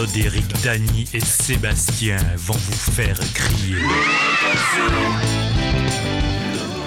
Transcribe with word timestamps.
Claude, 0.00 0.16
Eric, 0.16 0.62
Dany 0.62 1.04
et 1.12 1.20
Sébastien 1.20 2.16
vont 2.36 2.54
vous 2.54 2.92
faire 2.92 3.18
crier. 3.34 3.76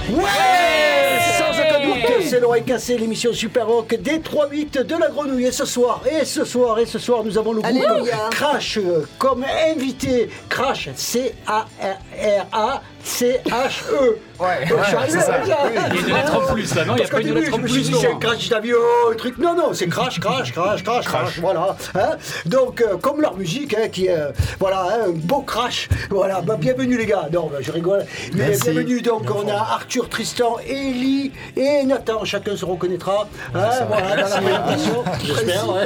Ouais 0.09 0.23
Sans 1.37 1.59
aucun 1.59 1.85
doute, 1.85 2.27
c'est 2.27 2.39
l'oreille 2.39 2.63
cassée, 2.63 2.97
l'émission 2.97 3.31
Super 3.31 3.67
Rock 3.67 3.95
des 3.95 4.17
3-8 4.17 4.83
de 4.83 4.95
la 4.97 5.09
grenouille. 5.09 5.45
Et 5.45 5.51
ce 5.51 5.65
soir, 5.65 6.01
et 6.09 6.25
ce 6.25 6.43
soir, 6.43 6.79
et 6.79 6.87
ce 6.87 6.97
soir, 6.97 7.23
nous 7.23 7.37
avons 7.37 7.53
le 7.53 7.61
groupe. 7.61 8.09
Crash 8.31 8.79
euh, 8.79 9.05
comme 9.19 9.45
invité. 9.67 10.29
Crash, 10.49 10.89
C-A-R-A-C-H-E. 13.03 14.17
Ouais, 14.39 14.65
Donc, 14.67 14.79
je 14.79 14.85
suis 14.85 14.95
ouais, 14.95 15.01
arrivé. 15.01 15.19
Il 15.43 15.49
y 15.49 15.53
a 15.53 16.07
une 16.07 16.13
lettre 16.15 16.35
en 16.35 16.53
plus, 16.53 16.75
là, 16.75 16.85
non? 16.85 16.95
Il 16.95 17.01
y 17.01 17.05
a 17.05 17.07
pas 17.07 17.21
une 17.21 17.33
lettre 17.33 17.53
en 17.53 17.57
je 17.57 17.61
me 17.61 17.67
suis 17.67 17.81
plus, 17.81 17.91
dit, 17.91 17.97
c'est 17.99 18.07
un 18.07 18.15
crash 18.15 18.49
d'avion, 18.49 18.77
un 19.11 19.15
truc. 19.15 19.37
Non, 19.37 19.53
non, 19.55 19.73
c'est 19.73 19.87
crash, 19.87 20.19
crash, 20.19 20.51
crash, 20.53 20.83
crash, 20.83 21.05
crash, 21.05 21.39
voilà. 21.39 21.75
hein. 21.95 22.17
Donc, 22.45 22.81
euh, 22.81 22.97
comme 22.97 23.21
leur 23.21 23.35
musique, 23.37 23.73
hein, 23.75 23.89
qui 23.91 24.07
est, 24.07 24.17
euh, 24.17 24.31
voilà, 24.59 24.87
hein, 24.89 25.07
un 25.07 25.11
beau 25.11 25.41
crash. 25.41 25.87
Voilà, 26.09 26.41
bah, 26.41 26.55
bienvenue 26.59 26.97
les 26.97 27.05
gars. 27.05 27.27
Non, 27.31 27.47
bah, 27.51 27.59
je 27.61 27.71
rigole. 27.71 28.05
Mais 28.33 28.47
Merci. 28.47 28.71
bienvenue, 28.71 29.01
donc, 29.01 29.23
on 29.33 29.47
a 29.47 29.53
Arthur, 29.53 30.09
Tristan, 30.09 30.57
Ellie 30.67 31.31
et 31.55 31.83
Nathan. 31.83 32.25
Chacun 32.25 32.55
se 32.57 32.65
reconnaîtra. 32.65 33.27
voilà, 33.53 33.81
dans 34.15 34.29
la 34.29 34.41
présentation. 34.41 35.03
J'espère, 35.23 35.69
ouais. 35.69 35.85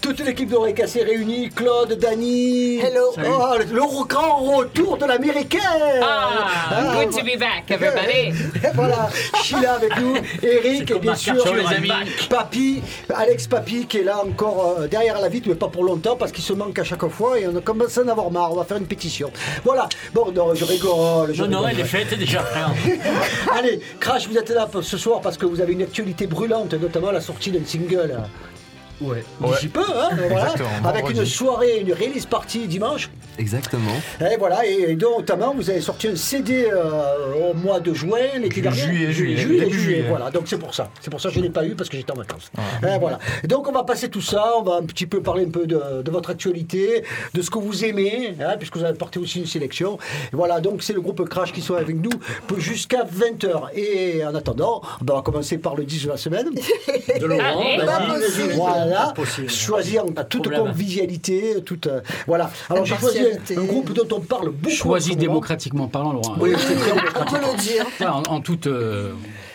Toute, 0.00 0.20
l'équipe 0.20 0.50
Cassée 0.74 1.02
réunie, 1.02 1.50
Claude, 1.50 1.98
Dany. 1.98 2.78
Hello. 2.80 3.12
Oh, 3.18 3.54
le, 3.58 3.64
le 3.64 4.04
grand 4.06 4.36
retour 4.56 4.96
de 4.96 5.04
l'américain. 5.04 5.58
Ah, 6.02 6.28
Hein, 6.72 7.04
good 7.04 7.10
to 7.18 7.24
be 7.24 7.38
back, 7.38 7.70
everybody. 7.70 8.32
voilà, 8.74 9.08
Sheila 9.42 9.74
avec 9.74 9.98
nous, 10.00 10.14
Eric 10.42 10.90
et 10.90 10.98
bien 10.98 11.14
sûr 11.14 11.34
Arthur, 11.34 11.54
les 11.54 11.66
amis. 11.76 11.90
Papy, 12.28 12.82
Alex 13.14 13.46
Papy 13.46 13.86
qui 13.86 13.98
est 13.98 14.02
là 14.04 14.18
encore 14.24 14.76
euh, 14.80 14.86
derrière 14.88 15.20
la 15.20 15.28
vitre, 15.28 15.48
mais 15.48 15.54
pas 15.54 15.68
pour 15.68 15.84
longtemps 15.84 16.16
parce 16.16 16.32
qu'il 16.32 16.44
se 16.44 16.52
manque 16.52 16.78
à 16.78 16.84
chaque 16.84 17.06
fois 17.08 17.38
et 17.38 17.46
on 17.46 17.56
a 17.56 17.60
commencé 17.60 18.00
à 18.00 18.04
en 18.04 18.08
avoir 18.08 18.30
marre. 18.30 18.52
On 18.52 18.56
va 18.56 18.64
faire 18.64 18.76
une 18.76 18.86
pétition. 18.86 19.30
Voilà. 19.64 19.88
Bon, 20.14 20.30
non, 20.32 20.54
je 20.54 20.64
rigole. 20.64 21.32
Je 21.34 21.42
Non, 21.44 21.48
non, 21.48 21.58
rigole. 21.60 21.70
elle 21.72 21.80
est 21.80 21.88
faite 21.88 22.18
déjà. 22.18 22.40
frère. 22.40 22.70
Allez, 23.58 23.80
Crash, 23.98 24.28
vous 24.28 24.36
êtes 24.36 24.50
là 24.50 24.66
pour 24.66 24.84
ce 24.84 24.96
soir 24.98 25.20
parce 25.20 25.36
que 25.38 25.46
vous 25.46 25.60
avez 25.60 25.72
une 25.72 25.82
actualité 25.82 26.26
brûlante, 26.26 26.74
notamment 26.74 27.10
la 27.10 27.20
sortie 27.20 27.50
d'un 27.50 27.64
single. 27.64 28.16
Ouais. 29.00 29.24
D'ici 29.40 29.68
peu, 29.68 29.80
hein, 29.80 30.10
voilà, 30.28 30.42
Exactement, 30.52 30.68
avec 30.84 31.02
vendredi. 31.02 31.20
une 31.20 31.26
soirée, 31.26 31.78
une 31.80 31.92
release 31.92 32.26
party 32.26 32.66
dimanche. 32.66 33.10
Exactement. 33.38 33.90
Et 34.20 34.36
voilà, 34.38 34.66
et 34.66 34.94
notamment 34.96 35.54
vous 35.54 35.70
avez 35.70 35.80
sorti 35.80 36.08
un 36.08 36.16
CD 36.16 36.68
euh, 36.70 37.50
au 37.50 37.54
mois 37.54 37.80
de 37.80 37.94
juin, 37.94 38.18
l'été 38.40 38.60
dernier. 38.60 38.78
Juillet, 38.78 39.12
juillet, 39.12 39.36
juillet, 39.38 39.60
début 39.60 39.78
juillet, 39.78 39.94
juillet. 39.96 40.04
Voilà, 40.08 40.30
donc 40.30 40.42
c'est 40.46 40.58
pour 40.58 40.74
ça. 40.74 40.90
C'est 41.00 41.10
pour 41.10 41.20
ça 41.20 41.28
que 41.30 41.34
je 41.36 41.40
ne 41.40 41.44
l'ai 41.44 41.50
pas 41.50 41.64
eu 41.64 41.74
parce 41.74 41.88
que 41.88 41.96
j'étais 41.96 42.12
en 42.12 42.16
vacances. 42.16 42.50
Et 42.82 42.98
voilà. 42.98 43.18
Et 43.42 43.46
donc 43.46 43.66
on 43.68 43.72
va 43.72 43.84
passer 43.84 44.08
tout 44.10 44.20
ça, 44.20 44.52
on 44.58 44.62
va 44.62 44.76
un 44.76 44.82
petit 44.84 45.06
peu 45.06 45.22
parler 45.22 45.46
un 45.46 45.50
peu 45.50 45.66
de, 45.66 46.02
de 46.02 46.10
votre 46.10 46.30
actualité, 46.30 47.02
de 47.32 47.40
ce 47.42 47.50
que 47.50 47.58
vous 47.58 47.84
aimez, 47.84 48.34
hein, 48.40 48.56
puisque 48.58 48.76
vous 48.76 48.84
avez 48.84 48.98
porté 48.98 49.18
aussi 49.18 49.38
une 49.40 49.46
sélection. 49.46 49.96
Et 50.32 50.36
voilà, 50.36 50.60
donc 50.60 50.82
c'est 50.82 50.92
le 50.92 51.00
groupe 51.00 51.26
Crash 51.28 51.52
qui 51.52 51.62
sont 51.62 51.74
avec 51.74 51.96
nous 51.96 52.10
jusqu'à 52.58 53.04
20h. 53.04 53.72
Et 53.74 54.24
en 54.24 54.34
attendant, 54.34 54.82
ben, 55.00 55.14
on 55.14 55.16
va 55.16 55.22
commencer 55.22 55.56
par 55.58 55.74
le 55.76 55.84
10 55.84 56.04
de 56.04 56.08
la 56.10 56.16
semaine. 56.18 56.50
De 57.20 57.26
Laurent, 57.26 57.42
Allez. 57.60 57.86
Pas 57.86 58.00
possible. 58.14 58.52
Voilà, 58.54 58.89
choisir 59.48 60.04
en 60.04 60.08
toute 60.24 60.42
problème. 60.42 60.62
convivialité, 60.62 61.56
toute 61.64 61.86
euh, 61.86 62.00
voilà. 62.26 62.50
Alors 62.68 62.84
j'ai 62.84 62.96
choisi 62.96 63.20
un 63.56 63.64
groupe 63.64 63.92
dont 63.92 64.16
on 64.16 64.20
parle 64.20 64.50
beaucoup. 64.50 64.74
Choisi 64.74 65.16
démocratiquement 65.16 65.88
parlant, 65.88 66.12
Laurent. 66.12 66.36
Oui, 66.40 66.52
c'est 66.58 66.74
très 66.76 66.92
On 66.92 67.24
peut 67.24 67.36
le 67.36 67.58
dire. 67.62 67.86
Enfin, 67.86 68.10
en, 68.28 68.34
en 68.36 68.40
toute. 68.40 68.66
euh, 68.66 69.12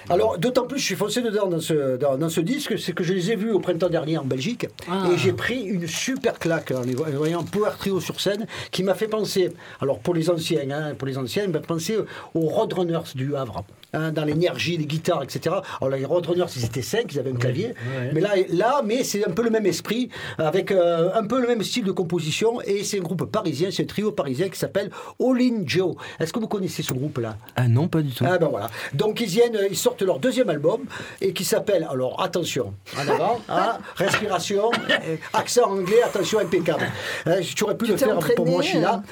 Alors 0.09 0.38
d'autant 0.38 0.66
plus, 0.68 0.79
je 0.79 0.85
suis 0.85 0.96
foncé 0.96 1.22
dedans 1.22 1.47
dans 1.47 1.59
ce 1.59 1.97
dans, 1.97 2.18
dans 2.18 2.29
ce 2.29 2.41
disque, 2.41 2.78
c'est 2.78 2.94
que 2.94 3.03
je 3.03 3.13
les 3.13 3.31
ai 3.31 3.35
vus 3.35 3.51
au 3.51 3.59
printemps 3.59 3.90
dernier 3.90 4.18
en 4.18 4.23
Belgique 4.25 4.68
Ah. 4.90 5.06
et 5.12 5.18
j'ai 5.18 5.34
pris 5.34 5.62
une 5.63 5.88
super 5.88 6.38
claque 6.40 6.72
en 6.72 6.81
les 6.81 6.94
vo- 6.96 7.06
en 7.06 7.17
voyant 7.17 7.44
Power 7.44 7.72
Trio 7.79 8.00
sur 8.00 8.19
scène 8.22 8.46
qui 8.72 8.84
m'a 8.84 8.94
fait 8.96 9.07
penser. 9.07 9.52
Alors 9.81 10.00
pour 10.00 10.13
les 10.13 10.29
anciens, 10.29 10.62
hein, 10.72 10.94
pour 10.97 11.07
les 11.07 11.17
anciens, 11.17 11.44
il 11.46 11.50
m'a 11.52 11.59
penser 11.59 11.97
aux 12.34 12.40
Roadrunners 12.41 13.12
du 13.16 13.35
Havre. 13.35 13.63
Hein, 13.95 14.11
dans 14.11 14.23
l'énergie, 14.25 14.78
les 14.78 14.85
guitares, 14.85 15.23
etc. 15.23 15.56
Alors 15.81 15.89
là, 15.89 15.97
les 15.97 16.06
Roadrunners, 16.06 16.45
ils 16.56 16.66
étaient 16.66 16.81
cinq, 16.81 17.13
ils 17.13 17.19
avaient 17.19 17.31
un 17.31 17.35
clavier. 17.35 17.67
ouais. 17.97 18.11
Mais 18.13 18.22
là, 18.22 18.33
là, 18.50 18.81
mais 18.85 19.03
c'est 19.03 19.25
un 19.28 19.31
peu 19.31 19.41
le 19.44 19.50
même 19.50 19.66
esprit, 19.66 20.09
avec 20.38 20.72
euh, 20.72 21.09
un 21.13 21.25
peu 21.25 21.41
le 21.41 21.47
même 21.47 21.63
style 21.63 21.85
de 21.85 21.91
composition. 21.91 22.61
Et 22.61 22.84
c'est 22.84 23.00
un 23.00 23.03
groupe 23.03 23.25
parisien, 23.31 23.69
c'est 23.72 23.84
un 23.84 23.88
trio 23.88 24.11
parisien 24.11 24.50
qui 24.50 24.59
s'appelle 24.59 24.91
All 25.19 25.41
In 25.41 25.63
Joe. 25.66 25.95
Est-ce 26.19 26.31
que 26.34 26.39
vous 26.39 26.47
connaissez 26.47 26.84
ce 26.84 26.94
groupe-là? 26.94 27.38
Ah 27.55 27.67
non, 27.67 27.88
pas 27.88 28.01
du 28.01 28.11
tout. 28.13 28.25
ah 28.28 28.38
ben 28.38 28.47
voilà. 28.47 28.69
Donc 28.94 29.22
ils 29.22 29.28
viennent, 29.28 29.57
ils 29.69 29.78
sortent 29.78 30.01
leur 30.01 30.19
deuxième 30.19 30.50
album 30.50 30.81
et 31.22 31.34
qui 31.34 31.44
s'appelle, 31.45 31.88
alors 31.89 32.22
attention, 32.22 32.73
en 32.97 33.07
avant, 33.07 33.41
hein, 33.50 33.78
respiration, 33.95 34.69
euh, 34.89 35.16
accent 35.34 35.69
anglais, 35.72 36.01
attention 36.03 36.39
impeccable. 36.39 36.85
Hein, 37.25 37.39
tu 37.55 37.63
aurais 37.63 37.78
pu 37.78 37.85
le 37.85 37.94
t'es 37.95 38.05
faire 38.05 38.19
pour 38.35 38.45
moi, 38.45 38.55
entraîné, 38.57 38.72
Sheila. 38.73 38.94
hein? 38.95 39.03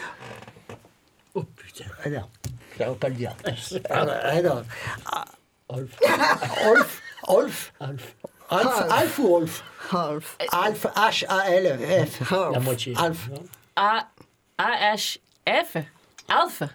Oh 1.35 1.43
putain. 1.55 1.85
Ah 2.05 2.09
non, 2.79 2.85
ça 2.85 2.89
va 2.89 2.95
pas 2.95 3.09
le 3.09 3.15
dire. 3.15 3.35
Ah, 3.89 4.05
ah 4.23 4.41
non. 4.41 4.63
Ah, 5.11 5.25
Olf, 5.69 7.01
Olf, 7.27 7.73
Alf. 7.79 8.15
Alf, 8.49 8.81
Alf 8.91 9.19
ou 9.19 9.35
Olf 9.35 9.63
Half. 9.91 10.37
Alf, 10.51 10.85
H-A-L-F. 10.95 12.31
La 12.31 12.59
moitié. 12.59 12.93
Alf. 12.97 13.29
A 13.75 14.07
A 14.57 14.93
H 14.95 15.19
F 15.47 15.77
Alpha 16.29 16.69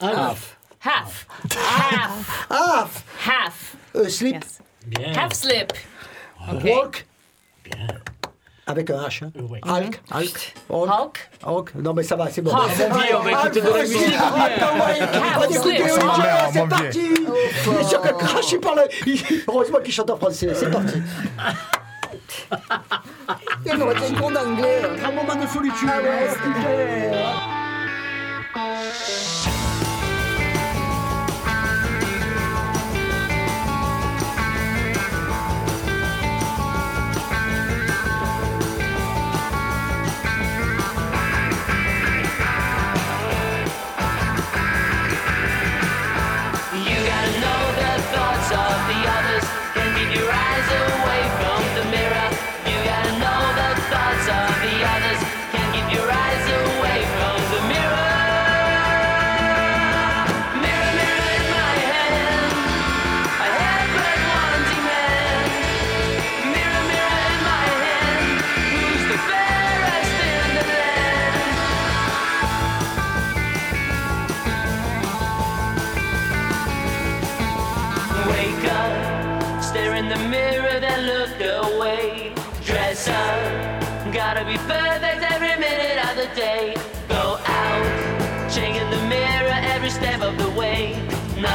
Alf. 0.00 0.56
half 0.80 1.26
half 1.50 2.50
Alf. 2.50 3.04
half. 3.18 3.76
Asleep. 3.94 4.34
Yes. 4.34 4.60
Bien. 4.86 5.14
Half 5.14 5.32
slip. 5.32 5.72
Okay. 6.50 6.70
Walk. 6.70 7.04
Avec 8.66 8.90
un 8.90 9.02
H. 9.02 9.24
Hein. 9.24 9.30
Hulk. 9.66 10.00
Hulk. 10.14 10.54
Hulk. 10.70 10.88
Hulk. 10.88 11.30
Hulk. 11.44 11.74
Non, 11.74 11.94
mais 11.94 12.02
ça 12.04 12.14
va, 12.16 12.30
c'est 12.30 12.42
bon. 12.42 12.52
Hulk. 12.54 12.70
C'est 12.76 12.88
Bon, 12.88 12.96
on 13.18 13.22
va 13.22 13.30
écouter 13.32 13.60
de 13.60 13.66
la 13.68 13.80
musique, 13.82 14.14
on 14.22 14.36
va 14.38 14.96
écouter- 14.96 15.82
C'est 16.52 16.60
bon, 16.60 16.68
parti. 16.68 17.00
Il 17.66 17.80
est 17.80 17.84
sûr 17.84 18.00
que 18.00 18.08
Crash, 18.14 18.52
il 18.52 18.60
parle. 18.60 18.82
Heureusement 19.48 19.78
qu'il 19.82 19.92
chante 19.92 20.10
en 20.10 20.16
français. 20.16 20.48
C'est 20.54 20.70
parti. 20.70 21.02
Il 23.66 23.78
y 23.78 23.82
aurait 23.82 23.94
été 23.96 24.06
un 24.06 24.14
cours 24.20 24.30
d'anglais. 24.30 24.82
Un 25.04 25.10
moment 25.10 25.34
de 25.34 25.46
solitude. 25.48 25.88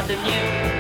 Nothing 0.08 0.24
new, 0.24 0.77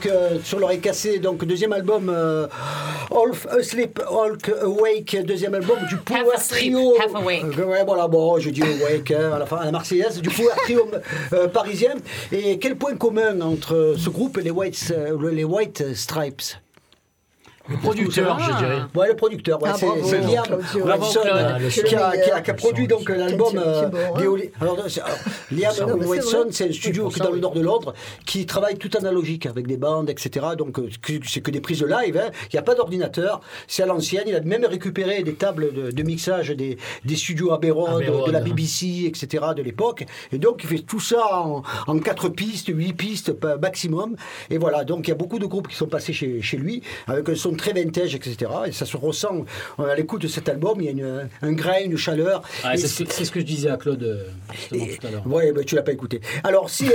donc 0.00 0.06
euh, 0.06 0.38
sur 0.42 0.58
l'oreille 0.58 0.80
cassée, 0.80 1.18
donc 1.18 1.44
deuxième 1.44 1.72
album 1.72 2.08
euh, 2.08 2.46
Half 3.10 3.46
Asleep, 3.50 4.00
Half 4.00 4.62
Awake, 4.62 5.24
deuxième 5.26 5.54
album 5.54 5.78
du 5.88 5.96
Power 5.96 6.36
Trio. 6.48 6.94
half 6.98 7.14
awake. 7.14 7.58
Euh, 7.58 7.64
ouais, 7.64 7.84
voilà, 7.84 8.08
bon, 8.08 8.38
je 8.38 8.48
dis 8.48 8.62
Awake 8.62 9.10
hein, 9.10 9.32
à 9.34 9.38
la 9.38 9.46
fin, 9.46 9.56
à 9.56 9.66
la 9.66 9.72
Marseillaise, 9.72 10.22
du 10.22 10.30
Power 10.30 10.54
Trio 10.64 10.86
euh, 11.34 11.48
parisien. 11.48 11.94
Et 12.32 12.58
quel 12.58 12.76
point 12.76 12.96
commun 12.96 13.40
entre 13.42 13.94
ce 13.98 14.08
groupe 14.08 14.38
et 14.38 14.42
les 14.42 14.50
White, 14.50 14.94
les 15.32 15.44
White 15.44 15.94
Stripes? 15.94 16.54
Le 17.70 17.76
producteur, 17.76 18.38
je 18.40 18.58
dirais. 18.58 18.78
Ouais, 18.94 19.08
le 19.08 19.16
producteur, 19.16 19.62
ouais, 19.62 19.70
Ah, 19.72 19.76
c'est 19.78 19.86
Liam 19.86 20.44
Wilson 20.74 21.20
euh, 21.24 21.58
le 21.58 21.68
qui, 21.68 21.80
a, 21.80 22.10
son. 22.10 22.18
qui 22.18 22.30
a- 22.30 22.40
qui 22.40 22.50
a 22.50 22.52
Le 22.52 22.56
produit 22.56 22.86
donc 22.88 23.08
euh, 23.08 23.16
l'album 23.16 23.56
euh, 23.56 23.84
hein. 23.86 24.18
des 24.18 24.26
Oli- 24.26 24.50
alors, 24.60 24.76
c'est- 24.88 25.00
alors, 25.00 25.16
Liam 25.52 26.00
Wilson, 26.06 26.46
c'est 26.50 26.68
un 26.68 26.72
studio 26.72 27.08
qui 27.08 27.20
est 27.20 27.24
dans 27.24 27.30
le 27.30 27.38
nord 27.38 27.52
de 27.54 27.60
Londres 27.60 27.94
qui 28.26 28.44
travaille 28.46 28.76
tout 28.76 28.90
analogique 28.98 29.46
avec 29.46 29.66
des 29.66 29.76
bandes, 29.76 30.10
etc. 30.10 30.46
Donc 30.58 30.78
euh, 30.78 30.88
c'est 31.26 31.40
que 31.40 31.50
des 31.50 31.60
prises 31.60 31.80
de 31.80 31.86
live. 31.86 32.16
hein. 32.16 32.30
Il 32.52 32.56
n'y 32.56 32.58
a 32.58 32.62
pas 32.62 32.74
d'ordinateur, 32.74 33.40
c'est 33.68 33.82
à 33.82 33.86
l'ancienne. 33.86 34.24
Il 34.26 34.34
a 34.34 34.40
même 34.40 34.64
récupéré 34.64 35.22
des 35.22 35.34
tables 35.34 35.72
de, 35.72 35.90
de 35.92 36.02
mixage 36.02 36.50
des, 36.50 36.76
des 37.04 37.16
studios 37.16 37.52
Abbey 37.52 37.70
Road, 37.70 38.04
de, 38.26 38.30
la. 38.32 38.40
BBC, 38.40 39.04
etc. 39.06 39.44
de 39.56 39.62
l'époque. 39.62 40.04
Et 40.32 40.38
donc 40.38 40.62
il 40.64 40.68
fait 40.68 40.78
tout 40.80 40.98
ça 40.98 41.36
en, 41.40 41.62
en 41.86 41.98
quatre 42.00 42.28
pistes, 42.30 42.68
huit 42.74 42.94
pistes 42.94 43.32
maximum. 43.60 44.16
Et 44.50 44.58
voilà, 44.58 44.82
donc 44.84 45.06
il 45.06 45.10
y 45.10 45.12
a 45.12 45.16
beaucoup 45.16 45.38
de 45.38 45.46
groupes 45.46 45.68
qui 45.68 45.76
sont 45.76 45.86
passés 45.86 46.12
chez, 46.12 46.40
chez 46.42 46.56
lui 46.56 46.82
avec 47.06 47.28
un 47.28 47.34
son 47.34 47.52
très 47.60 47.72
vintage, 47.72 48.14
etc. 48.14 48.36
Et 48.66 48.72
ça 48.72 48.86
se 48.86 48.96
ressent 48.96 49.44
euh, 49.78 49.84
à 49.84 49.94
l'écoute 49.94 50.22
de 50.22 50.28
cet 50.28 50.48
album. 50.48 50.80
Il 50.80 50.84
y 50.86 50.88
a 50.88 50.92
une- 50.92 51.28
un 51.42 51.52
grain, 51.52 51.80
une 51.84 51.96
chaleur. 51.96 52.42
Ah, 52.64 52.76
c'est 52.76 52.86
ce, 52.88 53.02
que- 53.04 53.12
c'est 53.12 53.24
ce 53.24 53.30
que 53.30 53.40
je 53.40 53.44
disais 53.44 53.68
à 53.70 53.76
Claude 53.76 54.02
euh, 54.02 54.24
tout 54.70 55.06
à 55.06 55.10
l'heure. 55.10 55.26
Ouais, 55.26 55.52
bah, 55.52 55.62
tu 55.64 55.74
l'as 55.74 55.82
pas 55.82 55.92
écouté. 55.92 56.20
Alors 56.44 56.70
si, 56.70 56.86
euh, 56.88 56.92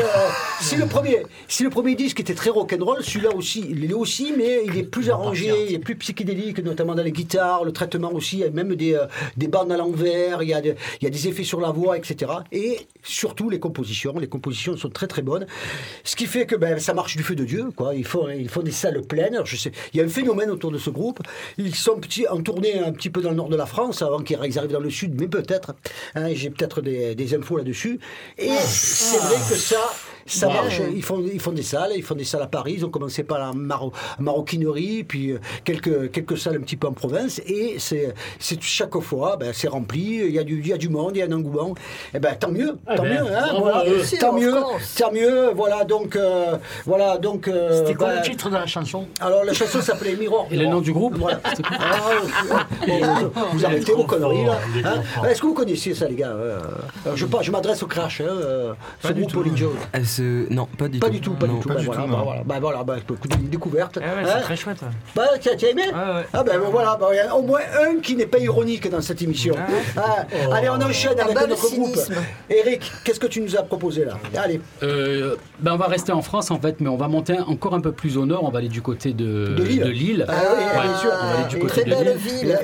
si 0.61 0.75
le 0.75 0.85
premier, 0.87 1.23
si 1.47 1.63
le 1.63 1.69
premier 1.69 1.95
disque 1.95 2.19
était 2.19 2.33
très 2.33 2.49
rock'n'roll, 2.49 3.03
celui-là 3.03 3.33
aussi, 3.35 3.65
il 3.69 3.89
est 3.89 3.93
aussi, 3.93 4.33
mais 4.37 4.63
il 4.65 4.77
est 4.77 4.83
plus 4.83 5.09
arrangé, 5.09 5.51
il 5.69 5.75
est 5.75 5.79
plus 5.79 5.95
psychédélique, 5.95 6.59
notamment 6.63 6.95
dans 6.95 7.03
les 7.03 7.11
guitares, 7.11 7.63
le 7.63 7.71
traitement 7.71 8.11
aussi, 8.13 8.37
il 8.37 8.41
y 8.41 8.43
a 8.43 8.49
même 8.49 8.75
des, 8.75 8.93
euh, 8.95 9.05
des 9.37 9.47
bandes 9.47 9.71
à 9.71 9.77
l'envers, 9.77 10.41
il 10.43 10.49
y 10.49 10.53
a, 10.53 10.61
de- 10.61 10.75
il 11.01 11.03
y 11.03 11.07
a 11.07 11.09
des 11.09 11.27
effets 11.27 11.43
sur 11.43 11.59
la 11.61 11.71
voix, 11.71 11.97
etc. 11.97 12.31
Et 12.51 12.79
surtout 13.03 13.49
les 13.49 13.59
compositions, 13.59 14.17
les 14.17 14.27
compositions 14.27 14.75
sont 14.77 14.89
très 14.89 15.07
très 15.07 15.21
bonnes. 15.21 15.45
Ce 16.03 16.15
qui 16.15 16.25
fait 16.25 16.45
que 16.45 16.55
ben, 16.55 16.79
ça 16.79 16.93
marche 16.93 17.15
du 17.17 17.23
feu 17.23 17.35
de 17.35 17.43
Dieu, 17.45 17.65
quoi. 17.75 17.93
Il 17.95 18.05
faut, 18.05 18.29
il 18.29 18.49
faut 18.49 18.63
des 18.63 18.71
salles 18.71 19.01
pleines. 19.01 19.33
Alors, 19.35 19.45
je 19.45 19.55
sais, 19.57 19.71
il 19.93 19.97
y 19.97 20.01
a 20.01 20.05
un 20.05 20.09
phénomène 20.09 20.44
autour 20.49 20.71
de 20.71 20.77
ce 20.77 20.89
groupe. 20.89 21.19
Ils 21.57 21.75
sont 21.75 21.97
petits, 21.97 22.27
en 22.27 22.41
tournée 22.41 22.79
un 22.79 22.91
petit 22.91 23.09
peu 23.09 23.21
dans 23.21 23.29
le 23.29 23.35
nord 23.35 23.49
de 23.49 23.55
la 23.55 23.65
France, 23.65 24.01
avant 24.01 24.19
qu'ils 24.19 24.57
arrivent 24.57 24.71
dans 24.71 24.79
le 24.79 24.89
sud, 24.89 25.19
mais 25.19 25.27
peut-être. 25.27 25.75
Hein, 26.15 26.33
J'ai 26.33 26.49
peut-être 26.49 26.81
des, 26.81 27.15
des 27.15 27.35
infos 27.35 27.57
là-dessus. 27.57 27.99
Et 28.37 28.49
c'est 28.49 29.17
vrai 29.17 29.37
que 29.49 29.55
ça, 29.55 29.81
ça 30.25 30.47
marche. 30.47 30.81
Ils 30.93 31.03
font, 31.03 31.23
ils 31.31 31.39
font 31.39 31.51
des 31.51 31.61
salles, 31.63 31.91
ils 31.95 32.03
font 32.03 32.15
des 32.15 32.23
salles 32.23 32.41
à 32.41 32.47
Paris. 32.47 32.75
Ils 32.77 32.85
ont 32.85 32.89
commencé 32.89 33.23
par 33.23 33.39
la 33.39 33.53
maro- 33.53 33.93
maroquinerie, 34.19 35.03
puis 35.03 35.31
euh, 35.31 35.39
quelques, 35.63 36.11
quelques 36.11 36.37
salles 36.37 36.55
un 36.57 36.61
petit 36.61 36.75
peu 36.77 36.87
en 36.87 36.93
province. 36.93 37.39
Et 37.47 37.75
c'est 37.79 38.13
chaque 38.61 38.97
fois, 38.99 39.37
ben, 39.37 39.51
c'est 39.53 39.67
rempli. 39.67 40.15
Il 40.25 40.31
y, 40.31 40.39
a 40.39 40.43
du, 40.43 40.59
il 40.59 40.67
y 40.67 40.73
a 40.73 40.77
du 40.77 40.89
monde, 40.89 41.11
il 41.15 41.19
y 41.19 41.21
a 41.21 41.25
un 41.25 41.31
engouement. 41.31 41.75
Et 42.13 42.19
ben 42.19 42.35
tant 42.35 42.49
mieux, 42.51 42.77
Ah 42.87 42.95
tant 42.95 43.03
ben, 43.03 43.23
mieux. 43.23 43.31
Hein, 43.35 43.45
voilà. 43.59 43.83
Tant 44.19 44.33
Of 44.35 44.41
mieux, 44.41 44.53
tant 44.97 45.11
mieux. 45.11 45.51
Voilà 45.55 45.83
donc, 45.83 46.15
euh, 46.15 46.57
voilà 46.85 47.17
donc. 47.17 47.47
euh, 47.47 47.79
C'était 47.79 47.93
quoi 47.95 48.07
ben, 48.09 48.15
le 48.17 48.21
titre 48.23 48.49
de 48.49 48.55
la 48.55 48.65
chanson? 48.65 49.05
Alors 49.19 49.43
la 49.43 49.53
chanson 49.53 49.81
s'appelait 49.81 50.15
Mirror. 50.15 50.47
Et 50.51 50.57
le 50.57 50.65
nom 50.65 50.81
du 50.81 50.91
groupe? 50.93 51.15
Voilà. 51.17 51.39
Ah, 51.79 52.11
vous, 52.87 53.31
vous 53.53 53.65
arrêtez 53.65 53.93
vos 53.93 54.05
conneries 54.05 54.45
là. 54.45 54.57
hein. 54.85 55.23
Est-ce 55.29 55.41
que 55.41 55.47
vous 55.47 55.53
connaissiez 55.53 55.93
ça 55.93 56.07
les 56.07 56.15
gars? 56.15 56.29
Euh, 56.29 56.59
Je, 57.15 57.51
m'adresse 57.51 57.83
au 57.83 57.87
Crash, 57.87 58.21
hein, 58.21 58.75
ce 59.01 59.13
groupe 59.13 59.35
ouais. 59.35 59.51
Jones. 59.55 59.71
Non, 60.23 60.67
pas 60.77 60.87
du 60.87 60.99
Pas 60.99 61.07
tout. 61.07 61.13
du 61.13 61.21
tout, 61.21 61.31
pas 61.33 61.47
Non, 61.47 61.55
du 61.55 61.59
tout. 61.61 61.67
pas 61.67 61.73
Bah, 61.75 61.79
du 61.81 61.85
voilà, 61.85 62.01
tout, 62.03 62.09
bah, 62.09 62.21
voilà, 62.23 62.41
bah, 62.45 62.55
voilà, 62.59 62.83
bah, 62.83 62.95
une 63.41 63.49
découverte. 63.49 63.97
Ah 64.01 64.15
ouais, 64.15 64.29
Hein 64.29 64.33
c'est 64.37 64.41
très 64.43 64.55
chouette. 64.55 64.77
bah, 65.15 65.23
tu 65.41 65.49
as 65.49 65.69
aimé 65.69 65.83
Ouais, 65.87 65.93
ouais. 66.15 66.25
Ah 66.33 66.43
ben 66.43 66.59
voilà, 66.71 66.97
bah, 66.99 67.07
il 67.11 67.15
y 67.17 67.19
a 67.19 67.35
au 67.35 67.41
moins 67.41 67.59
un 67.81 67.99
qui 67.99 68.15
n'est 68.15 68.25
pas 68.25 68.37
ironique 68.39 68.89
dans 68.89 69.01
cette 69.01 69.21
émission. 69.21 69.55
Ah, 69.97 70.25
Allez, 70.53 70.69
on 70.69 70.81
enchaîne 70.81 71.19
avec 71.19 71.35
notre 71.35 71.55
groupe. 71.75 71.93
cynisme. 71.95 72.15
Eric, 72.49 72.91
qu'est-ce 73.03 73.19
que 73.19 73.27
tu 73.27 73.41
nous 73.41 73.55
as 73.55 73.63
proposé 73.63 74.05
là? 74.05 74.13
Allez, 74.37 74.59
Euh, 74.83 75.35
ben 75.59 75.73
on 75.73 75.77
va 75.77 75.87
rester 75.87 76.11
en 76.11 76.21
France 76.21 76.51
en 76.51 76.59
fait, 76.59 76.79
mais 76.81 76.89
on 76.89 76.97
va 76.97 77.07
monter 77.07 77.37
encore 77.39 77.73
un 77.73 77.81
peu 77.81 77.91
plus 77.91 78.17
au 78.17 78.25
nord. 78.25 78.43
On 78.43 78.49
va 78.49 78.59
aller 78.59 78.67
du 78.69 78.81
côté 78.81 79.13
de, 79.13 79.55
De 79.55 79.63
Lille. 79.63 80.25
Ah 80.27 80.33
oui, 80.57 80.81
bien 80.83 80.97
sûr. 80.97 81.11
on 81.13 81.25
va 81.25 81.33
aller 81.39 81.47
du 81.49 81.57
Et 81.57 81.59
côté 81.59 81.73
Très 81.81 81.83
de 81.83 81.89
belle 81.89 82.17
Lille. 82.17 82.37
ville. 82.39 82.59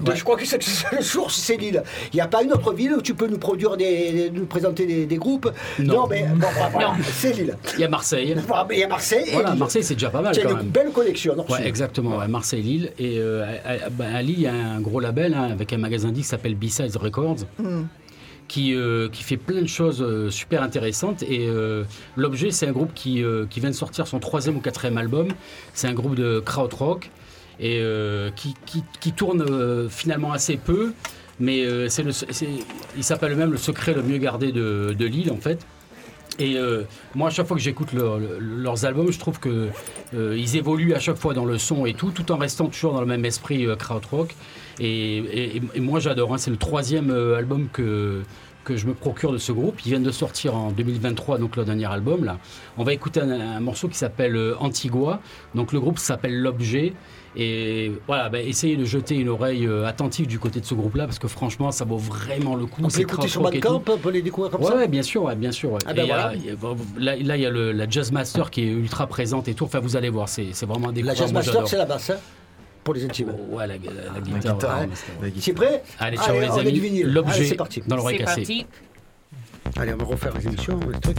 De- 0.00 0.14
Je 0.14 0.22
crois 0.24 0.36
que 0.36 0.44
c'est 0.44 0.60
la 0.92 1.02
source, 1.02 1.36
c'est 1.36 1.56
Lille. 1.56 1.82
Il 2.12 2.16
n'y 2.16 2.20
a 2.22 2.26
pas 2.28 2.42
une 2.42 2.52
autre 2.52 2.72
ville 2.72 2.92
où 2.94 3.02
tu 3.02 3.14
peux 3.14 3.26
nous 3.26 3.38
produire 3.38 3.76
des, 3.76 4.30
nous 4.32 4.46
présenter 4.46 4.86
des, 4.86 5.06
des 5.06 5.16
groupes. 5.16 5.50
Non. 5.78 6.06
mais 6.08 6.24
bon, 6.24 6.38
bah, 6.40 6.68
voilà, 6.72 6.96
c'est 7.02 7.32
Lille. 7.36 7.56
Il 7.74 7.80
y 7.80 7.84
a 7.84 7.88
Marseille. 7.88 8.34
Il 8.72 8.78
y 8.78 8.82
a 8.84 8.88
Marseille. 8.88 9.24
Voilà, 9.32 9.50
Lille. 9.50 9.58
Marseille 9.58 9.82
c'est 9.84 9.94
déjà 9.94 10.10
pas 10.10 10.20
mal 10.20 10.34
Tu 10.34 10.40
as 10.40 10.44
quand 10.44 10.50
une 10.50 10.56
même. 10.58 10.66
belle 10.68 10.90
collection. 10.92 11.34
Ouais, 11.48 11.66
exactement, 11.66 12.16
ouais, 12.18 12.28
Marseille-Lille. 12.28 12.92
Et 12.98 13.18
euh, 13.18 13.44
à, 13.64 13.72
à- 14.04 14.16
à 14.16 14.22
Lille, 14.22 14.34
il 14.38 14.42
y 14.42 14.46
a 14.46 14.54
un 14.54 14.80
gros 14.80 15.00
label 15.00 15.34
hein, 15.34 15.48
avec 15.50 15.72
un 15.72 15.78
magasin 15.78 16.08
disque 16.10 16.18
qui 16.24 16.28
s'appelle 16.30 16.54
B-Sides 16.54 16.96
Records. 16.96 17.36
Qui, 18.46 18.74
euh, 18.74 19.10
qui 19.10 19.24
fait 19.24 19.36
plein 19.36 19.60
de 19.60 19.66
choses 19.66 20.00
euh, 20.00 20.30
super 20.30 20.62
intéressantes. 20.62 21.22
Et 21.22 21.46
euh, 21.48 21.84
l'objet, 22.16 22.50
c'est 22.50 22.66
un 22.66 22.72
groupe 22.72 22.92
qui, 22.94 23.22
euh, 23.22 23.44
qui 23.50 23.60
vient 23.60 23.68
de 23.68 23.74
sortir 23.74 24.06
son 24.06 24.20
troisième 24.20 24.56
ou 24.56 24.60
quatrième 24.60 24.96
album. 24.96 25.28
C'est 25.74 25.86
un 25.86 25.92
groupe 25.92 26.14
de 26.14 26.40
krautrock 26.40 27.10
et 27.60 27.78
euh, 27.80 28.30
qui, 28.36 28.54
qui, 29.00 29.12
tourne 29.12 29.42
euh, 29.42 29.88
finalement 29.88 30.32
assez 30.32 30.56
peu. 30.56 30.92
Mais 31.40 31.64
euh, 31.64 31.88
c'est 31.88 32.02
le, 32.02 32.10
il 32.96 33.04
s'appelle 33.04 33.36
même 33.36 33.52
le 33.52 33.58
secret 33.58 33.94
le 33.94 34.02
mieux 34.02 34.18
gardé 34.18 34.50
de, 34.52 34.94
de 34.98 35.04
Lille, 35.06 35.30
en 35.30 35.36
fait. 35.36 35.64
Et 36.40 36.56
moi, 37.16 37.28
à 37.28 37.30
chaque 37.32 37.48
fois 37.48 37.56
que 37.56 37.62
j'écoute 37.62 37.92
leur- 37.92 38.18
leur- 38.20 38.38
leurs 38.40 38.84
albums, 38.84 39.10
je 39.10 39.18
trouve 39.18 39.40
que 39.40 39.70
euh, 40.14 40.36
ils 40.38 40.56
évoluent 40.56 40.94
à 40.94 41.00
chaque 41.00 41.16
fois 41.16 41.34
dans 41.34 41.44
le 41.44 41.58
son 41.58 41.84
et 41.84 41.94
tout, 41.94 42.10
tout 42.12 42.30
en 42.30 42.36
restant 42.36 42.66
toujours 42.66 42.92
dans 42.92 43.00
le 43.00 43.06
même 43.08 43.24
esprit 43.24 43.66
euh, 43.66 43.74
krautrock. 43.74 44.36
Et, 44.78 45.60
moi, 45.76 45.98
j'adore. 45.98 46.32
hein. 46.32 46.38
C'est 46.38 46.52
le 46.52 46.56
troisième 46.56 47.10
album 47.10 47.68
que 47.72 48.22
que 48.64 48.76
je 48.76 48.86
me 48.86 48.92
procure 48.94 49.32
de 49.32 49.38
ce 49.38 49.50
groupe. 49.50 49.80
Ils 49.86 49.88
viennent 49.88 50.02
de 50.02 50.10
sortir 50.10 50.54
en 50.54 50.70
2023, 50.72 51.38
donc 51.38 51.56
leur 51.56 51.64
dernier 51.64 51.86
album. 51.86 52.24
Là, 52.24 52.38
on 52.76 52.84
va 52.84 52.92
écouter 52.92 53.20
un, 53.20 53.60
morceau 53.60 53.88
qui 53.88 53.96
s'appelle 53.96 54.38
Antigua. 54.60 55.20
Donc 55.54 55.72
le 55.72 55.80
groupe 55.80 55.98
s'appelle 55.98 56.38
L'Objet. 56.38 56.92
Et 57.40 57.92
voilà, 58.08 58.28
bah, 58.28 58.40
essayez 58.42 58.76
de 58.76 58.84
jeter 58.84 59.14
une 59.14 59.28
oreille 59.28 59.64
euh, 59.64 59.86
attentive 59.86 60.26
du 60.26 60.40
côté 60.40 60.58
de 60.58 60.64
ce 60.66 60.74
groupe-là, 60.74 61.04
parce 61.04 61.20
que 61.20 61.28
franchement, 61.28 61.70
ça 61.70 61.84
vaut 61.84 61.96
vraiment 61.96 62.56
le 62.56 62.66
coup. 62.66 62.80
On 62.80 62.84
peut 62.84 62.90
C'est 62.90 62.98
l'écouter 63.00 63.28
sur 63.28 63.42
Bandcamp, 63.42 63.80
on 63.88 63.96
peut 63.96 64.10
les 64.10 64.22
découvrir 64.22 64.50
comme 64.50 64.62
Ouais, 64.62 64.66
ça. 64.70 64.76
ouais, 64.76 64.88
bien 64.88 65.02
sûr, 65.04 65.22
ouais, 65.22 65.36
bien 65.36 65.52
sûr. 65.52 65.70
ouais. 65.70 65.78
Ah 65.86 65.94
ben 65.94 66.04
y 66.04 66.10
a- 66.10 66.14
voilà. 66.14 66.34
y 66.34 66.50
a- 66.50 66.54
là, 66.98 67.16
là, 67.16 67.36
il 67.36 67.42
y 67.42 67.46
a 67.46 67.50
le- 67.50 67.70
la 67.70 67.88
Jazz 67.88 68.10
Master 68.10 68.50
qui 68.50 68.62
est 68.62 68.66
ultra 68.72 69.06
présente 69.06 69.46
et 69.46 69.54
tout. 69.54 69.64
Enfin, 69.64 69.78
vous 69.78 69.94
allez 69.96 70.10
voir, 70.10 70.28
c'est 70.28 70.48
c'est 70.52 70.66
vraiment 70.66 70.90
des 70.90 71.02
La 71.02 71.14
Jazz 71.14 71.32
Master, 71.32 71.68
c'est 71.68 71.76
la 71.78 71.84
basse, 71.86 72.10
hein, 72.10 72.16
pour 72.82 72.94
les 72.94 73.04
intimes. 73.04 73.32
Ouais, 73.52 73.68
la, 73.68 73.74
la- 73.76 74.12
la 74.14 74.20
guitare. 74.20 74.54
guitare, 74.56 74.80
ouais, 74.80 74.88
c'est- 74.94 75.40
Tu 75.40 75.50
es 75.50 75.52
prêt 75.52 75.82
Allez, 76.00 76.16
ciao 76.16 76.40
les 76.40 76.48
on 76.48 76.56
a 76.56 76.60
amis. 76.60 76.68
Allez, 76.70 77.02
L'objet 77.04 77.44
c'est 77.44 77.54
parti. 77.54 77.82
dans 77.86 77.94
l'oreille 77.94 78.18
C'est 78.18 78.24
cassée. 78.24 78.40
parti. 78.40 78.66
Allez, 79.76 79.92
on 79.94 79.96
va 79.98 80.04
refaire 80.06 80.32
les 80.36 80.44
émissions, 80.48 80.80
les 80.92 80.98
trucs. 80.98 81.18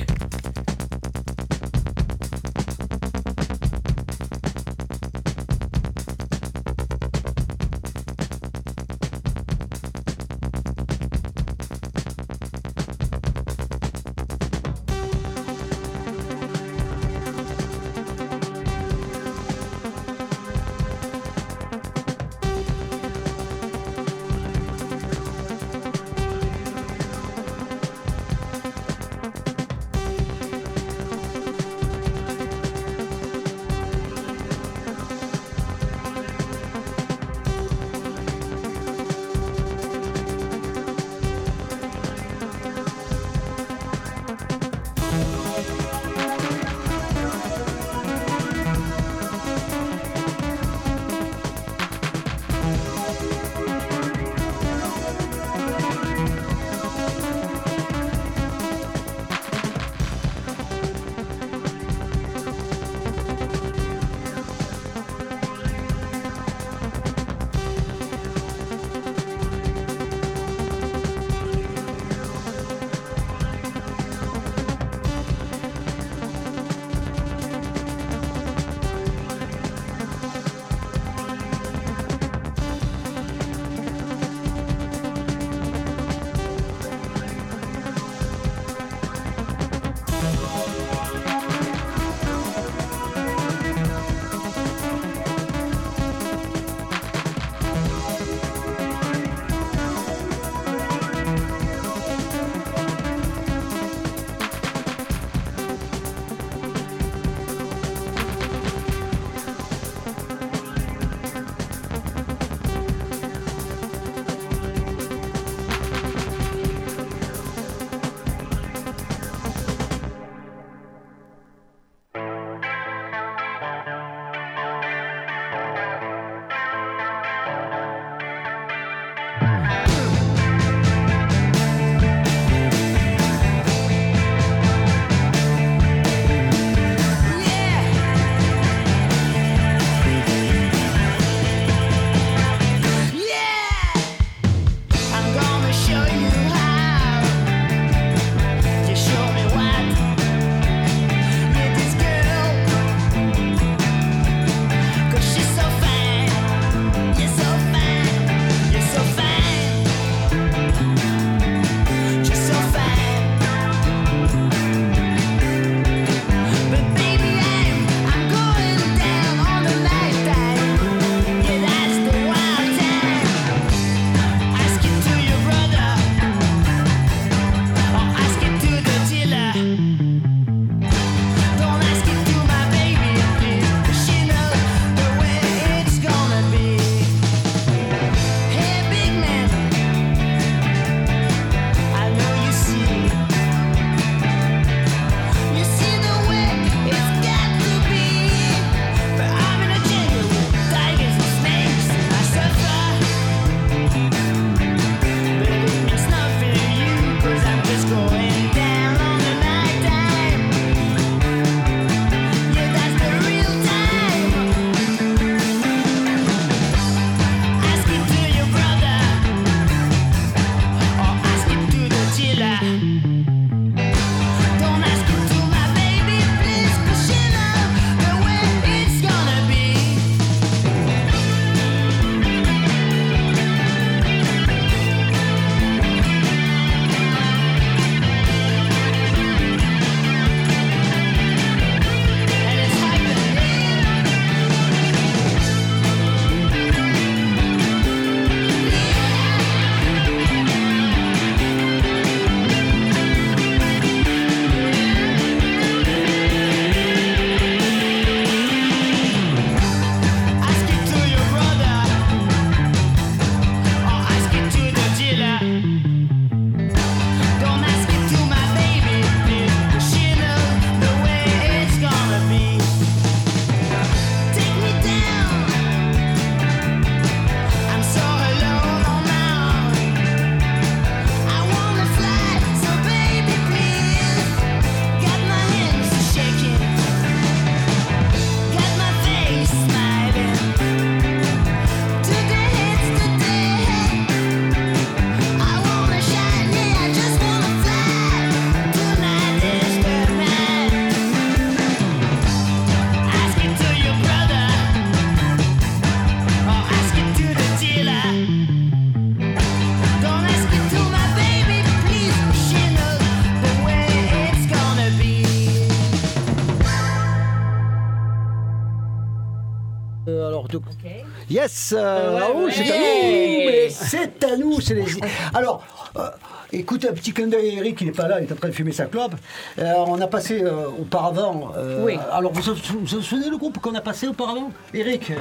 Écoute, 326.52 326.86
un 326.90 326.94
petit 326.94 327.12
clin 327.12 327.28
d'œil 327.28 327.50
à 327.50 327.54
Eric, 327.60 327.82
il 327.82 327.88
n'est 327.88 327.94
pas 327.94 328.08
là, 328.08 328.20
il 328.22 328.28
est 328.28 328.32
en 328.32 328.36
train 328.36 328.50
de 328.50 328.54
fumer 328.54 328.72
sa 328.72 328.86
clope. 328.86 329.16
Euh, 329.60 329.74
on 329.88 330.00
a 330.02 330.08
passé 330.08 330.42
euh, 330.44 330.68
auparavant... 330.80 331.52
euh, 331.58 331.86
Oui. 331.86 331.98
Alors, 332.12 332.32
vous 332.34 332.42
vous 332.42 332.80
vous 332.86 333.02
souvenez 333.02 333.30
le 333.30 333.38
groupe 333.38 333.60
qu'on 333.60 333.76
a 333.76 333.82
passé 333.82 334.08
auparavant 334.08 334.52
Eric? 334.74 335.12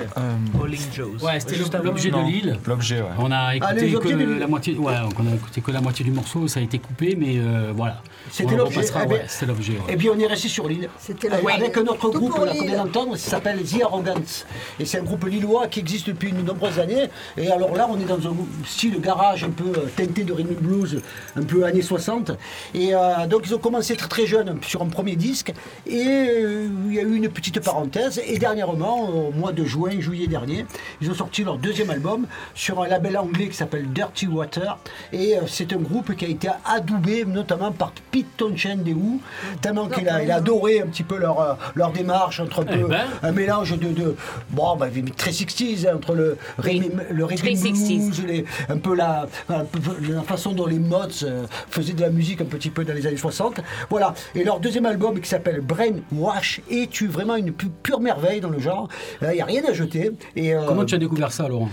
Bowling 0.55 0.81
Joe's. 0.93 1.23
Ouais, 1.23 1.39
c'était 1.41 1.57
l'objet 1.83 2.11
de 2.11 2.19
l'île. 2.27 2.59
L'objet, 2.67 3.01
ouais. 3.01 3.09
On 3.19 3.31
a 3.31 3.37
Ah, 3.39 3.57
écouté 3.57 3.93
que 3.93 4.09
la 4.41 4.47
moitié, 4.47 4.77
ouais, 4.77 4.93
on 5.19 5.27
a 5.33 5.35
écouté 5.35 5.61
que 5.61 5.71
la 5.71 5.81
moitié 5.81 6.05
du 6.05 6.11
morceau, 6.13 6.49
ça 6.49 6.61
a 6.61 6.63
été 6.63 6.79
coupé, 6.79 7.17
mais 7.19 7.37
euh, 7.39 7.73
voilà. 7.75 8.03
C'était 8.31 8.49
On 8.55 8.57
le 8.59 8.65
l'objet. 8.65 8.81
Eh 9.05 9.07
ouais, 9.09 9.23
c'était 9.27 9.47
l'objet. 9.47 9.73
ouais. 9.73 9.95
Et 9.95 9.97
puis 9.97 10.11
on 10.11 10.19
est 10.19 10.27
resté 10.27 10.49
sur 10.49 10.69
l'île. 10.69 10.89
C'était 10.99 11.31
Euh, 11.31 11.37
Avec 11.55 11.77
un 11.77 11.83
autre 11.87 12.11
Tout 12.11 12.19
groupe 12.19 12.33
qu'on 12.33 12.45
vient 12.65 12.85
d'entendre, 12.85 13.17
ça 13.17 13.31
s'appelle 13.33 13.63
The 13.63 13.83
Arrogance. 13.83 14.47
Et 14.79 14.85
c'est 14.85 14.99
un 14.99 15.03
groupe 15.03 15.25
lillois 15.27 15.67
qui 15.69 15.81
existe 15.81 16.09
depuis 16.09 16.33
de 16.33 16.43
nombreuses 16.43 16.79
années. 16.79 17.09
Et 17.37 17.51
alors 17.51 17.75
là, 17.75 17.87
on 17.91 17.99
est 17.99 18.05
dans 18.05 18.19
un 18.29 18.35
style 18.67 19.01
garage 19.01 19.45
un 19.45 19.51
peu 19.51 19.73
teinté 19.97 20.25
de 20.25 20.33
rhythm 20.33 20.55
blues, 20.61 21.01
un 21.37 21.43
peu 21.43 21.65
années 21.65 21.83
60. 21.83 22.33
Et 22.75 22.95
euh, 22.95 23.27
donc 23.29 23.43
ils 23.47 23.55
ont 23.55 23.59
commencé 23.59 23.97
très 23.97 24.09
très 24.09 24.27
jeunes 24.27 24.59
sur 24.63 24.83
un 24.83 24.87
premier 24.89 25.17
disque. 25.17 25.53
Et 25.87 26.05
euh, 26.07 26.69
il 26.89 26.95
y 26.95 26.99
a 26.99 27.03
eu 27.03 27.15
une 27.17 27.29
petite 27.29 27.61
parenthèse. 27.61 28.21
Et 28.27 28.39
dernièrement, 28.39 29.09
au 29.09 29.33
mois 29.33 29.53
de 29.53 29.65
juin, 29.65 29.91
juillet 29.99 30.27
dernier, 30.27 30.67
ils 31.01 31.11
ont 31.11 31.15
sorti 31.15 31.45
leur 31.45 31.59
deuxième 31.59 31.91
album 31.91 32.27
sur 32.55 32.83
un 32.83 32.89
label 32.89 33.17
anglais 33.17 33.49
qui 33.49 33.57
s'appelle 33.57 33.89
Dirty 33.93 34.27
Water. 34.27 34.79
Et 35.13 35.37
euh, 35.37 35.41
c'est 35.47 35.73
un 35.73 35.77
groupe 35.79 36.15
qui 36.17 36.25
a 36.25 36.29
été 36.29 36.49
adoubé 36.65 37.25
notamment 37.25 37.73
par 37.73 37.93
Pete 38.11 38.37
Townshend 38.37 38.79
des 38.85 38.93
Who, 38.95 39.21
tellement 39.61 39.89
qu'il 39.89 40.09
a, 40.09 40.23
il 40.23 40.31
a 40.31 40.37
adoré 40.37 40.81
un 40.83 40.87
petit 40.87 41.03
peu 41.03 41.17
leur, 41.19 41.59
leur 41.75 41.93
démarche 41.93 42.41
entre 42.41 42.63
un, 42.63 42.65
peu, 42.65 42.87
ben. 42.87 43.05
un 43.23 43.33
mélange 43.33 43.77
de, 43.79 43.89
de 43.89 44.15
bon, 44.51 44.77
bah, 44.77 44.89
très 45.17 45.31
60s, 45.31 45.87
hein, 45.89 45.93
entre 45.97 46.15
le, 46.15 46.37
Oui, 46.65 46.91
le 47.11 47.25
60s. 47.27 47.61
blues, 48.09 48.25
les- 48.27 48.45
un 48.69 48.79
peu 48.79 48.95
la, 48.95 49.27
la 49.49 50.23
façon 50.23 50.53
dont 50.53 50.67
les 50.67 50.79
mods 50.79 51.08
euh, 51.25 51.47
faisaient 51.71 51.93
de 51.95 52.01
la 52.01 52.11
musique 52.11 52.41
un 52.41 52.45
petit 52.45 52.71
peu 52.71 52.85
dans 52.85 52.95
les 52.95 53.07
années 53.07 53.17
60. 53.17 53.61
Voilà. 53.91 54.15
Et 54.35 54.45
leur 54.45 54.61
deuxième 54.61 54.87
album 54.87 55.21
qui 55.21 55.29
s'appelle 55.29 55.61
Brain 55.61 55.97
Wash 56.13 56.61
est 56.71 57.03
vraiment 57.07 57.35
une 57.37 57.53
pu- 57.53 57.69
pure 57.83 58.01
merveille 58.01 58.41
dans 58.41 58.51
le 58.51 58.59
genre. 58.61 58.89
Il 59.23 59.29
n'y 59.31 59.41
a 59.41 59.45
rien 59.45 59.63
à 59.69 59.73
jeter. 59.73 60.13
Et, 60.37 60.55
euh, 60.55 60.63
Comment 60.67 60.85
tu 60.85 60.95
as 60.95 60.99
découvert 60.99 61.33
ça, 61.33 61.49
Laurent? 61.49 61.69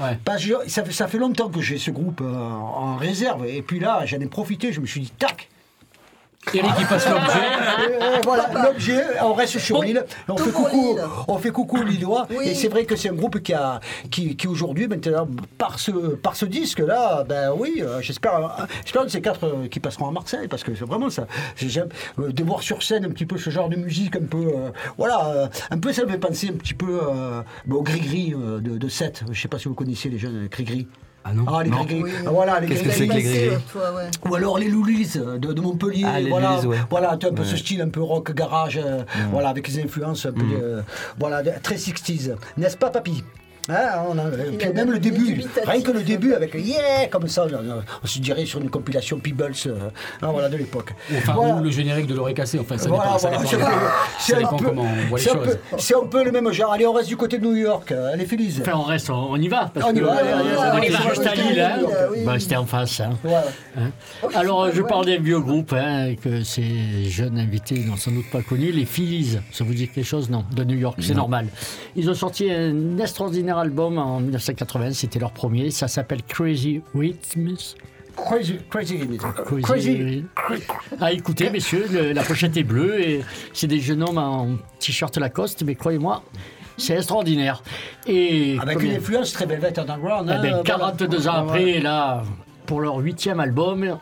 Ouais. 0.00 0.18
Parce 0.24 0.44
que 0.44 0.54
ça, 0.68 0.84
fait- 0.84 0.92
ça 0.92 1.06
fait 1.08 1.18
longtemps 1.18 1.48
que 1.50 1.60
j'ai 1.60 1.76
ce 1.78 1.90
groupe 1.90 2.20
euh, 2.22 2.34
en 2.34 2.96
réserve. 2.96 3.46
Et 3.46 3.60
puis 3.62 3.78
là, 3.80 4.02
j'en 4.06 4.18
ai 4.20 4.26
profité. 4.26 4.72
Je 4.72 4.80
me 4.80 4.86
suis 4.86 5.00
dit, 5.02 5.12
tac 5.18 5.48
Eric, 6.54 6.70
il 6.80 6.86
passe 6.86 7.06
l'objet. 7.08 7.38
Et, 7.38 8.02
euh, 8.02 8.20
voilà, 8.24 8.50
l'objet, 8.64 9.04
on 9.22 9.34
reste 9.34 9.58
sur 9.58 9.82
l'île, 9.82 10.04
on 10.26 10.36
fait 10.38 10.50
coucou, 10.50 10.98
on 11.28 11.38
fait 11.38 11.50
coucou 11.50 11.78
aux 11.78 11.84
Lillois, 11.84 12.26
Oui. 12.30 12.48
et 12.48 12.54
c'est 12.54 12.68
vrai 12.68 12.86
que 12.86 12.96
c'est 12.96 13.10
un 13.10 13.14
groupe 13.14 13.40
qui 13.40 13.52
a, 13.52 13.78
qui, 14.10 14.36
qui 14.36 14.48
aujourd'hui, 14.48 14.88
maintenant, 14.88 15.28
par 15.58 15.78
ce, 15.78 15.90
par 15.90 16.34
ce 16.36 16.46
disque-là, 16.46 17.24
ben 17.28 17.52
oui, 17.54 17.82
euh, 17.82 18.00
j'espère, 18.00 18.34
euh, 18.36 18.64
j'espère 18.84 19.04
de 19.04 19.10
ces 19.10 19.20
quatre 19.20 19.44
euh, 19.44 19.68
qui 19.68 19.80
passeront 19.80 20.08
à 20.08 20.12
Marseille, 20.12 20.48
parce 20.48 20.64
que 20.64 20.74
c'est 20.74 20.86
vraiment 20.86 21.10
ça, 21.10 21.26
j'aime 21.56 21.88
euh, 22.18 22.32
de 22.32 22.42
voir 22.42 22.62
sur 22.62 22.82
scène 22.82 23.04
un 23.04 23.10
petit 23.10 23.26
peu 23.26 23.36
ce 23.36 23.50
genre 23.50 23.68
de 23.68 23.76
musique, 23.76 24.16
un 24.16 24.24
peu, 24.24 24.38
euh, 24.38 24.70
voilà, 24.96 25.26
euh, 25.26 25.46
un 25.70 25.78
peu 25.78 25.92
ça 25.92 26.04
me 26.04 26.08
fait 26.10 26.18
penser 26.18 26.48
un 26.48 26.56
petit 26.56 26.74
peu 26.74 27.00
euh, 27.02 27.42
au 27.70 27.82
gris-gris 27.82 28.34
euh, 28.34 28.60
de, 28.60 28.78
de 28.78 28.88
Sète, 28.88 29.22
je 29.30 29.38
sais 29.40 29.48
pas 29.48 29.58
si 29.58 29.68
vous 29.68 29.74
connaissez 29.74 30.08
les 30.08 30.18
jeunes 30.18 30.48
gris-gris. 30.48 30.88
Ah 31.24 31.32
non 31.34 31.44
Ah, 31.46 31.62
les 31.62 31.70
Non. 31.70 31.86
Oui. 31.90 32.10
Ah, 32.26 32.30
voilà, 32.30 32.60
les 32.60 32.66
Qu'est-ce 32.66 32.82
que 32.82 32.90
c'est 32.90 33.06
que 33.06 33.12
les 33.14 33.22
Passé, 33.22 33.22
gris-gris 33.22 33.48
euh, 33.54 33.58
toi, 33.72 33.94
ouais. 33.94 34.10
Ou 34.30 34.34
alors 34.34 34.58
les 34.58 34.68
Loulis 34.68 35.12
de, 35.16 35.52
de 35.52 35.60
Montpellier. 35.60 36.04
Ah, 36.06 36.18
les 36.20 36.30
voilà, 36.30 36.56
Loulis, 36.56 36.66
ouais. 36.68 36.78
voilà, 36.88 37.16
tu 37.18 37.26
as 37.26 37.28
un 37.28 37.32
peu 37.34 37.44
ce 37.44 37.56
style 37.56 37.82
un 37.82 37.88
peu 37.90 38.00
rock 38.02 38.32
garage, 38.34 38.80
euh, 38.82 39.02
voilà, 39.30 39.50
avec 39.50 39.68
les 39.68 39.82
influences 39.82 40.24
un 40.26 40.32
peu, 40.32 40.42
Mm. 40.42 40.52
euh, 40.62 40.82
voilà, 41.18 41.42
de- 41.42 41.52
très 41.62 41.76
60s. 41.76 42.34
N'est-ce 42.56 42.76
pas, 42.76 42.88
papy? 42.90 43.22
Hein, 43.70 44.02
on 44.08 44.18
a, 44.18 44.22
puis 44.58 44.68
a 44.68 44.72
même 44.72 44.90
le 44.90 44.98
début, 44.98 45.40
rien 45.66 45.80
que 45.82 45.90
le 45.92 46.02
début 46.02 46.34
avec 46.34 46.54
yeah 46.54 47.06
comme 47.10 47.28
ça, 47.28 47.46
on, 47.46 47.80
on 48.02 48.06
se 48.06 48.18
dirait 48.18 48.44
sur 48.46 48.60
une 48.60 48.68
compilation 48.70 49.18
Peebles, 49.18 49.52
euh, 49.66 49.74
hein, 50.22 50.28
voilà, 50.32 50.48
de 50.48 50.56
l'époque. 50.56 50.92
Enfin, 51.16 51.32
Voilà. 51.34 51.54
ou 51.54 51.62
le 51.62 51.70
générique 51.70 52.06
de 52.06 52.14
l'oreille 52.14 52.34
cassée, 52.34 52.58
enfin, 52.58 52.76
ça 52.78 52.88
Voilà, 52.88 53.04
dépend, 53.04 53.18
ça 53.18 53.30
dépend, 53.30 53.42
c'est 53.46 53.56
un 53.56 53.58
peu- 53.58 53.74
ça 54.18 54.36
dépend 54.38 54.56
peu- 54.56 54.64
comment 54.66 54.82
on 54.82 55.08
voit 55.08 55.18
les 55.18 55.24
choses. 55.24 55.58
C'est 55.78 55.94
un 55.94 56.06
peu 56.06 56.24
le 56.24 56.32
même 56.32 56.50
genre. 56.52 56.72
Allez, 56.72 56.86
on 56.86 56.92
reste 56.92 57.08
du 57.08 57.16
côté 57.16 57.38
de 57.38 57.44
New 57.44 57.54
York. 57.56 57.92
Allez, 57.92 58.26
Félix. 58.26 58.60
Enfin, 58.60 58.72
on 58.76 58.82
reste, 58.82 59.08
on, 59.10 59.30
on 59.32 59.36
y 59.36 59.48
va. 59.48 59.70
Parce 59.72 59.86
On 59.86 59.94
y 59.94 60.00
va, 60.00 60.16
euh, 60.18 60.72
on 60.74 61.08
juste 61.08 61.26
à 61.26 61.34
Lille. 61.34 61.60
hein. 61.60 61.78
oui. 62.12 62.18
Bah, 62.24 62.38
C'était 62.38 62.56
en 62.56 62.66
face. 62.66 63.00
hein. 63.00 63.10
Voilà. 63.22 63.44
Alors, 64.34 64.70
je 64.72 64.82
parle 64.82 65.06
d'un 65.06 65.18
vieux 65.20 65.40
groupe 65.40 65.72
hein, 65.72 66.14
que 66.22 66.42
ces 66.42 67.04
jeunes 67.08 67.38
invités 67.38 67.84
n'ont 67.84 67.96
sans 67.96 68.10
doute 68.10 68.30
pas 68.30 68.42
connu, 68.42 68.72
les 68.72 68.84
Phillies. 68.84 69.38
Ça 69.52 69.64
vous 69.64 69.74
dit 69.74 69.88
quelque 69.88 70.04
chose? 70.04 70.28
Non, 70.30 70.44
de 70.54 70.64
New 70.64 70.76
York, 70.78 70.98
c'est 71.00 71.14
normal. 71.14 71.46
Ils 71.96 72.08
ont 72.10 72.14
sorti 72.14 72.50
un 72.50 72.98
extraordinaire 72.98 73.58
album 73.60 73.98
en 73.98 74.20
1980, 74.20 74.92
c'était 74.92 75.18
leur 75.18 75.32
premier. 75.32 75.70
Ça 75.70 75.88
s'appelle 75.88 76.22
Crazy 76.22 76.80
Rhythms. 76.94 77.74
Crazy, 78.16 78.58
crazy, 78.68 78.98
Crazy. 79.62 80.24
crazy. 80.34 80.64
Ah, 81.00 81.12
écoutez, 81.12 81.48
messieurs, 81.48 81.86
le- 81.90 82.12
la 82.12 82.22
pochette 82.22 82.56
est 82.56 82.64
bleue 82.64 83.00
et 83.00 83.20
c'est 83.54 83.66
des 83.68 83.78
jeunes 83.80 84.02
hommes 84.02 84.18
en 84.18 84.48
t-shirt 84.78 85.16
Lacoste, 85.16 85.62
mais 85.64 85.74
croyez-moi, 85.74 86.22
c'est 86.76 86.94
extraordinaire. 86.96 87.62
Et 88.06 88.58
Avec 88.60 88.76
combien- 88.78 88.90
une 88.92 88.96
influence 88.98 89.32
très 89.32 89.46
Velvet 89.46 89.78
Underground. 89.78 90.28
Eh 90.28 90.32
hein, 90.34 90.42
ben, 90.42 90.48
voilà. 90.50 90.62
42 90.64 91.28
ans 91.28 91.32
après, 91.34 91.78
là, 91.80 92.22
pour 92.66 92.80
leur 92.80 92.96
huitième 92.96 93.40
album, 93.40 93.96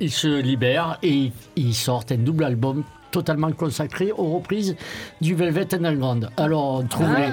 ils 0.00 0.10
se 0.10 0.40
libèrent 0.40 0.98
et 1.02 1.30
ils 1.54 1.74
sortent 1.74 2.10
un 2.12 2.16
double 2.16 2.44
album 2.44 2.82
totalement 3.12 3.52
consacré 3.52 4.10
aux 4.10 4.32
reprises 4.32 4.74
du 5.20 5.34
Velvet 5.34 5.72
Underground. 5.74 6.30
Alors, 6.36 6.80
on 6.80 6.86
trouverait... 6.86 7.32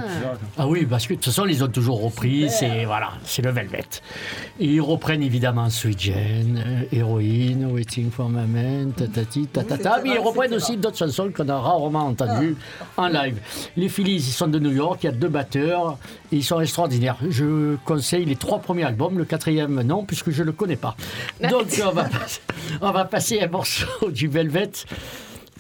Ah. 0.58 0.68
oui, 0.68 0.86
parce 0.86 1.08
que 1.08 1.14
de 1.14 1.20
toute 1.20 1.26
façon, 1.26 1.48
ils 1.48 1.64
ont 1.64 1.70
toujours 1.70 2.02
repris, 2.04 2.50
c'est 2.50 2.86
voilà, 2.86 3.12
c'est 3.24 3.42
le 3.42 3.52
Velvet. 3.52 3.86
Et 4.60 4.66
ils 4.66 4.82
reprennent 4.82 5.24
évidemment 5.24 5.70
Sweet 5.70 6.00
Jane, 6.00 6.64
euh, 6.66 6.98
Heroine, 6.98 7.72
Waiting 7.72 8.12
for 8.12 8.30
My 8.30 8.46
Man, 8.46 8.92
tatati, 8.92 9.48
tatata, 9.48 10.02
mais 10.04 10.12
ils 10.16 10.20
reprennent 10.20 10.54
aussi 10.54 10.78
d'autres 10.78 10.98
chansons 10.98 11.32
qu'on 11.36 11.48
a 11.50 11.58
rarement 11.58 12.08
entendues 12.08 12.56
en 12.98 13.08
live. 13.08 13.40
Les 13.78 13.90
Phillies, 13.90 14.16
ils 14.16 14.22
sont 14.22 14.48
de 14.48 14.60
New 14.60 14.72
York, 14.72 15.00
il 15.04 15.06
y 15.08 15.10
a 15.10 15.14
deux 15.14 15.30
batteurs, 15.30 15.98
et 16.32 16.36
ils 16.38 16.44
sont 16.44 16.60
extraordinaires. 16.60 17.18
Je 17.30 17.76
conseille 17.86 18.26
les 18.26 18.36
trois 18.36 18.60
premiers 18.60 18.84
albums, 18.84 19.18
le 19.18 19.26
quatrième 19.26 19.82
non, 19.82 20.04
puisque 20.04 20.32
je 20.32 20.42
ne 20.42 20.48
le 20.48 20.52
connais 20.52 20.76
pas. 20.76 20.96
Donc 21.50 21.68
on 21.86 21.92
va, 21.92 22.04
passer, 22.04 22.42
on 22.82 22.92
va 22.92 23.06
passer 23.06 23.40
un 23.42 23.48
morceau 23.48 24.12
du 24.12 24.28
Velvet. 24.28 24.72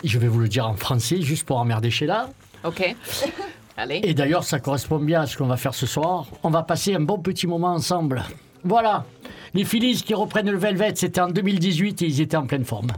Je 0.04 0.20
vais 0.20 0.28
vous 0.28 0.40
le 0.40 0.48
dire 0.48 0.68
en 0.68 0.76
français, 0.76 1.22
juste 1.22 1.46
pour 1.46 1.58
emmerder 1.58 1.92
Sheila. 1.92 2.30
OK. 2.64 2.96
Allez. 3.78 4.02
Et 4.04 4.14
d'ailleurs, 4.14 4.44
ça 4.44 4.60
correspond 4.60 5.00
bien 5.00 5.22
à 5.22 5.26
ce 5.26 5.38
qu'on 5.38 5.48
va 5.48 5.58
faire 5.58 5.74
ce 5.74 5.86
soir. 5.86 6.28
On 6.44 6.50
va 6.50 6.64
passer 6.64 6.94
un 6.96 7.00
bon 7.00 7.18
petit 7.18 7.48
moment 7.48 7.74
ensemble. 7.74 8.24
Voilà. 8.64 9.06
Les 9.54 9.64
Phillies 9.64 10.04
qui 10.04 10.14
reprennent 10.14 10.52
le 10.52 10.58
Velvet, 10.58 10.94
c'était 10.96 11.22
en 11.22 11.30
2018 11.30 12.02
et 12.02 12.06
ils 12.06 12.22
étaient 12.22 12.38
en 12.38 12.46
pleine 12.46 12.66
forme. 12.66 12.90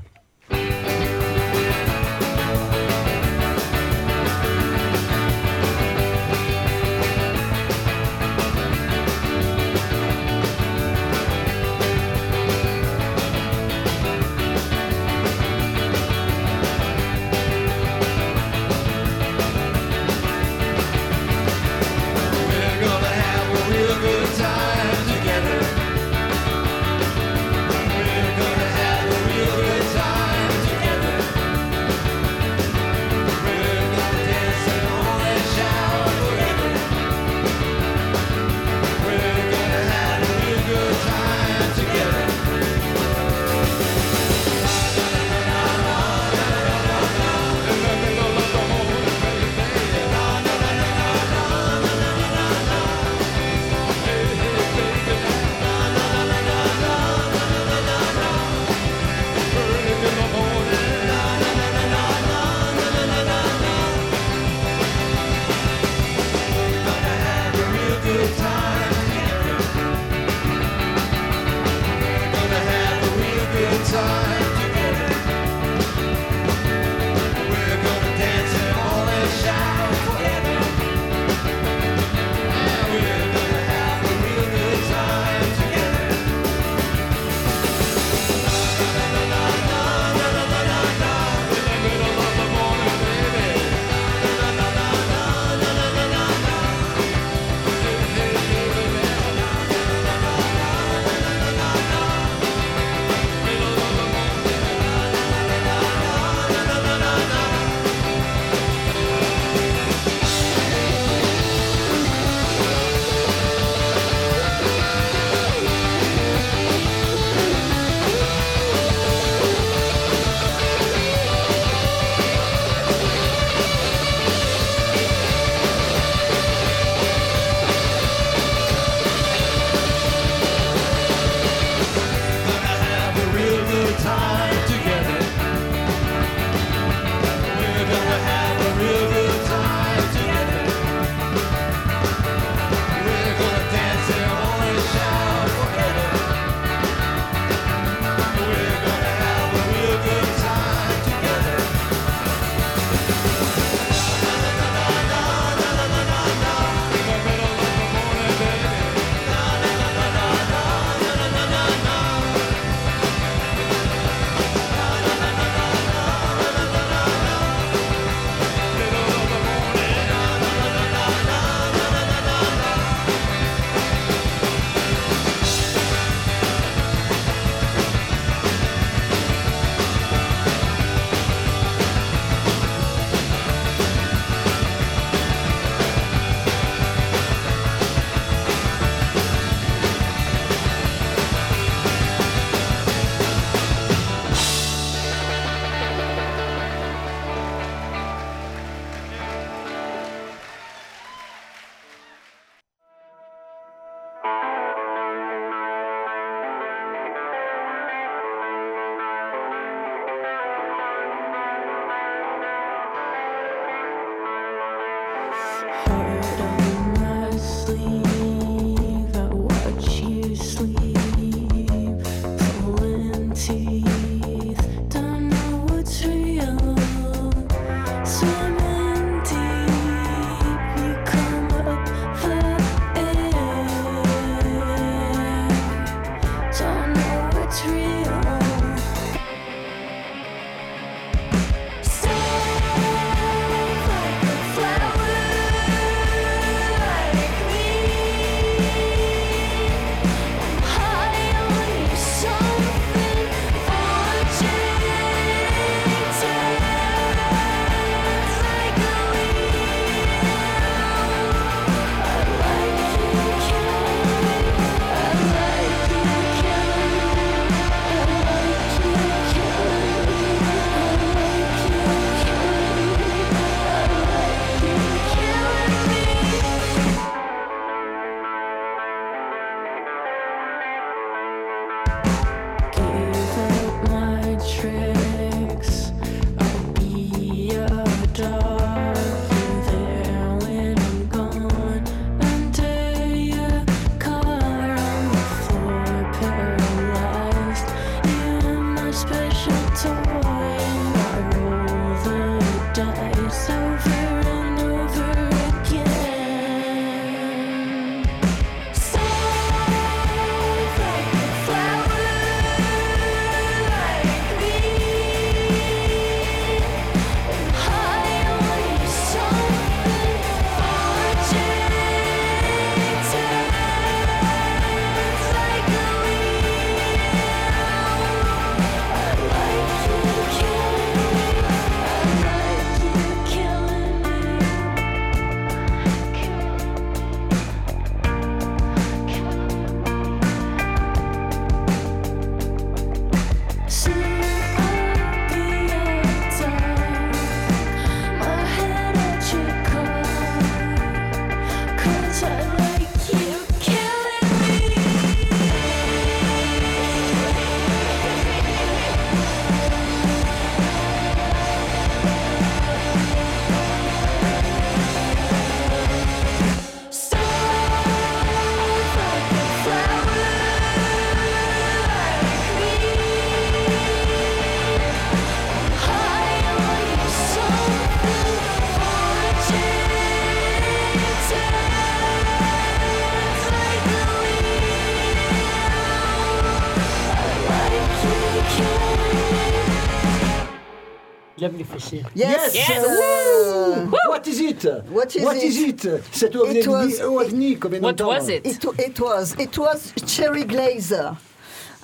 Yes! 392.53 392.69
Yes. 392.69 392.85
Euh, 392.85 393.85
What 394.11 394.27
is 394.27 394.39
it? 394.41 394.67
What 394.91 395.15
is 395.15 395.57
it? 395.59 395.85
it? 395.85 397.59
Comme 397.59 397.81
What 397.81 398.01
was 398.01 398.29
it? 398.29 398.45
It, 398.45 398.63
it 398.79 398.99
was 398.99 399.35
it 399.39 399.57
was 399.57 399.93
Cherry 400.07 400.45
Glazer. 400.45 401.15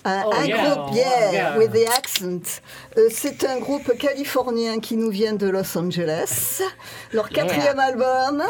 Un, 0.06 0.24
Oh, 0.26 0.32
un 0.34 0.46
yeah. 0.46 0.58
groupe, 0.76 0.96
yeah, 0.96 1.32
Yeah. 1.34 1.58
with 1.58 1.74
the 1.74 1.86
accent. 1.98 2.62
Euh, 2.98 3.10
c'est 3.12 3.44
un 3.44 3.60
groupe 3.60 3.98
californien 3.98 4.80
qui 4.80 4.96
nous 4.96 5.10
vient 5.10 5.34
de 5.34 5.48
Los 5.50 5.76
Angeles. 5.78 6.62
Leur 7.12 7.28
quatrième 7.30 7.80
album 7.80 8.44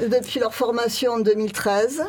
depuis 0.00 0.38
leur 0.38 0.54
formation 0.54 1.12
en 1.14 1.18
2013. 1.18 2.04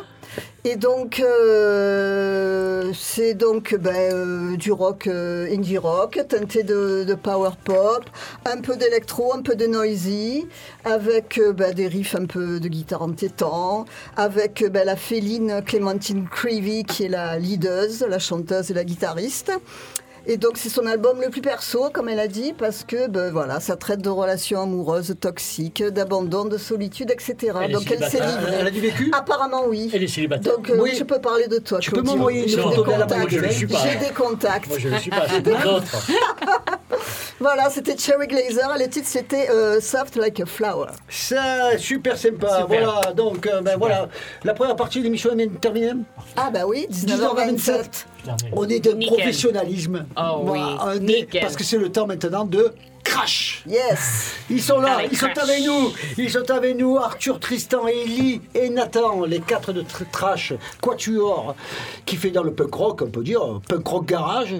Et 0.64 0.76
donc, 0.76 1.18
euh, 1.18 2.92
c'est 2.94 3.34
donc 3.34 3.74
ben, 3.74 3.94
euh, 3.94 4.56
du 4.56 4.70
rock, 4.70 5.08
euh, 5.08 5.52
indie 5.52 5.76
rock, 5.76 6.20
teinté 6.28 6.62
de, 6.62 7.14
power 7.20 7.50
pop, 7.64 8.04
un 8.44 8.60
peu 8.60 8.76
d'électro, 8.76 9.34
un 9.34 9.42
peu 9.42 9.56
de 9.56 9.66
noisy, 9.66 10.46
avec 10.84 11.40
ben, 11.56 11.74
des 11.74 11.88
riffs 11.88 12.14
un 12.14 12.26
peu 12.26 12.60
de 12.60 12.68
guitare 12.68 13.02
entêtant, 13.02 13.86
avec 14.16 14.62
euh, 14.62 14.68
ben, 14.68 14.86
la 14.86 14.94
féline 14.94 15.62
Clémentine 15.66 16.28
Creevy 16.28 16.84
qui 16.84 17.04
est 17.04 17.08
la 17.08 17.38
leaduse, 17.38 18.04
la 18.08 18.20
chanteuse 18.20 18.70
et 18.70 18.74
la 18.74 18.84
guitariste. 18.84 19.52
Et 20.26 20.36
donc 20.36 20.52
c'est 20.56 20.68
son 20.68 20.86
album 20.86 21.20
le 21.20 21.30
plus 21.30 21.40
perso, 21.42 21.90
comme 21.92 22.08
elle 22.08 22.20
a 22.20 22.28
dit, 22.28 22.52
parce 22.56 22.84
que 22.84 23.08
ben, 23.08 23.32
voilà, 23.32 23.58
ça 23.60 23.76
traite 23.76 24.00
de 24.02 24.08
relations 24.08 24.62
amoureuses 24.62 25.14
toxiques, 25.20 25.82
d'abandon, 25.82 26.44
de 26.44 26.58
solitude, 26.58 27.10
etc. 27.10 27.52
Elle 27.62 27.72
donc 27.72 27.90
elle 27.90 28.04
s'est 28.08 28.20
livrée. 28.20 28.54
Elle 28.60 28.66
a 28.66 28.70
du 28.70 28.80
vécu? 28.80 29.10
Apparemment 29.12 29.62
oui. 29.66 29.90
Elle 29.92 30.04
est 30.04 30.08
célibataire. 30.08 30.56
Donc 30.56 30.70
euh, 30.70 30.78
Oui. 30.80 30.94
je 30.96 31.02
peux 31.04 31.20
parler 31.20 31.48
de 31.48 31.58
toi. 31.58 31.78
Tu 31.80 31.90
peux 31.90 32.02
m'envoyer 32.02 32.42
une 32.44 32.48
J'ai 32.48 32.60
photo 32.60 32.84
des 32.84 32.92
de 32.92 32.98
la 32.98 33.06
contacts. 33.06 33.20
Moi, 33.20 33.28
je 33.30 33.38
le 33.38 33.50
suis 33.50 33.66
pas. 33.66 33.78
J'ai 33.78 33.98
des 33.98 34.12
contacts. 34.12 34.68
Moi, 34.68 34.78
je 34.78 34.88
ne 34.88 34.98
suis 34.98 35.10
pas. 35.10 35.26
C'est 35.28 35.40
d'autres. 35.42 36.08
Voilà, 37.40 37.70
c'était 37.70 37.96
Cherry 37.98 38.28
Glazer. 38.28 38.76
Le 38.78 38.86
titre 38.88 39.08
c'était 39.08 39.50
euh, 39.50 39.80
Soft 39.80 40.14
Like 40.14 40.38
a 40.38 40.46
Flower. 40.46 40.86
Ça, 41.08 41.76
super 41.76 42.16
sympa. 42.16 42.60
Super. 42.60 42.66
Voilà, 42.68 43.12
donc, 43.14 43.46
euh, 43.48 43.60
ben 43.60 43.76
voilà. 43.76 44.08
La 44.44 44.54
première 44.54 44.76
partie 44.76 45.00
de 45.00 45.04
l'émission 45.04 45.36
est 45.36 45.60
terminée. 45.60 45.90
Ah 46.36 46.50
bah 46.52 46.60
oui, 46.66 46.86
19h27. 46.92 48.04
On 48.52 48.68
est 48.68 48.80
d'un 48.80 48.94
Nickel. 48.94 49.06
professionnalisme. 49.16 50.06
Oh 50.16 50.40
oui, 50.44 50.60
on 50.80 51.06
est- 51.08 51.40
parce 51.40 51.56
que 51.56 51.64
c'est 51.64 51.78
le 51.78 51.90
temps 51.90 52.06
maintenant 52.06 52.44
de 52.44 52.72
crash. 53.12 53.62
Yes. 53.68 54.34
Ils 54.48 54.62
sont 54.62 54.80
là, 54.80 54.94
Avec 54.98 55.12
ils 55.12 55.18
sont 55.18 55.26
Crash. 55.28 55.44
avec 55.48 55.64
nous. 55.66 55.92
Ils 56.16 56.30
sont 56.30 56.50
avec 56.50 56.76
nous, 56.78 56.96
Arthur, 56.98 57.38
Tristan, 57.40 57.86
Ellie 57.86 58.40
et 58.54 58.70
Nathan, 58.70 59.24
les 59.26 59.40
quatre 59.40 59.72
de 59.72 59.82
tr- 59.82 60.10
Trash, 60.10 60.54
Quatuor, 60.80 61.54
qui 62.06 62.16
fait 62.16 62.30
dans 62.30 62.42
le 62.42 62.52
punk 62.52 62.72
rock, 62.74 63.02
on 63.06 63.10
peut 63.10 63.22
dire, 63.22 63.42
punk 63.68 63.86
rock 63.86 64.06
garage, 64.06 64.54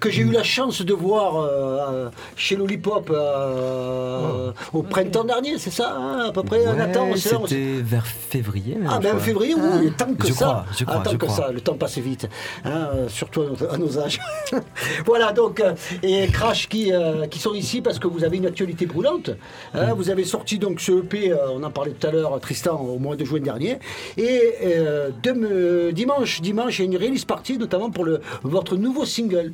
que 0.00 0.08
j'ai 0.10 0.22
eu 0.22 0.30
la 0.30 0.42
chance 0.44 0.82
de 0.82 0.94
voir 0.94 1.36
euh, 1.36 2.08
chez 2.36 2.54
Lollipop 2.56 3.10
euh, 3.10 4.52
au 4.72 4.82
printemps 4.82 5.24
dernier, 5.24 5.58
c'est 5.58 5.70
ça, 5.72 5.94
hein, 5.98 6.26
à 6.28 6.32
peu 6.32 6.42
près, 6.42 6.64
Ouais, 6.66 6.74
Nathan 6.74 7.08
C'était 7.16 7.80
vers 7.82 8.06
février. 8.06 8.76
même, 8.76 8.88
ah, 8.90 8.98
crois. 9.00 9.18
février, 9.20 9.54
oui, 9.56 9.92
tant 9.96 10.12
que 10.14 10.26
Je 10.28 10.32
ça. 10.32 10.44
crois, 10.44 10.64
je 10.78 10.84
crois, 10.84 10.96
Ah, 11.00 11.04
tant 11.04 11.10
je 11.12 11.16
que 11.16 11.26
crois. 11.26 11.36
ça, 11.46 11.52
le 11.52 11.60
temps 11.60 11.74
passe 11.74 11.98
vite, 11.98 12.28
hein, 12.64 12.88
euh, 12.94 13.08
surtout 13.08 13.42
à 13.42 13.46
nos, 13.46 13.70
à 13.74 13.76
nos 13.78 13.98
âges. 13.98 14.18
voilà, 15.06 15.32
donc, 15.32 15.60
euh, 15.60 15.74
et 16.02 16.28
Crash 16.28 16.68
qui, 16.68 16.92
euh, 16.92 17.26
qui 17.26 17.38
sont 17.38 17.54
ici 17.54 17.80
parce 17.82 17.95
que 17.98 18.06
vous 18.08 18.24
avez 18.24 18.36
une 18.38 18.46
actualité 18.46 18.86
brûlante. 18.86 19.30
hein, 19.74 19.94
Vous 19.94 20.10
avez 20.10 20.24
sorti 20.24 20.58
donc 20.58 20.80
ce 20.80 20.92
EP, 20.92 21.32
euh, 21.32 21.36
on 21.52 21.62
en 21.62 21.70
parlait 21.70 21.92
tout 21.92 22.06
à 22.06 22.10
l'heure, 22.10 22.38
Tristan, 22.40 22.80
au 22.80 22.98
mois 22.98 23.16
de 23.16 23.24
juin 23.24 23.40
dernier. 23.40 23.78
Et 24.16 24.54
euh, 24.64 25.10
euh, 25.26 25.92
dimanche, 25.92 26.40
dimanche, 26.40 26.78
il 26.78 26.82
y 26.82 26.88
a 26.88 26.92
une 26.96 27.02
release 27.04 27.24
party, 27.24 27.58
notamment 27.58 27.90
pour 27.90 28.04
le, 28.04 28.20
votre 28.42 28.76
nouveau 28.76 29.04
single. 29.04 29.52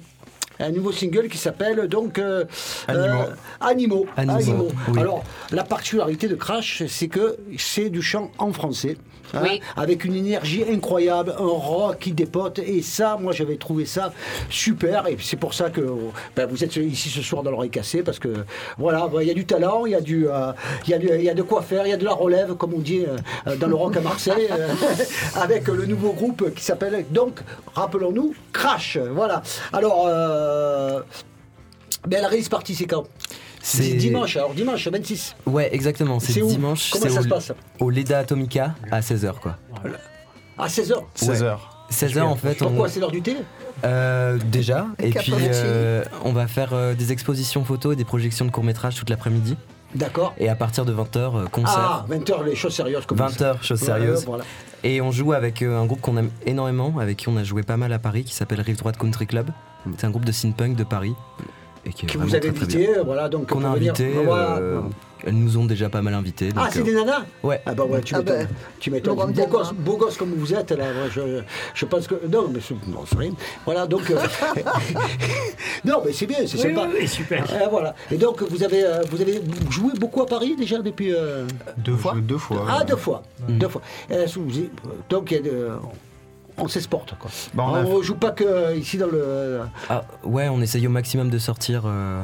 un 0.61 0.71
nouveau 0.71 0.93
single 0.93 1.29
qui 1.29 1.39
s'appelle 1.39 1.89
donc 1.89 2.19
euh, 2.19 2.45
Animaux. 2.89 3.07
euh, 3.23 3.35
Animaux. 3.61 4.07
Animaux, 4.17 4.69
oui. 4.89 5.01
Alors, 5.01 5.25
la 5.51 5.65
particularité 5.65 6.29
de 6.29 6.35
Crash, 6.37 6.83
c'est 6.87 7.09
que 7.09 7.37
c'est 7.59 7.91
du 7.91 8.03
chant 8.03 8.31
en 8.39 8.53
français. 8.53 8.97
Hein, 9.35 9.41
Oui. 9.43 9.61
Avec 9.77 10.05
une 10.05 10.15
énergie 10.15 10.65
incroyable, 10.71 11.35
un 11.39 11.45
rock 11.45 11.99
qui 12.01 12.13
dépote, 12.13 12.59
et 12.59 12.83
ça, 12.83 13.17
moi 13.21 13.33
j'avais 13.33 13.57
trouvé 13.57 13.87
ça 13.87 14.13
super, 14.51 15.07
et 15.09 15.17
c'est 15.21 15.37
pour 15.37 15.55
ça 15.55 15.71
que 15.71 15.81
ben, 16.37 16.47
vous 16.47 16.63
êtes 16.65 16.77
ici 16.77 17.09
ce 17.09 17.23
soir 17.23 17.43
dans 17.43 17.51
l'oreille 17.51 17.71
cassée, 17.71 18.03
parce 18.03 18.19
que 18.19 18.29
voilà, 18.79 19.09
ben, 19.13 19.23
il 19.23 19.29
y 19.29 19.31
a 19.31 19.35
du 19.35 19.45
talent, 19.47 19.87
il 19.87 19.93
y, 19.93 19.95
a 19.95 20.01
du, 20.01 20.29
euh, 20.29 20.53
il 20.87 20.91
y, 20.91 20.95
a 20.95 20.99
du- 20.99 21.09
il 21.15 21.23
y 21.25 21.31
a 21.31 21.35
de 21.35 21.43
quoi 21.43 21.63
faire, 21.63 21.87
il 21.87 21.91
y 21.91 21.95
a 21.95 21.97
de 21.97 22.05
la 22.05 22.13
relève, 22.15 22.55
comme 22.55 22.75
on 22.75 22.79
dit 22.81 23.05
euh, 23.47 23.57
dans 23.57 23.67
le 23.69 23.75
rock 23.75 23.97
à 23.97 24.01
Marseille, 24.01 24.49
euh, 24.51 24.69
avec 25.37 25.69
le 25.69 25.87
nouveau 25.87 26.13
groupe 26.13 26.55
qui 26.55 26.63
s'appelle 26.65 27.05
donc, 27.11 27.41
rappelons-nous, 27.75 28.35
Crash. 28.53 28.99
Voilà. 28.99 29.43
Alors, 29.73 30.05
euh, 30.09 31.01
ben, 32.07 32.21
la 32.21 32.29
release 32.29 32.49
party, 32.49 32.75
c'est 32.75 32.87
quand? 32.87 33.05
C'est- 33.63 33.95
dimanche, 33.95 34.37
alors 34.37 34.55
dimanche 34.55 34.89
26. 34.89 35.37
Ouais, 35.47 35.69
exactement. 35.73 36.19
C'est 36.21 36.41
dimanche. 36.41 36.91
Comment 36.91 37.09
ça 37.09 37.21
au, 37.21 37.23
se 37.23 37.29
passe? 37.29 37.53
Au 37.81 37.91
Leda 37.91 38.19
Atomica 38.19 38.75
à 38.91 39.01
16h, 39.01 39.35
quoi. 39.41 39.57
À 40.59 40.67
16h. 40.67 40.95
16h. 41.17 41.59
16h, 41.91 42.23
en 42.23 42.37
fait, 42.37 42.63
on. 42.63 42.67
Pourquoi 42.69 42.89
C'est 42.89 43.01
l'heure 43.01 43.11
du 43.11 43.23
thé? 43.23 43.37
Euh, 43.85 44.39
déjà. 44.51 44.87
Et 44.99 45.11
puis, 45.11 45.33
euh, 45.37 46.05
on 46.25 46.33
va 46.33 46.47
faire 46.47 46.71
euh, 46.73 46.95
des 46.95 47.13
expositions 47.13 47.65
photos 47.65 47.93
et 47.93 47.97
des 47.97 48.05
projections 48.05 48.45
de 48.45 48.51
courts-métrages 48.51 48.95
toute 48.97 49.11
l'après-midi. 49.11 49.57
D'accord. 49.95 50.35
Et 50.39 50.49
à 50.49 50.55
partir 50.55 50.85
de 50.85 50.93
20h, 50.93 51.49
concert. 51.51 51.79
Ah, 51.79 52.07
20h, 52.09 52.45
les 52.45 52.55
choses 52.55 52.75
sérieuses 52.75 53.05
comme 53.07 53.19
20h, 53.19 53.63
choses 53.63 53.81
sérieuses. 53.81 54.25
voilà. 54.25 54.45
Et 54.85 55.01
on 55.01 55.11
joue 55.13 55.33
avec 55.33 55.63
euh, 55.63 55.79
un 55.79 55.85
groupe 55.87 56.01
qu'on 56.01 56.17
aime 56.17 56.31
énormément, 56.47 56.99
avec 56.99 57.19
qui 57.19 57.29
on 57.29 57.37
a 57.37 57.45
joué 57.45 57.63
pas 57.63 57.77
mal 57.77 57.93
à 57.93 57.99
Paris, 57.99 58.25
qui 58.25 58.35
s'appelle 58.35 58.61
Rive 58.61 58.79
Droite 58.79 58.97
Country 58.97 59.27
Club. 59.27 59.51
C'est 59.99 60.07
un 60.07 60.11
groupe 60.11 60.25
de 60.25 60.33
synth-punk 60.33 60.77
de 60.77 60.85
Paris. 60.85 61.15
Et 61.85 61.93
qui 61.93 62.07
est 62.07 62.09
Que 62.09 62.19
vous 62.19 62.35
avez 62.35 62.53
très, 62.53 62.63
invité, 62.65 62.89
voilà, 63.05 63.29
donc 63.29 63.49
Qu'on 63.49 63.65
a 63.65 63.75
venir- 63.75 63.93
invité. 63.93 64.13
Voilà. 64.25 64.57
euh, 64.59 64.81
elles 65.25 65.35
nous 65.35 65.57
ont 65.57 65.65
déjà 65.67 65.89
pas 65.89 66.03
mal 66.03 66.15
invités. 66.15 66.49
Ah, 66.57 66.65
donc, 66.65 66.69
c'est 66.73 66.81
euh, 66.81 66.83
des 66.85 66.95
nanas 66.95 67.23
Ouais. 67.45 67.61
Ah 67.67 67.75
bah 67.75 67.85
ouais, 67.85 68.01
tu 68.03 68.15
Ah 68.15 68.19
m'étonnes. 68.19 68.37
ben, 68.39 68.49
tu 68.81 68.91
m'étonnes. 68.91 69.17
Beau 69.17 69.27
Viendra. 69.27 69.47
gosse, 69.47 69.73
beau 69.73 69.97
gosse 69.97 70.17
comme 70.17 70.33
vous 70.35 70.53
êtes, 70.55 70.71
là, 70.73 70.85
je, 71.11 71.21
je 71.75 71.85
pense 71.87 72.07
que... 72.09 72.15
Non, 72.29 72.49
mais 72.53 72.61
c'est 72.61 72.75
non, 72.89 73.05
c'est 73.09 73.19
rien. 73.19 73.33
Voilà, 73.65 73.87
donc... 73.87 74.11
euh, 74.11 74.17
non, 75.85 76.03
mais 76.05 76.13
c'est 76.13 76.27
bien, 76.27 76.39
c'est 76.47 76.57
Oui, 76.57 76.75
sympa. 76.75 76.87
oui, 76.89 76.97
oui, 77.01 77.09
super. 77.09 77.45
Euh, 77.53 77.69
voilà. 77.71 77.95
Et 78.11 78.17
donc, 78.17 78.43
vous 78.43 78.63
avez, 78.63 78.85
euh, 78.85 79.03
vous 79.11 79.21
avez 79.21 79.41
joué 79.71 79.93
beaucoup 79.99 80.23
à 80.23 80.27
Paris, 80.27 80.55
déjà, 80.57 80.79
depuis... 80.79 81.13
euh, 81.15 81.47
Deux 81.79 81.97
fois 81.97 82.15
Deux 82.21 82.39
fois. 82.39 82.65
Ah, 82.69 82.85
deux 82.85 82.97
fois. 82.97 83.23
Deux 83.49 83.69
fois. 83.69 83.83
Donc, 85.09 85.31
il 85.31 85.37
y 85.37 85.41
a 85.41 85.43
de- 85.43 85.69
on 86.59 86.69
s'exporte, 86.69 87.17
quoi. 87.19 87.31
Bah, 87.55 87.65
on 87.69 87.75
a- 87.75 87.85
on 87.85 88.03
joue 88.03 88.15
pas 88.17 88.31
que 88.31 88.45
euh, 88.45 88.77
ici 88.77 88.99
dans 88.99 89.07
le... 89.09 89.61
Ah, 89.91 90.05
ouais, 90.25 90.49
on 90.49 90.61
essaye 90.61 90.87
au 90.87 90.91
maximum 90.91 91.31
de 91.31 91.39
sortir. 91.39 91.83
euh, 91.87 92.23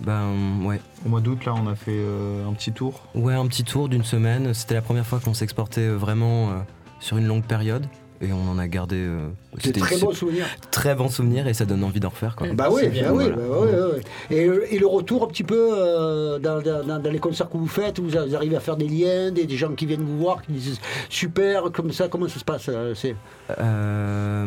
ben 0.00 0.30
ouais. 0.64 0.80
Au 1.06 1.08
mois 1.08 1.20
d'août, 1.20 1.44
là, 1.44 1.54
on 1.54 1.68
a 1.68 1.74
fait 1.74 1.92
euh, 1.94 2.48
un 2.48 2.52
petit 2.52 2.72
tour. 2.72 3.00
Ouais, 3.14 3.34
un 3.34 3.46
petit 3.46 3.64
tour 3.64 3.88
d'une 3.88 4.04
semaine. 4.04 4.52
C'était 4.54 4.74
la 4.74 4.82
première 4.82 5.06
fois 5.06 5.20
qu'on 5.20 5.34
s'exportait 5.34 5.82
euh, 5.82 5.94
vraiment 5.96 6.50
euh, 6.50 6.52
sur 7.00 7.16
une 7.16 7.26
longue 7.26 7.44
période. 7.44 7.86
Et 8.24 8.32
on 8.32 8.50
en 8.50 8.58
a 8.58 8.66
gardé 8.68 8.96
euh, 8.96 9.28
c'était 9.60 9.80
très 9.80 9.98
beaux 9.98 10.12
souvenirs. 10.12 10.46
très 10.70 10.94
bons 10.94 11.08
souvenirs 11.10 11.46
et 11.46 11.54
ça 11.54 11.64
donne 11.64 11.84
envie 11.84 12.00
d'en 12.00 12.08
refaire. 12.08 12.34
Quoi. 12.36 12.46
Bah 12.54 12.68
oui, 12.70 12.88
bien, 12.88 13.12
bah 13.12 13.16
oui, 13.16 13.26
bah. 13.30 13.98
Et, 14.30 14.44
euh, 14.46 14.66
et 14.70 14.78
le 14.78 14.86
retour 14.86 15.24
un 15.24 15.26
petit 15.26 15.44
peu 15.44 15.68
euh, 15.72 16.38
dans, 16.38 16.60
dans- 16.62 16.84
dans- 16.84 16.98
dans 16.98 17.10
les 17.10 17.18
concerts 17.18 17.50
que 17.50 17.56
vous 17.56 17.66
faites, 17.68 17.98
vous, 18.00 18.08
vous 18.10 18.34
arrivez 18.36 18.56
à 18.56 18.60
faire 18.60 18.76
des 18.76 18.88
liens, 18.88 19.30
des, 19.30 19.44
des 19.46 19.56
gens 19.56 19.72
qui 19.74 19.86
viennent 19.86 20.02
vous 20.04 20.18
voir, 20.18 20.42
qui 20.42 20.52
disent 20.52 20.80
super, 21.08 21.70
comme 21.72 21.92
ça, 21.92 22.08
comment 22.08 22.28
ça 22.28 22.38
se 22.38 22.44
passe 22.44 22.64
euh, 22.68 22.94
c'est? 22.94 23.14
Euh, 23.58 24.46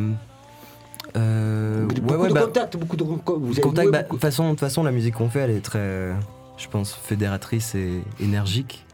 euh, 1.16 1.86
Beaucoup 1.86 2.10
ouais, 2.14 2.16
ouais, 2.18 2.30
de 2.30 2.34
bah, 2.34 2.42
contacts, 2.42 2.78
beaucoup 2.78 2.98
de 2.98 3.04
vous 3.04 3.22
bah, 3.26 4.02
beaucoup- 4.04 4.18
façon, 4.20 4.54
de 4.54 4.60
façon, 4.60 4.84
la 4.84 4.92
musique 4.92 5.16
qu'on 5.16 5.30
fait, 5.30 5.40
elle 5.40 5.52
est 5.52 5.62
très, 5.62 6.12
je 6.58 6.68
pense, 6.68 6.94
fédératrice 6.94 7.76
et 7.76 8.02
énergique. 8.20 8.86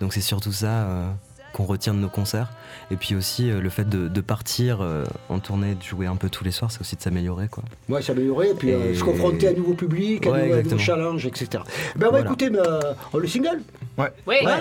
Donc 0.00 0.12
c'est 0.12 0.20
surtout 0.20 0.52
ça 0.52 0.66
euh, 0.68 1.08
qu'on 1.52 1.64
retient 1.64 1.94
de 1.94 1.98
nos 1.98 2.08
concerts. 2.08 2.48
Et 2.90 2.96
puis 2.96 3.14
aussi 3.14 3.50
euh, 3.50 3.60
le 3.60 3.68
fait 3.70 3.88
de, 3.88 4.08
de 4.08 4.20
partir 4.20 4.78
euh, 4.80 5.04
en 5.28 5.38
tournée, 5.38 5.74
de 5.74 5.82
jouer 5.82 6.06
un 6.06 6.16
peu 6.16 6.28
tous 6.30 6.44
les 6.44 6.50
soirs, 6.50 6.70
c'est 6.70 6.80
aussi 6.80 6.96
de 6.96 7.00
s'améliorer. 7.02 7.48
quoi. 7.48 7.62
Ouais, 7.88 8.02
s'améliorer, 8.02 8.50
et 8.50 8.54
puis 8.54 8.72
euh, 8.72 8.92
Et- 8.92 8.94
se 8.94 9.04
confronter 9.04 9.48
à 9.48 9.50
un 9.50 9.54
nouveau 9.54 9.74
public, 9.74 10.26
à 10.26 10.30
un 10.30 10.32
Ouais, 10.32 10.42
nouveau, 10.42 10.54
à 10.54 10.58
un 10.58 10.62
nouveau 10.62 10.78
challenge, 10.78 11.26
etc. 11.26 11.62
Ben 11.96 12.08
Voilà. 12.08 12.24
écouter 12.26 12.50
euh, 12.54 12.80
oh, 13.12 13.18
le 13.18 13.26
single. 13.28 13.60
Oui, 13.98 14.04
Ouais. 14.26 14.36
Allez, 14.46 14.54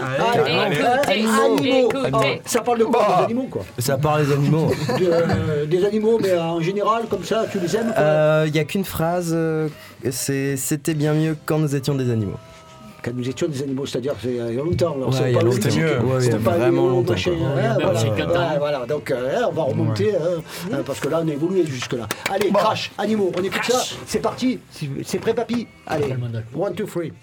Allez, 0.43 0.75
écoutez, 0.75 1.11
animaux. 1.11 1.89
écoutez. 1.89 2.41
Ça 2.45 2.61
parle 2.61 2.79
de 2.79 2.83
quoi 2.85 3.17
Des 3.19 3.23
animaux, 3.25 3.47
quoi. 3.51 3.63
Ça 3.77 3.97
part 3.97 4.19
les 4.19 4.31
animaux. 4.31 4.71
De- 4.99 5.05
euh, 5.11 5.65
des 5.65 5.85
animaux, 5.85 6.19
mais 6.21 6.35
en 6.37 6.59
général, 6.61 7.03
comme 7.09 7.23
ça, 7.23 7.45
tu 7.51 7.59
les 7.59 7.75
aimes 7.75 7.93
Il 8.47 8.51
n'y 8.51 8.59
a 8.59 8.63
qu'une 8.63 8.85
phrase, 8.85 9.31
euh, 9.33 9.69
c'est 10.11 10.57
c'était 10.57 10.93
bien 10.95 11.13
mieux 11.13 11.37
quand 11.45 11.59
nous 11.59 11.75
étions 11.75 11.95
des 11.95 12.09
animaux. 12.09 12.37
Quand 13.07 13.13
nous 13.15 13.29
étions 13.29 13.47
des 13.47 13.63
animaux, 13.63 13.85
c'est-à-dire 13.85 14.15
c'est 14.21 14.29
il 14.29 14.35
y 14.35 14.59
a 14.59 14.63
longtemps. 14.63 14.97
Ouais, 14.97 15.05
c'est 15.11 15.31
il 15.31 15.31
y 15.31 15.35
a 15.35 15.39
pas 15.39 15.45
longtemps. 15.45 15.69
C'était 16.19 16.37
vraiment 16.37 16.87
longtemps, 16.87 17.13
Ouais, 17.13 18.57
voilà. 18.59 18.85
Donc 18.85 19.11
euh, 19.11 19.41
on 19.47 19.51
va 19.53 19.63
remonter 19.63 20.13
hein, 20.15 20.41
hein, 20.73 20.79
parce 20.85 20.99
que 20.99 21.07
là 21.07 21.21
on 21.23 21.27
a 21.27 21.31
évolué 21.31 21.65
jusque 21.65 21.93
là. 21.93 22.07
Allez, 22.29 22.51
crash, 22.51 22.91
animaux, 22.97 23.31
on 23.37 23.43
écoute 23.43 23.63
ça. 23.63 23.81
C'est 24.05 24.19
parti. 24.19 24.59
C'est- 25.05 25.19
prêt, 25.19 25.33
papy. 25.33 25.67
Allez, 25.85 26.13
one, 26.55 26.73
two, 26.75 26.85
three. 26.85 27.13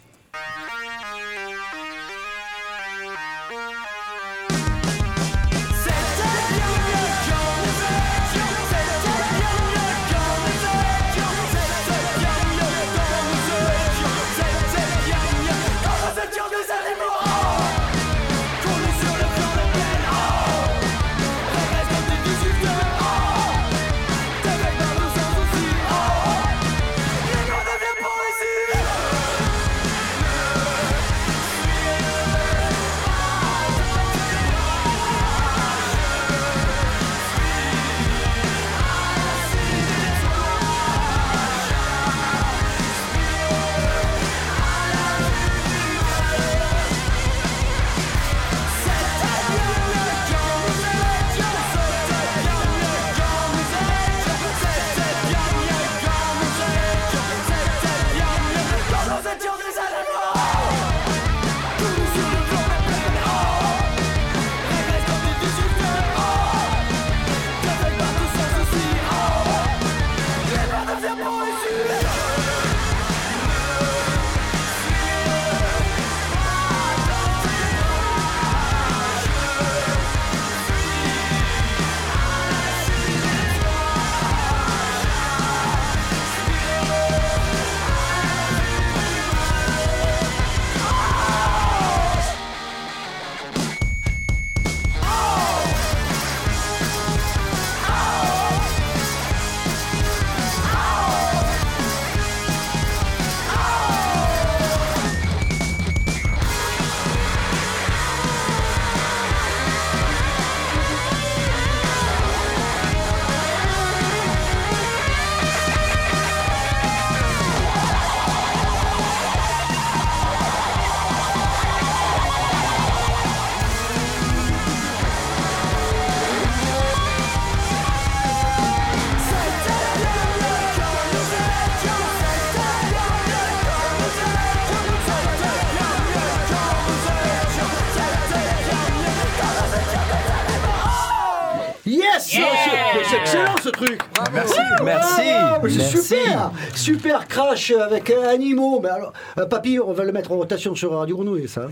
Ce 143.64 143.70
truc. 143.70 144.00
Merci, 144.33 144.59
merci, 144.85 145.20
Ah, 145.27 145.59
c'est 145.62 145.77
merci. 145.77 145.96
super, 146.03 146.50
super 146.74 147.29
crash 147.29 147.70
avec 147.70 148.11
euh, 148.11 148.29
animaux. 148.29 148.81
Mais 148.83 148.90
alors, 148.90 149.12
euh, 149.38 149.46
papy, 149.46 149.79
on 149.81 149.92
va 149.92 150.05
le 150.05 150.12
mettre 150.12 150.33
en 150.33 150.37
rotation 150.37 150.74
sur 150.74 150.92
Radio 150.92 151.16
Grenouille, 151.16 151.48
ça. 151.48 151.68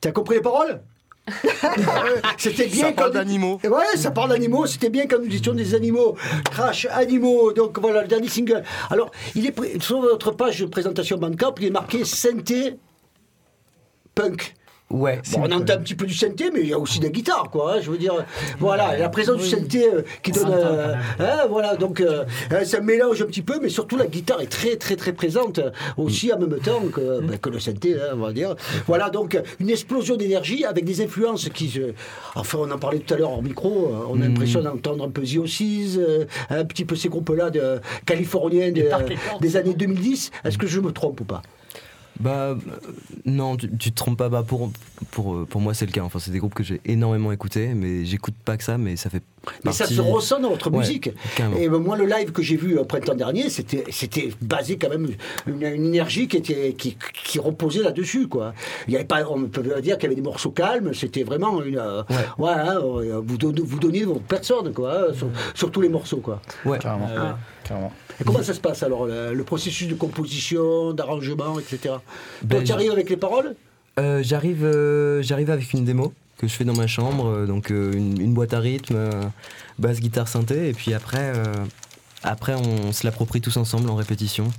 T'as 0.00 0.12
compris 0.12 0.36
les 0.36 0.40
paroles? 0.40 0.80
C'était 2.38 2.66
bien 2.68 2.86
Ça 2.86 2.92
parle 2.92 3.12
d'animaux. 3.12 3.60
Ouais, 3.64 3.96
ça 3.96 4.12
parle 4.12 4.30
d'animaux. 4.30 4.66
C'était 4.66 4.88
bien 4.88 5.06
quand 5.06 5.18
nous 5.18 5.34
étions 5.34 5.52
des 5.52 5.74
animaux. 5.74 6.16
Crash, 6.50 6.86
animaux. 6.90 7.52
Donc 7.52 7.78
voilà, 7.80 8.02
le 8.02 8.08
dernier 8.08 8.28
single. 8.28 8.62
Alors, 8.88 9.10
il 9.34 9.46
est 9.46 9.82
sur 9.82 10.00
votre 10.00 10.30
page 10.30 10.60
de 10.60 10.66
présentation 10.66 11.18
Bandcamp, 11.18 11.54
il 11.58 11.66
est 11.66 11.70
marqué 11.70 12.04
synthé 12.04 12.78
punk. 14.14 14.54
Ouais. 14.90 15.20
Bon, 15.32 15.40
on 15.42 15.52
entend 15.52 15.74
un 15.74 15.78
petit 15.78 15.94
peu 15.94 16.06
du 16.06 16.14
synthé, 16.14 16.50
mais 16.52 16.60
il 16.62 16.68
y 16.68 16.72
a 16.72 16.78
aussi 16.78 16.98
des 16.98 17.10
guitares, 17.10 17.50
quoi. 17.50 17.74
hein, 17.74 17.78
je 17.82 17.90
veux 17.90 17.98
dire, 17.98 18.14
voilà, 18.58 18.96
la 18.96 19.10
présence 19.10 19.36
du 19.36 19.46
synthé 19.46 19.86
euh, 19.86 20.02
qui 20.22 20.32
donne, 20.32 20.48
euh, 20.50 20.94
hein, 21.18 21.46
voilà, 21.50 21.76
donc 21.76 22.00
euh, 22.00 22.24
ça 22.64 22.80
mélange 22.80 23.20
un 23.20 23.26
petit 23.26 23.42
peu, 23.42 23.58
mais 23.62 23.68
surtout 23.68 23.98
la 23.98 24.06
guitare 24.06 24.40
est 24.40 24.46
très, 24.46 24.76
très, 24.76 24.96
très 24.96 25.12
présente 25.12 25.60
aussi 25.98 26.32
en 26.32 26.38
même 26.38 26.58
temps 26.58 26.80
que, 26.90 27.20
ben, 27.20 27.36
que 27.36 27.50
le 27.50 27.60
synthé, 27.60 27.96
hein, 27.96 28.14
on 28.14 28.18
va 28.20 28.32
dire. 28.32 28.54
Voilà, 28.86 29.10
donc 29.10 29.38
une 29.60 29.68
explosion 29.68 30.16
d'énergie 30.16 30.64
avec 30.64 30.86
des 30.86 31.02
influences 31.02 31.50
qui, 31.50 31.78
enfin, 32.34 32.58
on 32.62 32.70
en 32.70 32.78
parlait 32.78 33.00
tout 33.00 33.12
à 33.12 33.18
l'heure 33.18 33.30
en 33.32 33.42
micro, 33.42 33.92
on 34.10 34.18
a 34.20 34.24
l'impression 34.24 34.62
d'entendre 34.62 35.04
un 35.04 35.10
peu 35.10 35.20
The 35.22 35.36
Oasis, 35.36 35.98
euh, 35.98 36.24
un 36.48 36.64
petit 36.64 36.86
peu 36.86 36.96
ces 36.96 37.10
groupes-là 37.10 37.50
de 37.50 37.78
californiens 38.06 38.72
de- 38.72 38.88
des 39.40 39.56
années 39.58 39.74
2010. 39.74 40.30
Est-ce 40.46 40.56
que 40.56 40.66
je 40.66 40.80
me 40.80 40.92
trompe 40.92 41.20
ou 41.20 41.24
pas? 41.24 41.42
Bah 42.20 42.30
euh, 42.50 42.54
non, 43.24 43.56
tu, 43.56 43.70
tu 43.76 43.90
te 43.92 43.96
trompes 43.96 44.18
pas. 44.18 44.28
Bah, 44.28 44.42
pour, 44.46 44.70
pour, 45.12 45.34
euh, 45.34 45.46
pour 45.48 45.60
moi, 45.60 45.72
c'est 45.74 45.86
le 45.86 45.92
cas. 45.92 46.02
Enfin, 46.02 46.18
c'est 46.18 46.30
des 46.32 46.38
groupes 46.40 46.54
que 46.54 46.64
j'ai 46.64 46.80
énormément 46.84 47.30
écoutés, 47.32 47.68
mais 47.74 48.04
j'écoute 48.04 48.34
pas 48.44 48.56
que 48.56 48.64
ça, 48.64 48.76
mais 48.78 48.96
ça 48.96 49.08
fait. 49.08 49.22
Mais 49.64 49.72
ça 49.72 49.86
se 49.86 50.00
ressent 50.00 50.40
dans 50.40 50.50
votre 50.50 50.70
Ouais, 50.70 50.78
musique. 50.78 51.10
carrément. 51.36 51.56
Et 51.56 51.68
ben, 51.68 51.78
moi, 51.78 51.96
le 51.96 52.06
live 52.06 52.32
que 52.32 52.42
j'ai 52.42 52.56
vu 52.56 52.76
au 52.76 52.84
printemps 52.84 53.14
dernier, 53.14 53.48
c'était, 53.48 53.84
c'était 53.90 54.30
basé 54.42 54.76
quand 54.78 54.88
même 54.90 55.08
une, 55.46 55.62
une 55.62 55.84
énergie 55.86 56.26
qui 56.28 56.36
était 56.38 56.74
qui, 56.76 56.96
qui 57.24 57.38
reposait 57.38 57.82
là-dessus, 57.82 58.26
quoi. 58.28 58.52
Il 58.88 58.92
y 58.94 58.96
avait 58.96 59.04
pas, 59.06 59.24
on 59.30 59.44
peut 59.44 59.62
dire 59.80 59.94
qu'il 59.96 60.02
y 60.04 60.06
avait 60.06 60.16
des 60.16 60.22
morceaux 60.22 60.50
calmes. 60.50 60.92
C'était 60.92 61.22
vraiment 61.22 61.62
une, 61.62 61.78
euh, 61.78 62.02
ouais, 62.38 62.50
hein, 62.50 62.78
euh, 62.82 63.22
vous 63.24 63.38
donnez, 63.38 63.60
vous 63.64 63.78
donniez 63.78 64.04
votre 64.04 64.22
personne, 64.22 64.72
quoi, 64.72 64.92
hein, 65.10 65.14
sur, 65.14 65.28
sur 65.54 65.70
tous 65.70 65.80
les 65.80 65.88
morceaux, 65.88 66.18
quoi. 66.18 66.42
Ouais. 66.64 66.78
Carrément. 66.78 67.08
Et 68.20 68.24
comment 68.24 68.42
ça 68.42 68.54
se 68.54 68.60
passe 68.60 68.82
alors, 68.82 69.06
le, 69.06 69.34
le 69.34 69.44
processus 69.44 69.88
de 69.88 69.94
composition, 69.94 70.92
d'arrangement, 70.92 71.58
etc. 71.58 71.78
Toi, 71.82 72.02
Ben, 72.42 72.60
tu 72.60 72.66
j'ai- 72.66 72.72
arrives 72.72 72.90
avec 72.92 73.10
les 73.10 73.16
paroles? 73.16 73.54
Euh, 73.98 74.22
j'arrive, 74.22 74.64
euh, 74.64 75.22
j'arrive 75.22 75.50
avec 75.50 75.72
une 75.72 75.84
démo 75.84 76.12
que 76.38 76.46
je 76.46 76.52
fais 76.54 76.64
dans 76.64 76.76
ma 76.76 76.86
chambre, 76.86 77.26
euh, 77.26 77.46
donc 77.46 77.70
euh, 77.72 77.92
une, 77.92 78.20
une 78.20 78.32
boîte 78.32 78.54
à 78.54 78.60
rythme, 78.60 78.94
euh, 78.96 79.10
basse, 79.78 79.98
guitare, 80.00 80.28
synthé, 80.28 80.68
et 80.68 80.72
puis 80.72 80.94
après, 80.94 81.32
euh, 81.34 81.44
après 82.22 82.54
on 82.54 82.92
se 82.92 83.04
l'approprie 83.04 83.40
tous 83.40 83.56
ensemble 83.56 83.90
en 83.90 83.96
répétition. 83.96 84.50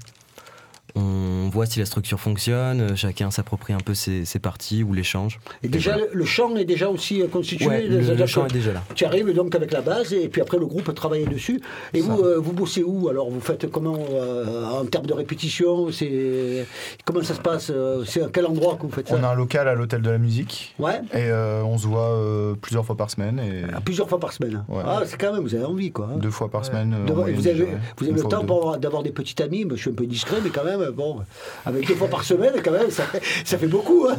On 0.96 1.02
voit 1.50 1.66
si 1.66 1.80
la 1.80 1.86
structure 1.86 2.20
fonctionne, 2.20 2.82
euh, 2.82 2.96
chacun 2.96 3.32
s'approprie 3.32 3.74
un 3.74 3.80
peu 3.80 3.94
ses, 3.94 4.26
ses 4.26 4.40
parties 4.40 4.84
ou 4.84 4.94
les 4.94 5.04
change. 5.04 5.40
Et 5.64 5.68
déjà, 5.68 5.98
le, 5.98 6.10
le 6.14 6.26
chant 6.26 6.56
est 6.56 6.66
déjà 6.66 6.90
aussi 6.90 7.22
euh, 7.22 7.28
constitué. 7.28 7.68
Ouais, 7.68 7.82
le- 7.88 8.26
chant 8.26 8.46
est 8.46 8.54
déjà 8.54 8.74
là. 8.74 8.84
Tu 8.96 9.06
arrives 9.06 9.34
donc 9.34 9.56
avec 9.56 9.72
la 9.72 9.82
base 9.82 10.14
et 10.14 10.28
puis 10.30 10.42
après 10.42 10.58
le 10.58 10.66
groupe 10.66 10.94
travaille 10.96 11.26
dessus. 11.26 11.62
Et 11.94 12.02
vous, 12.02 12.20
euh, 12.22 12.38
vous 12.40 12.54
bossez 12.54 12.84
où? 12.84 13.10
Alors 13.10 13.30
vous 13.30 13.42
faites 13.42 13.70
comment 13.72 13.98
euh, 14.12 14.66
en 14.66 14.86
termes 14.86 15.06
de 15.06 15.14
répétition? 15.14 15.92
C'est 15.92 16.66
comment 17.06 17.24
ça 17.24 17.34
se 17.36 17.42
passe? 17.42 17.72
C'est 18.06 18.24
à 18.24 18.28
quel 18.32 18.46
endroit 18.46 18.76
que 18.76 18.84
vous 18.84 18.92
faites 18.92 19.08
ça? 19.10 19.16
On 19.20 19.24
a 19.24 19.30
un 19.30 19.36
local 19.36 19.68
à 19.68 19.74
l'hôtel 19.76 20.02
de 20.02 20.10
la 20.10 20.18
musique. 20.18 20.76
Ouais. 20.80 21.00
Et 21.14 21.18
euh, 21.30 21.64
on 21.64 21.78
se 21.78 21.88
voit 21.88 22.12
euh, 22.12 22.54
plusieurs 22.62 22.86
fois 22.86 22.96
par 22.96 23.10
semaine. 23.10 23.40
Et 23.40 23.64
À 23.74 23.82
plusieurs 23.82 24.08
fois 24.08 24.20
par 24.20 24.32
semaine. 24.34 24.64
Ouais. 24.68 24.84
Ah, 24.86 25.02
c'est 25.06 25.18
quand 25.20 25.34
même, 25.34 25.42
vous 25.44 25.56
avez 25.56 25.66
envie 25.66 25.92
quoi. 25.92 26.10
hein. 26.14 26.18
deux 26.18 26.30
fois 26.32 26.50
par 26.50 26.66
semaine. 26.66 26.94
euh, 26.94 27.12
vous 27.14 27.48
avez, 27.48 27.68
vous 27.98 28.08
avez 28.08 28.22
le 28.22 28.24
temps 28.28 28.44
d'avoir 28.78 29.04
des 29.04 29.12
petits 29.12 29.42
amis, 29.42 29.66
mais 29.66 29.76
je 29.76 29.82
suis 29.82 29.90
un 29.92 29.94
peu 29.94 30.06
discret, 30.06 30.38
mais 30.44 30.50
quand 30.50 30.64
même, 30.64 30.90
bon, 30.92 31.18
avec 31.66 31.88
deux 31.88 31.96
fois 31.96 32.08
par 32.08 32.24
semaine, 32.24 32.54
quand 32.64 32.72
même, 32.72 32.90
ça 32.92 33.04
fait, 33.04 33.22
ça 33.46 33.58
fait 33.58 33.68
beaucoup. 33.68 34.08
hein. 34.10 34.18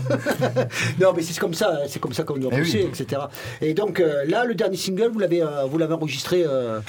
non, 1.00 1.12
mais 1.14 1.22
c'est 1.22 1.38
comme 1.38 1.54
ça, 1.54 1.70
hein, 1.74 1.86
c'est 1.88 1.98
comme 2.00 2.12
ça 2.12 2.24
qu'on 2.24 2.36
doit 2.38 2.50
Eh 2.54 2.60
oui. 2.60 2.76
etc. 2.88 3.22
Et 3.60 3.74
donc 3.74 4.00
euh, 4.00 4.24
là, 4.26 4.44
le 4.44 4.54
dernier 4.54 4.76
single, 4.76 5.08
vous 5.12 5.18
l'avez, 5.18 5.42
euh, 5.42 5.64
vous 5.64 5.78
l'avez 5.78 5.94
enregistré. 5.94 6.44
euh, 6.46 6.80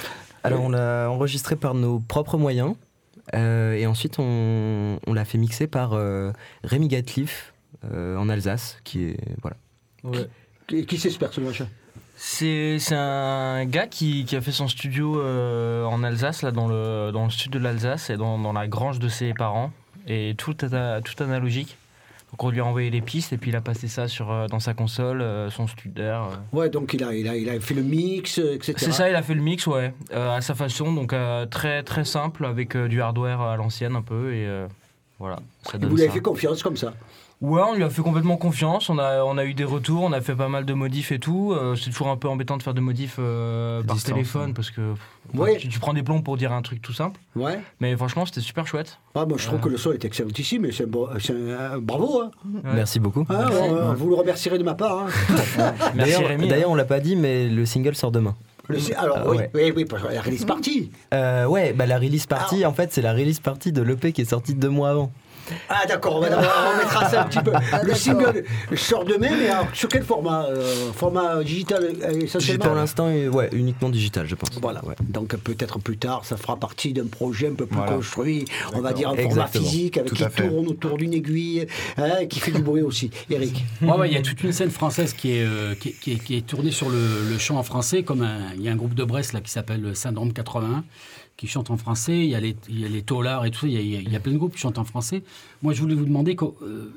Alors 0.43 0.61
on 0.61 0.69
l'a 0.69 1.09
enregistré 1.09 1.55
par 1.55 1.73
nos 1.73 1.99
propres 1.99 2.37
moyens, 2.37 2.75
euh, 3.33 3.73
et 3.73 3.85
ensuite 3.87 4.15
on, 4.19 4.97
on 5.07 5.13
l'a 5.13 5.25
fait 5.25 5.37
mixer 5.37 5.67
par 5.67 5.93
euh, 5.93 6.31
Rémi 6.63 6.87
Gatliff 6.87 7.53
euh, 7.91 8.17
en 8.17 8.27
Alsace, 8.29 8.77
qui 8.83 9.05
est 9.05 9.17
voilà. 9.41 9.57
qui, 10.67 10.85
qui 10.85 10.97
c'est 10.97 11.09
ce 11.09 11.17
personnage 11.19 11.63
C'est 12.15 12.77
c'est 12.79 12.95
un 12.95 13.65
gars 13.65 13.87
qui, 13.87 14.25
qui 14.25 14.35
a 14.35 14.41
fait 14.41 14.51
son 14.51 14.67
studio 14.67 15.19
euh, 15.19 15.83
en 15.85 16.03
Alsace, 16.03 16.41
là, 16.43 16.51
dans 16.51 16.67
le, 16.67 17.11
dans 17.11 17.23
le 17.25 17.31
sud 17.31 17.51
de 17.51 17.59
l'Alsace, 17.59 18.09
et 18.09 18.17
dans, 18.17 18.37
dans 18.39 18.53
la 18.53 18.67
grange 18.67 18.99
de 18.99 19.09
ses 19.09 19.33
parents. 19.33 19.71
Et 20.07 20.35
tout, 20.37 20.53
tout 20.53 21.23
analogique. 21.23 21.77
Donc 22.31 22.43
on 22.45 22.49
lui 22.49 22.61
a 22.61 22.65
envoyé 22.65 22.89
les 22.89 23.01
pistes, 23.01 23.33
et 23.33 23.37
puis 23.37 23.49
il 23.51 23.55
a 23.57 23.61
passé 23.61 23.89
ça 23.89 24.07
sur, 24.07 24.31
euh, 24.31 24.47
dans 24.47 24.61
sa 24.61 24.73
console, 24.73 25.21
euh, 25.21 25.49
son 25.49 25.67
studio. 25.67 26.01
euh. 26.03 26.21
Ouais, 26.53 26.69
donc 26.69 26.93
il 26.93 27.03
a, 27.03 27.13
il 27.13 27.27
a, 27.27 27.35
il 27.35 27.49
a 27.49 27.59
fait 27.59 27.73
le 27.73 27.81
mix, 27.83 28.37
etc. 28.37 28.73
C'est 28.77 28.93
ça, 28.93 29.09
il 29.09 29.15
a 29.15 29.21
fait 29.21 29.33
le 29.33 29.41
mix, 29.41 29.67
ouais, 29.67 29.93
euh, 30.13 30.37
à 30.37 30.39
sa 30.39 30.55
façon, 30.55 30.93
donc 30.93 31.11
euh, 31.11 31.45
très, 31.45 31.83
très 31.83 32.05
simple, 32.05 32.45
avec 32.45 32.75
euh, 32.77 32.87
du 32.87 33.01
hardware 33.01 33.41
à 33.41 33.57
l'ancienne 33.57 33.97
un 33.97 34.01
peu, 34.01 34.33
et 34.33 34.47
voilà. 35.19 35.39
Ça 35.63 35.73
Et 35.75 35.79
donne 35.79 35.89
vous 35.89 35.97
l'avez 35.97 36.07
ça. 36.07 36.13
fait 36.15 36.21
confiance 36.21 36.63
comme 36.63 36.77
ça. 36.77 36.93
Ouais, 37.41 37.61
on 37.67 37.73
lui 37.73 37.83
a 37.83 37.89
fait 37.89 38.03
complètement 38.03 38.37
confiance. 38.37 38.87
On 38.89 38.99
a, 38.99 39.23
on 39.23 39.35
a 39.37 39.45
eu 39.45 39.55
des 39.55 39.63
retours, 39.63 40.03
on 40.03 40.11
a 40.13 40.21
fait 40.21 40.35
pas 40.35 40.47
mal 40.47 40.63
de 40.63 40.73
modifs 40.73 41.11
et 41.11 41.17
tout. 41.17 41.53
Euh, 41.53 41.75
c'est 41.75 41.89
toujours 41.89 42.09
un 42.09 42.15
peu 42.17 42.27
embêtant 42.29 42.55
de 42.55 42.61
faire 42.61 42.75
des 42.75 42.81
modifs 42.81 43.15
euh, 43.17 43.81
par 43.81 43.95
Distance, 43.95 44.13
téléphone 44.13 44.47
ouais. 44.49 44.53
parce 44.53 44.69
que 44.69 44.91
pff, 44.93 45.39
Ouais. 45.39 45.57
tu, 45.57 45.67
tu 45.67 45.79
prends 45.79 45.93
des 45.93 46.03
plombs 46.03 46.21
pour 46.21 46.37
dire 46.37 46.51
un 46.51 46.61
truc 46.61 46.81
tout 46.83 46.93
simple. 46.93 47.19
Ouais. 47.35 47.59
Mais 47.79 47.95
franchement, 47.95 48.27
c'était 48.27 48.41
super 48.41 48.67
chouette. 48.67 48.99
Ah, 49.15 49.25
moi, 49.25 49.37
je 49.39 49.47
trouve 49.47 49.59
que 49.59 49.69
le 49.69 49.77
son 49.77 49.91
est 49.91 50.05
excellentissime, 50.05 50.65
et 50.65 50.71
c'est 50.71 50.83
un, 50.85 51.73
un- 51.73 51.77
bravo. 51.79 52.21
Hein. 52.21 52.31
Merci 52.75 52.99
beaucoup. 52.99 53.25
Ah, 53.29 53.47
on- 53.51 53.93
vous 53.95 54.09
le 54.09 54.15
remercierez 54.15 54.57
de 54.59 54.63
ma 54.63 54.75
part. 54.75 54.99
hein. 54.99 55.07
Merci 55.95 55.97
D'ailleurs, 55.97 56.27
Rémi. 56.27 56.47
d'ailleurs, 56.47 56.69
on 56.69 56.75
l'a 56.75 56.85
pas 56.85 56.99
dit, 56.99 57.15
mais 57.15 57.47
le 57.47 57.65
single 57.65 57.95
sort 57.95 58.11
demain. 58.11 58.35
Le- 58.67 58.77
alors, 58.97 59.17
Ah, 59.19 59.29
oui, 59.29 59.37
ouais. 59.37 59.49
oui, 59.55 59.73
oui, 59.77 59.85
parce 59.85 60.03
que 60.03 60.09
la 60.13 60.21
release 60.21 60.45
party. 60.45 60.91
Euh, 61.13 61.45
ouais, 61.47 61.73
bah 61.73 61.85
la 61.87 61.97
release 61.97 62.27
party, 62.27 62.65
en 62.65 62.73
fait, 62.73 62.93
c'est 62.93 63.01
la 63.01 63.13
release 63.13 63.39
party 63.39 63.71
de 63.71 63.81
l'EP 63.81 64.13
qui 64.13 64.21
est 64.21 64.25
sortie 64.25 64.53
deux 64.53 64.69
mois 64.69 64.89
avant. 64.91 65.11
Ah 65.69 65.85
d'accord, 65.87 66.17
on, 66.17 66.21
va- 66.21 66.27
on 66.37 66.77
mettra 66.77 67.09
ça 67.09 67.23
un 67.23 67.25
petit 67.25 67.39
peu. 67.41 67.51
le 67.83 67.93
single 67.95 68.43
sort 68.75 69.05
demain, 69.05 69.29
mais 69.37 69.49
alors, 69.49 69.67
sur 69.73 69.89
quel 69.89 70.03
format 70.03 70.45
euh, 70.45 70.91
Format 70.95 71.43
digital 71.43 71.83
euh, 72.03 72.19
essentiellement 72.21 72.65
Pour 72.65 72.75
l'instant, 72.75 73.07
euh, 73.07 73.29
ouais, 73.29 73.49
uniquement 73.53 73.89
digital, 73.89 74.27
je 74.27 74.35
pense. 74.35 74.49
Voilà, 74.61 74.83
Ouais. 74.85 74.95
donc 75.01 75.35
peut-être 75.37 75.79
plus 75.79 75.97
tard, 75.97 76.25
ça 76.25 76.37
fera 76.37 76.57
partie 76.57 76.93
d'un 76.93 77.07
projet 77.07 77.47
un 77.49 77.53
peu 77.53 77.65
plus 77.65 77.77
Voilà. 77.77 77.93
construit, 77.93 78.45
on 78.73 78.81
va 78.81 78.93
dire 78.93 79.09
un 79.09 79.15
format 79.15 79.29
Exactement. 79.29 79.63
physique, 79.65 79.97
avec 79.97 80.13
qui 80.13 80.23
tourne 80.25 80.67
autour 80.67 80.97
d'une 80.97 81.13
aiguille, 81.13 81.67
hein, 81.97 82.25
qui 82.29 82.39
fait 82.39 82.51
du 82.51 82.61
bruit 82.61 82.81
aussi. 82.81 83.11
Eric 83.29 83.63
Ouais, 83.81 83.91
ouais, 83.97 84.09
il 84.09 84.13
y 84.13 84.17
a 84.17 84.21
toute 84.21 84.41
une 84.43 84.51
scène 84.51 84.71
française 84.71 85.13
qui 85.13 85.37
est, 85.37 85.43
euh, 85.43 85.73
qui, 85.75 85.89
est- 85.89 85.91
qui 85.93 86.11
est- 86.13 86.23
qui 86.23 86.35
est 86.37 86.45
tournée 86.45 86.71
sur 86.71 86.89
le, 86.89 86.97
le 87.29 87.37
chant 87.37 87.57
en 87.57 87.63
français, 87.63 88.03
comme 88.03 88.21
un- 88.21 88.53
il 88.55 88.61
y 88.63 88.69
a 88.69 88.71
un 88.71 88.75
groupe 88.75 88.93
de 88.93 89.03
Brest 89.03 89.33
là, 89.33 89.41
qui 89.41 89.51
s'appelle 89.51 89.81
le 89.81 89.93
Syndrome 89.93 90.33
81, 90.33 90.83
qui 91.41 91.47
chante 91.47 91.71
en 91.71 91.77
français. 91.77 92.19
Il 92.19 92.29
y 92.29 92.35
a 92.35 92.39
les, 92.39 92.55
il 92.69 92.95
et 92.95 93.01
tout 93.01 93.23
ça, 93.23 93.67
il 93.67 94.11
y, 94.11 94.15
a, 94.15 94.19
plein 94.19 94.31
de 94.31 94.37
groupes 94.37 94.53
qui 94.53 94.59
chantent 94.59 94.77
en 94.77 94.83
français. 94.83 95.23
Moi, 95.63 95.73
je 95.73 95.81
voulais 95.81 95.95
vous 95.95 96.05
demander 96.05 96.37
euh, 96.39 96.93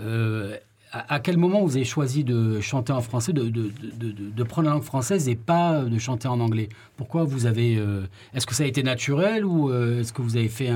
euh, 0.00 0.56
à, 0.90 1.20
quel 1.20 1.36
moment 1.36 1.64
vous 1.64 1.76
avez 1.76 1.84
choisi 1.84 2.24
de 2.24 2.60
chanter 2.60 2.92
en 2.92 3.02
français, 3.02 3.32
de, 3.32 4.42
prendre 4.42 4.66
la 4.66 4.74
langue 4.74 4.82
française 4.82 5.28
et 5.28 5.36
pas 5.36 5.82
de 5.82 5.96
chanter 6.00 6.26
en 6.26 6.40
anglais? 6.40 6.70
Pourquoi 6.96 7.22
vous 7.22 7.46
avez. 7.46 7.76
euh, 7.76 8.02
est-ce 8.34 8.48
que 8.48 8.54
ça 8.56 8.64
a 8.64 8.66
été 8.66 8.82
naturel 8.82 9.44
ou 9.44 9.70
euh, 9.70 10.00
est-ce 10.00 10.12
que 10.12 10.22
vous 10.22 10.36
avez 10.36 10.48
fait 10.48 10.70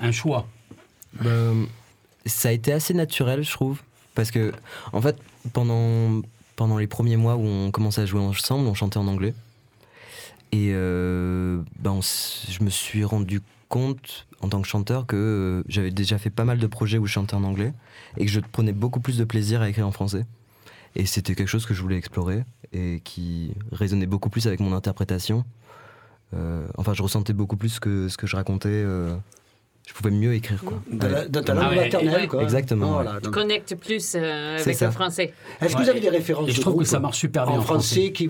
un, 0.00 0.12
choix? 0.12 0.46
Euh, 1.26 1.64
ça 2.24 2.50
a 2.50 2.52
été 2.52 2.72
assez 2.72 2.94
naturel, 2.94 3.42
je 3.42 3.50
trouve. 3.50 3.82
Parce 4.14 4.30
que, 4.30 4.52
en 4.92 5.00
fait, 5.00 5.16
pendant, 5.52 6.22
pendant 6.54 6.78
les 6.78 6.86
premiers 6.86 7.16
mois 7.16 7.34
où 7.34 7.44
on 7.44 7.72
commençait 7.72 8.02
à 8.02 8.06
jouer 8.06 8.20
ensemble, 8.20 8.68
on 8.68 8.74
chantait 8.74 8.98
en 8.98 9.08
anglais. 9.08 9.34
Et 10.52 10.70
euh, 10.72 11.60
ben, 11.78 12.00
je 12.02 12.62
me 12.64 12.70
suis 12.70 13.04
rendu 13.04 13.40
compte, 13.68 14.26
en 14.40 14.48
tant 14.48 14.60
que 14.60 14.66
chanteur, 14.66 15.06
que 15.06 15.16
euh, 15.16 15.62
j'avais 15.68 15.90
déjà 15.92 16.18
fait 16.18 16.30
pas 16.30 16.44
mal 16.44 16.58
de 16.58 16.66
projets 16.66 16.98
où 16.98 17.06
je 17.06 17.12
chantais 17.12 17.34
en 17.34 17.44
anglais. 17.44 17.72
Et 18.16 18.24
que 18.26 18.30
je 18.30 18.40
prenais 18.40 18.72
beaucoup 18.72 19.00
plus 19.00 19.16
de 19.16 19.24
plaisir 19.24 19.62
à 19.62 19.68
écrire 19.68 19.86
en 19.86 19.92
français. 19.92 20.24
Et 20.96 21.06
c'était 21.06 21.34
quelque 21.36 21.46
chose 21.48 21.66
que 21.66 21.74
je 21.74 21.80
voulais 21.82 21.96
explorer. 21.96 22.42
Et 22.72 23.00
qui 23.04 23.52
résonnait 23.70 24.06
beaucoup 24.06 24.28
plus 24.30 24.46
avec 24.48 24.58
mon 24.60 24.72
interprétation. 24.72 25.44
Euh, 26.34 26.66
enfin, 26.76 26.94
je 26.94 27.02
ressentais 27.02 27.32
beaucoup 27.32 27.56
plus 27.56 27.78
que 27.80 28.08
ce 28.08 28.16
que 28.16 28.26
je 28.26 28.36
racontais. 28.36 28.68
euh, 28.70 29.14
je 29.88 29.94
pouvais 29.94 30.10
mieux 30.12 30.34
écrire, 30.34 30.62
quoi. 30.62 30.80
Dans, 30.92 31.06
Ouais. 31.06 31.12
la- 31.12 31.28
dans 31.28 31.42
ta 31.42 31.54
langue 31.54 31.64
Ah 31.66 31.70
ouais, 31.70 31.76
maternelle, 31.76 32.20
ouais. 32.22 32.28
quoi. 32.28 32.42
Exactement, 32.44 32.92
Voilà, 32.92 33.18
Tu 33.20 33.30
connectes 33.30 33.74
plus 33.74 34.14
euh, 34.14 34.58
avec 34.60 34.76
ça. 34.76 34.86
le 34.86 34.92
français. 34.92 35.32
Est-ce 35.60 35.74
que 35.74 35.82
vous 35.82 35.88
avez 35.88 35.98
des 36.00 36.10
références 36.10 36.48
et 36.48 36.52
je 36.52 36.56
de 36.58 36.60
trouve 36.62 36.76
que 36.78 36.84
ça 36.84 37.00
marche 37.00 37.18
super 37.18 37.46
bien 37.46 37.54
en 37.56 37.58
en 37.58 37.62
français 37.62 38.12
qui- 38.12 38.28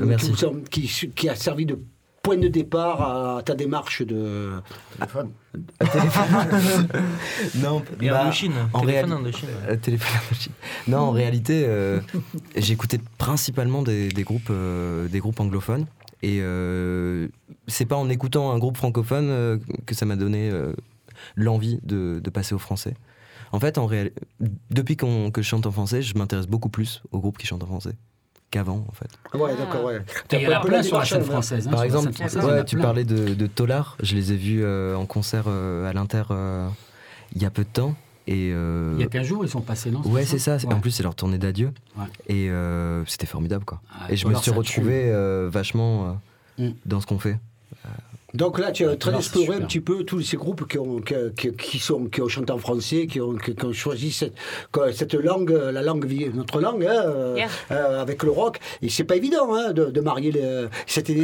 qui 1.14 1.28
a 1.28 1.34
servi 1.34 1.66
de 1.66 1.78
point 2.30 2.38
de 2.40 2.46
départ 2.48 3.36
à 3.38 3.42
ta 3.42 3.54
démarche 3.56 4.02
de... 4.02 4.52
Non, 7.56 7.82
Et 8.00 8.08
bah, 8.08 8.22
Indochine. 8.22 8.52
en 8.72 8.80
téléphone 8.82 9.12
Indochine. 9.12 9.48
euh, 9.68 9.76
téléphone 9.76 10.20
Indochine. 10.26 10.52
Non, 10.86 10.98
en 10.98 11.10
réalité, 11.10 11.64
euh, 11.66 11.98
j'écoutais 12.56 13.00
principalement 13.18 13.82
des, 13.82 14.08
des 14.10 14.22
groupes, 14.22 14.50
euh, 14.50 15.08
des 15.08 15.18
groupes 15.18 15.40
anglophones. 15.40 15.86
Et 16.22 16.38
euh, 16.40 17.26
c'est 17.66 17.86
pas 17.86 17.96
en 17.96 18.08
écoutant 18.08 18.52
un 18.52 18.58
groupe 18.58 18.76
francophone 18.76 19.28
euh, 19.30 19.58
que 19.86 19.94
ça 19.96 20.06
m'a 20.06 20.14
donné 20.16 20.50
euh, 20.50 20.72
l'envie 21.34 21.80
de, 21.82 22.20
de 22.22 22.30
passer 22.30 22.54
au 22.54 22.58
français. 22.58 22.94
En 23.50 23.58
fait, 23.58 23.76
en 23.78 23.86
réel... 23.86 24.12
depuis 24.70 24.96
que 24.96 25.06
je 25.36 25.42
chante 25.42 25.66
en 25.66 25.72
français, 25.72 26.00
je 26.02 26.16
m'intéresse 26.16 26.46
beaucoup 26.46 26.68
plus 26.68 27.02
aux 27.10 27.18
groupes 27.18 27.38
qui 27.38 27.46
chantent 27.48 27.64
en 27.64 27.66
français 27.66 27.94
qu'avant, 28.50 28.84
en 28.88 28.92
fait. 28.92 29.10
Ouais, 29.38 29.56
d'accord, 29.56 29.84
ouais. 29.84 30.00
Il 30.32 30.40
y 30.42 30.46
en 30.48 30.52
a 30.52 30.60
plein 30.60 30.82
sur 30.82 30.98
la 30.98 31.04
scène 31.04 31.22
française. 31.22 31.68
hein, 31.68 31.70
Par 31.70 31.84
exemple, 31.84 32.12
française, 32.12 32.44
ouais, 32.44 32.64
tu 32.64 32.76
parlais 32.76 33.04
de, 33.04 33.34
de 33.34 33.46
Tolar, 33.46 33.96
je 34.02 34.14
les 34.14 34.32
ai 34.32 34.36
vus 34.36 34.62
euh, 34.64 34.96
en 34.96 35.06
concert 35.06 35.44
euh, 35.46 35.88
à 35.88 35.92
l'Inter 35.92 36.24
euh, 36.30 36.68
il 37.34 37.42
y 37.42 37.44
a 37.46 37.50
peu 37.50 37.62
de 37.64 37.68
temps. 37.68 37.94
Et, 38.26 38.50
euh, 38.52 38.94
Il 38.96 39.00
y 39.02 39.04
a 39.04 39.08
15 39.08 39.26
jours, 39.26 39.44
ils 39.44 39.48
sont 39.48 39.60
passés, 39.60 39.90
non 39.90 40.02
Ouais, 40.04 40.24
c'est 40.24 40.38
ça. 40.38 40.56
Ouais. 40.56 40.72
En 40.74 40.80
plus, 40.80 40.90
c'est 40.90 41.02
leur 41.02 41.14
tournée 41.14 41.38
d'adieu. 41.38 41.72
Ouais. 41.96 42.04
Et 42.28 42.50
euh, 42.50 43.04
c'était 43.06 43.26
formidable, 43.26 43.64
quoi. 43.64 43.80
Ah, 43.92 44.06
et 44.12 44.16
je 44.16 44.26
me 44.28 44.34
suis 44.34 44.50
retrouvé 44.50 45.04
euh, 45.06 45.48
vachement 45.50 46.06
euh, 46.06 46.12
Mm. 46.68 46.72
dans 46.86 47.00
ce 47.00 47.06
qu'on 47.06 47.18
fait. 47.18 47.38
Donc 48.34 48.58
là, 48.58 48.70
tu 48.70 48.84
es 48.84 48.86
en 48.88 48.96
train 48.96 49.10
Alors, 49.10 49.20
d'explorer 49.20 49.46
c'est 49.48 49.54
un 49.62 49.66
petit 49.66 49.80
peu 49.80 50.04
tous 50.04 50.20
ces 50.22 50.36
groupes 50.36 50.68
qui 50.68 50.78
ont, 50.78 51.00
qui, 51.00 51.14
qui- 51.36 51.52
qui 51.52 51.78
sont, 51.78 52.04
qui 52.06 52.20
ont 52.22 52.28
chanté 52.28 52.52
en 52.52 52.58
français, 52.58 53.06
qui 53.06 53.20
ont, 53.20 53.34
qui, 53.36 53.54
qui 53.54 53.64
ont 53.64 53.72
choisi 53.72 54.12
cette, 54.12 54.34
langue, 55.14 55.50
la 55.50 55.82
langue, 55.82 56.06
notre 56.34 56.60
langue, 56.60 56.84
hein, 56.84 57.02
euh, 57.06 57.34
Yeah. 57.36 57.48
euh, 57.72 58.00
avec 58.02 58.22
le 58.22 58.30
rock. 58.30 58.58
Et 58.82 58.88
c'est 58.88 59.04
pas 59.04 59.16
évident 59.16 59.54
hein, 59.54 59.72
de, 59.72 59.86
de 59.86 60.00
marier 60.00 60.32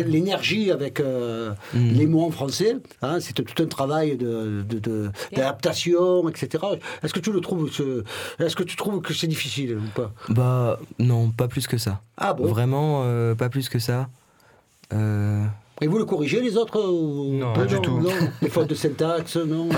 l'énergie 0.05 0.71
avec 0.71 1.01
euh, 1.01 1.53
Mm. 1.75 1.91
les 1.93 2.07
mots 2.07 2.25
en 2.25 2.31
français. 2.31 2.77
Hein, 3.03 3.19
c'est 3.21 3.33
tout 3.35 3.63
un 3.63 3.67
travail 3.67 4.17
de, 4.17 4.63
de- 4.69 4.79
de- 4.79 5.11
d'adaptation, 5.35 6.29
etc. 6.29 6.65
Est-ce 7.03 7.15
que 7.15 7.21
tu 7.21 7.33
le 7.33 7.41
trouves, 7.41 7.71
ce- 7.73 8.03
est-ce 8.41 8.57
que 8.57 8.63
tu 8.63 8.77
trouves 8.77 9.01
que 9.01 9.15
c'est 9.15 9.27
difficile 9.27 9.77
ou 9.77 9.89
pas? 9.95 10.13
Bah, 10.29 10.79
non, 10.99 11.31
pas 11.31 11.49
plus 11.49 11.67
que 11.67 11.79
ça. 11.79 12.01
Ah 12.17 12.33
bon? 12.35 12.47
Vraiment, 12.47 13.03
euh, 13.05 13.35
pas 13.35 13.49
plus 13.49 13.69
que 13.69 13.79
ça. 13.79 14.09
Euh, 14.93 15.45
Et 15.83 15.89
vous 15.89 15.99
le 15.99 16.07
corrigez 16.07 16.41
les 16.41 16.57
autres 16.57 16.79
Non, 16.83 17.53
Pas 17.53 17.67
du 17.67 17.79
tout. 17.83 18.01
Non, 18.01 18.09
les 18.41 18.49
fautes 18.49 18.69
de 18.71 18.75
syntaxe, 18.75 19.37
non. 19.47 19.69
euh, 19.71 19.77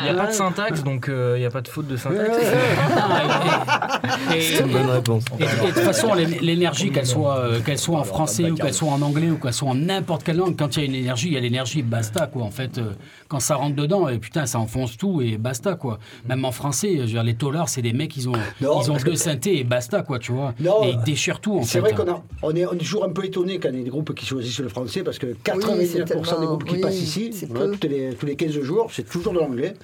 Il 0.00 0.04
n'y 0.04 0.18
a 0.18 0.22
pas 0.22 0.26
de 0.28 0.32
syntaxe, 0.32 0.82
donc 0.82 1.08
euh, 1.10 1.34
il 1.36 1.40
n'y 1.40 1.46
a 1.46 1.50
pas 1.50 1.60
de 1.60 1.68
faute 1.68 1.86
de 1.86 1.96
syntaxe. 1.98 2.38
Et- 4.34 4.40
c'est 4.40 4.64
une 4.64 4.72
bonne 4.72 4.86
réponse. 4.90 5.24
Et, 5.38 5.42
et 5.42 5.46
de 5.46 5.72
toute 5.74 5.82
façon, 5.82 6.14
l'é- 6.14 6.24
l'énergie, 6.40 6.90
qu'elle 6.90 7.06
soit, 7.06 7.38
euh, 7.38 7.60
qu'elle 7.60 7.78
soit 7.78 7.98
en 7.98 8.04
français 8.04 8.50
ou 8.50 8.54
qu'elle 8.54 8.72
soit 8.72 8.88
en 8.90 9.02
anglais 9.02 9.30
ou 9.30 9.36
qu'elle 9.36 9.52
soit 9.52 9.68
en 9.68 9.74
n'importe 9.74 10.22
quelle 10.24 10.36
langue, 10.38 10.56
quand 10.58 10.76
il 10.76 10.80
y 10.80 10.82
a 10.82 10.86
une 10.86 10.94
énergie, 10.94 11.28
il 11.28 11.34
y 11.34 11.36
a 11.36 11.40
l'énergie, 11.40 11.82
basta 11.82 12.26
quoi. 12.26 12.42
En 12.44 12.50
fait, 12.50 12.78
euh, 12.78 12.92
quand 13.28 13.40
ça 13.40 13.56
rentre 13.56 13.76
dedans, 13.76 14.08
et 14.08 14.18
putain, 14.18 14.46
ça 14.46 14.58
enfonce 14.58 14.96
tout 14.96 15.20
et 15.20 15.36
basta 15.36 15.74
quoi. 15.74 15.98
Même 16.26 16.44
en 16.46 16.52
français, 16.52 16.94
je 16.96 17.00
veux 17.02 17.06
dire, 17.06 17.22
les 17.22 17.34
taulards, 17.34 17.68
c'est 17.68 17.82
des 17.82 17.92
mecs, 17.92 18.16
ils 18.16 18.28
ont, 18.30 18.32
Non, 18.62 18.80
ils 18.80 18.90
ont 18.90 18.96
deux 18.96 19.14
synthés 19.16 19.58
et 19.58 19.64
basta 19.64 20.02
quoi, 20.02 20.18
tu 20.18 20.32
vois. 20.32 20.54
Non, 20.60 20.84
et 20.84 20.90
ils 20.90 21.02
déchirent 21.02 21.40
tout 21.40 21.56
en 21.58 21.62
fait. 21.62 21.66
C'est 21.66 21.80
vrai 21.80 21.92
qu'on 21.92 22.22
on 22.42 22.54
est, 22.54 22.64
on 22.66 22.72
est 22.72 22.78
toujours 22.78 23.04
un 23.04 23.10
peu 23.10 23.24
étonné 23.26 23.58
quand 23.58 23.68
il 23.70 23.76
y 23.78 23.80
a 23.80 23.84
des 23.84 23.90
groupes 23.90 24.14
qui 24.14 24.24
choisissent 24.24 24.60
le 24.60 24.68
français 24.68 25.02
parce 25.02 25.17
que 25.18 25.26
99% 25.44 26.40
des 26.40 26.46
groupes 26.46 26.64
qui 26.64 26.74
oui, 26.76 26.80
passent 26.80 27.00
ici, 27.00 27.30
voilà, 27.48 27.72
les- 27.82 28.14
tous 28.14 28.26
les 28.26 28.36
15 28.36 28.60
jours, 28.60 28.90
c'est 28.92 29.08
toujours 29.08 29.32
de 29.32 29.38
l'anglais. 29.38 29.74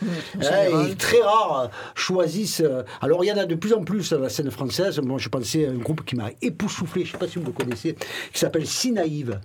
général. 0.41 0.91
et 0.91 0.95
très 0.95 1.21
rares 1.21 1.71
choisissent. 1.95 2.61
euh, 2.65 2.83
alors 3.01 3.25
il 3.25 3.29
y 3.29 3.33
en 3.33 3.37
a 3.37 3.45
de 3.47 3.55
plus 3.55 3.73
en 3.73 3.83
plus 3.85 4.13
à 4.13 4.19
la 4.19 4.29
scène 4.29 4.51
française. 4.51 4.99
Moi 5.01 5.19
je 5.19 5.29
pensais 5.29 5.67
à 5.67 5.71
un 5.71 5.75
groupe 5.75 6.05
qui 6.05 6.17
m'a 6.17 6.31
époustouflé, 6.43 7.03
je 7.05 7.09
ne 7.09 7.13
sais 7.13 7.19
pas 7.19 7.29
si 7.29 7.39
vous 7.39 7.47
le 7.47 7.53
connaissez, 7.53 7.95
qui 8.33 8.39
s'appelle 8.39 8.67
Sinaïve. 8.67 9.41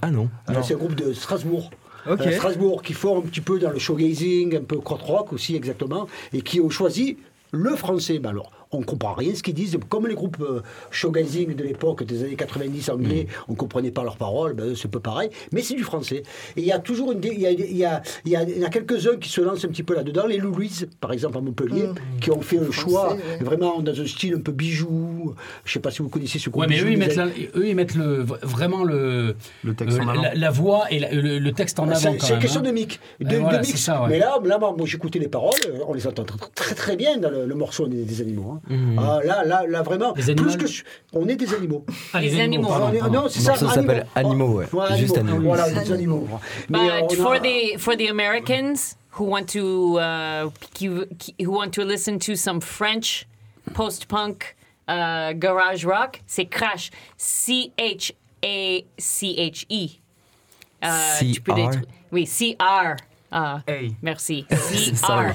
Ah 0.00 0.10
non. 0.10 0.28
C'est 0.64 0.74
un 0.74 0.76
groupe 0.78 0.94
de 0.94 1.12
Strasbourg. 1.12 1.70
Ok. 2.10 2.20
Euh, 2.22 2.32
Strasbourg 2.32 2.82
qui 2.82 2.94
font 2.94 3.18
un 3.18 3.20
petit 3.22 3.40
peu 3.40 3.58
dans 3.60 3.70
le 3.70 3.78
showgazing, 3.78 4.56
un 4.56 4.62
peu 4.64 4.78
crotte-rock 4.78 5.32
aussi 5.32 5.54
exactement, 5.54 6.08
et 6.32 6.42
qui 6.42 6.60
ont 6.60 6.70
choisi 6.70 7.18
le 7.52 7.76
français. 7.76 8.18
Ben 8.18 8.30
alors, 8.30 8.50
on 8.72 8.80
ne 8.80 8.84
comprend 8.84 9.12
rien 9.14 9.34
ce 9.34 9.42
qu'ils 9.42 9.54
disent. 9.54 9.76
Comme 9.88 10.06
les 10.06 10.14
groupes 10.14 10.38
euh, 10.40 10.60
showgazing 10.90 11.54
de 11.54 11.62
l'époque, 11.64 12.02
des 12.04 12.24
années 12.24 12.36
90 12.36 12.90
anglais, 12.90 13.26
on 13.48 13.52
ne 13.52 13.56
comprenait 13.56 13.90
pas 13.90 14.02
leurs 14.02 14.16
paroles, 14.16 14.54
ben, 14.54 14.74
c'est 14.74 14.86
un 14.86 14.90
peu 14.90 15.00
pareil, 15.00 15.30
mais 15.52 15.62
c'est 15.62 15.74
du 15.74 15.82
français. 15.84 16.22
Et 16.56 16.60
il 16.60 16.64
y 16.64 16.72
a 16.72 16.78
toujours 16.78 17.12
une. 17.12 17.20
Il 17.24 17.40
y 17.40 17.46
a, 17.46 17.50
il 17.50 17.76
y 17.76 17.84
a, 17.84 18.02
il 18.24 18.30
y 18.32 18.36
a, 18.36 18.42
y 18.42 18.70
quelques-uns 18.70 19.16
qui 19.16 19.28
se 19.28 19.40
lancent 19.40 19.64
un 19.64 19.68
petit 19.68 19.82
peu 19.82 19.94
là-dedans. 19.94 20.26
Les 20.26 20.38
Louis, 20.38 20.70
par 21.00 21.12
exemple, 21.12 21.38
à 21.38 21.40
Montpellier, 21.40 21.88
qui 22.20 22.30
ont 22.30 22.40
fait 22.40 22.58
un 22.58 22.70
choix 22.70 23.14
ouais. 23.14 23.44
vraiment 23.44 23.80
dans 23.80 23.98
un 24.00 24.06
style 24.06 24.34
un 24.34 24.40
peu 24.40 24.52
bijou. 24.52 25.34
Je 25.64 25.70
ne 25.70 25.72
sais 25.74 25.80
pas 25.80 25.90
si 25.90 26.02
vous 26.02 26.08
connaissez 26.08 26.38
ce 26.38 26.50
groupe. 26.50 26.62
Ouais, 26.62 26.68
mais 26.68 26.80
eux 26.80 26.90
ils, 26.90 26.98
mettent 26.98 27.16
la- 27.16 27.26
eux, 27.26 27.66
ils 27.68 27.74
mettent 27.76 27.94
le, 27.94 28.24
vraiment 28.42 28.84
le, 28.84 29.36
Le 29.62 29.74
texte 29.74 29.98
euh, 29.98 30.02
en 30.02 30.08
avant. 30.08 30.22
la, 30.22 30.34
la 30.34 30.50
voix 30.50 30.84
et 30.90 30.98
la- 30.98 31.12
le, 31.12 31.38
le 31.38 31.52
texte 31.52 31.78
en 31.78 31.88
avant. 31.88 31.96
C'est 31.96 32.08
une 32.34 32.38
question 32.40 32.60
hein. 32.60 32.62
de 32.62 32.68
Euh, 32.70 33.38
voilà, 33.40 33.58
de 33.58 33.66
mix. 33.66 33.76
ça, 33.80 34.02
ouais. 34.02 34.08
Mais 34.10 34.18
là, 34.18 34.38
là 34.44 34.58
moi, 34.58 34.74
moi, 34.76 34.86
j'écoutais 34.86 35.18
les 35.18 35.28
paroles, 35.28 35.52
on 35.86 35.94
les 35.94 36.06
entend 36.06 36.24
très 36.24 36.38
très, 36.54 36.74
très 36.74 36.96
bien 36.96 37.18
dans 37.18 37.30
le, 37.30 37.46
le 37.46 37.54
morceau 37.54 37.86
des, 37.88 38.04
des 38.04 38.20
animaux. 38.20 38.52
hein. 38.56 38.60
Ah, 38.70 39.18
là, 39.24 39.44
là, 39.44 39.64
là, 39.68 39.82
vraiment, 39.82 40.14
Les 40.16 40.30
animaux 40.30 40.48
plus 40.48 40.56
que 40.56 40.66
su- 40.66 40.84
on 41.12 41.28
est 41.28 41.36
des 41.36 41.52
animaux. 41.54 41.84
Ah, 42.12 42.20
les 42.20 42.30
Les 42.30 42.40
animaux, 42.40 42.66
animaux. 42.66 42.68
pardon, 42.68 42.86
On 42.86 42.92
est- 42.92 42.98
pardon. 43.00 43.22
non, 43.22 43.28
c'est 43.28 43.40
ça. 43.40 43.50
morceau 43.52 43.68
s'appelle 43.68 44.06
Animaux, 44.14 44.48
ouais. 44.58 44.66
Juste 44.96 45.18
Animaux. 45.18 45.40
Voilà, 45.42 45.66
Oui. 45.68 45.74
des 45.84 45.92
animaux. 45.92 46.28
Mais, 46.68 46.78
But 46.78 46.90
euh, 46.90 47.06
a- 47.06 47.16
for 47.22 47.40
the 47.40 47.78
for 47.78 47.96
the 47.96 48.08
Americans 48.10 48.96
who 49.18 49.24
want 49.26 49.44
to 49.52 49.98
uh, 49.98 50.50
who 51.44 51.52
want 51.52 51.70
to 51.70 51.82
listen 51.84 52.18
to 52.20 52.34
some 52.36 52.60
French 52.60 53.26
post-punk 53.74 54.54
uh, 54.88 55.32
garage 55.34 55.84
rock, 55.84 56.22
c'est 56.26 56.46
Crash. 56.46 56.90
C 57.16 57.72
H 57.78 58.12
A 58.44 58.84
C 58.98 59.34
H 59.38 59.66
E. 59.70 59.98
Euh, 60.84 60.88
tu 61.20 61.40
peux 61.40 61.52
CR? 61.52 61.56
les 61.58 61.64
tr- 61.66 61.82
Oui, 62.12 62.26
C 62.26 62.56
R. 62.60 62.96
Ah, 63.32 63.62
Hey. 63.66 63.96
merci. 64.02 64.44
C 64.50 64.92
R 65.02 65.12
A 65.12 65.32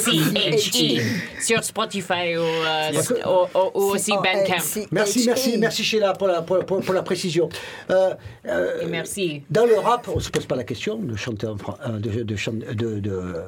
C 0.00 0.10
H 0.10 0.98
E 0.98 1.42
sur 1.42 1.62
Spotify 1.62 2.36
ou, 2.36 2.40
euh, 2.40 2.90
ou- 3.26 3.58
ou- 3.58 3.70
ou 3.74 3.82
aussi 3.92 4.12
Bandcamp. 4.12 4.62
Merci, 4.90 5.24
merci, 5.26 5.58
merci 5.58 5.84
Sheila 5.84 6.14
pour 6.14 6.28
la, 6.28 6.42
pour, 6.42 6.64
pour- 6.64 6.80
pour 6.80 6.94
la 6.94 7.02
précision. 7.02 7.48
Euh, 7.90 8.14
euh, 8.46 8.80
Et 8.82 8.86
merci. 8.86 9.42
Dans 9.50 9.66
le 9.66 9.78
rap, 9.78 10.08
on 10.08 10.16
ne 10.16 10.20
se 10.20 10.30
pose 10.30 10.46
pas 10.46 10.56
la 10.56 10.64
question 10.64 10.96
de 10.96 11.14
chanter 11.16 11.46
en 11.46 11.54
de, 11.54 12.98
de, 13.00 13.44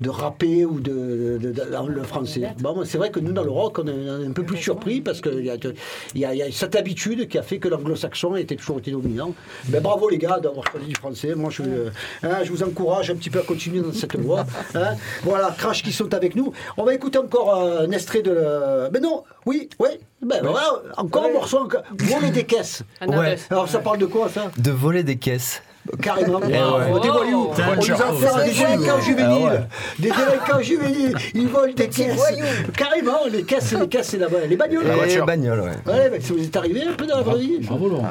de 0.00 0.10
rapper 0.10 0.64
ou 0.64 0.78
de, 0.80 1.38
de- 1.40 1.50
de- 1.50 1.64
dans 1.72 1.86
le 1.88 2.02
français. 2.04 2.42
Bon, 2.60 2.84
c'est 2.84 2.98
vrai 2.98 3.10
que 3.10 3.18
nous, 3.18 3.32
dans 3.32 3.42
le 3.42 3.50
rock, 3.50 3.80
on 3.80 3.86
est, 3.88 4.26
un 4.26 4.30
peu 4.32 4.44
plus 4.44 4.56
surpris 4.58 5.00
parce 5.00 5.20
qu'il 5.20 5.40
y 5.40 5.46
y, 5.46 6.24
a, 6.24 6.32
il 6.34 6.38
y 6.38 6.42
a 6.42 6.52
cette 6.52 6.76
habitude 6.76 7.26
qui 7.28 7.36
a 7.36 7.42
fait 7.42 7.58
que 7.58 7.66
l'anglo-saxon 7.68 8.36
était 8.36 8.54
toujours 8.56 8.78
été 8.78 8.92
dominant. 8.92 9.32
Mais 9.70 9.80
bravo 9.80 10.08
les 10.08 10.18
gars 10.18 10.38
d'avoir 10.38 10.64
choisi 10.70 10.86
du 10.86 10.94
français. 10.94 11.34
Moi, 11.34 11.50
je, 11.50 11.62
euh, 11.62 11.90
hein, 12.22 12.38
je 12.44 12.50
vous 12.50 12.62
encourage 12.62 13.10
un 13.10 13.16
petit 13.16 13.30
peu 13.30 13.40
à 13.40 13.42
continuer 13.42 13.80
dans 13.80 13.92
cette 13.92 14.14
voie. 14.16 14.46
hein. 14.74 14.94
Voilà, 15.24 15.54
Crash 15.58 15.82
qui 15.82 15.92
sont 15.92 16.12
avec 16.14 16.36
nous. 16.36 16.52
On 16.76 16.84
va 16.84 16.94
écouter 16.94 17.18
encore 17.18 17.56
euh, 17.60 17.86
un 17.86 17.90
extrait 17.90 18.22
de. 18.22 18.30
le- 18.30 18.90
Mais 18.92 19.00
non, 19.00 19.24
oui, 19.46 19.68
oui. 19.80 19.88
Ben, 20.22 20.40
voilà, 20.42 20.82
encore 20.96 21.24
un 21.26 21.32
morceau. 21.32 21.58
encore- 21.58 21.82
Voler 21.98 22.30
des 22.30 22.44
caisses. 22.44 22.82
Ouais. 23.06 23.36
Alors 23.50 23.68
ça 23.68 23.78
parle 23.80 23.98
de 23.98 24.06
quoi 24.06 24.28
ça? 24.28 24.50
De 24.58 24.70
voler 24.70 25.02
des 25.02 25.16
caisses. 25.16 25.62
Carrément. 26.02 26.38
ouais. 26.38 26.58
On 26.90 26.98
des 26.98 27.08
voyous. 27.08 27.48
Oh. 27.50 27.54
On 27.58 27.74
nous 27.76 27.92
a 27.92 28.36
fait 28.36 28.44
des 28.44 28.54
délinquants 28.58 29.00
juvéniles. 29.00 29.68
Des 29.98 30.08
délinquants 30.10 30.60
juvéniles. 30.62 31.16
Ils 31.34 31.48
volent 31.48 31.72
des 31.74 31.88
caisses. 31.88 32.14
voyous. 32.14 32.44
Carrément, 32.76 33.18
les 33.30 33.42
caisses, 33.44 33.72
les 33.72 33.88
caisses, 33.88 34.08
c'est 34.08 34.18
là-bas. 34.18 34.38
Les 34.48 34.56
bagnoles. 34.56 34.86
La 34.86 34.94
Et 34.94 34.96
voiture. 34.96 35.26
bagnole, 35.26 35.60
ouais. 35.60 35.92
Ouais, 35.92 36.10
mais 36.12 36.20
ça 36.20 36.34
vous 36.34 36.42
est 36.42 36.56
arrivé 36.56 36.82
un 36.82 36.92
peu 36.92 37.06
dans 37.06 37.16
la 37.16 37.22
vraie 37.22 37.38
vie 37.38 37.58
Bravo 37.62 37.88
Laurent. 37.88 38.06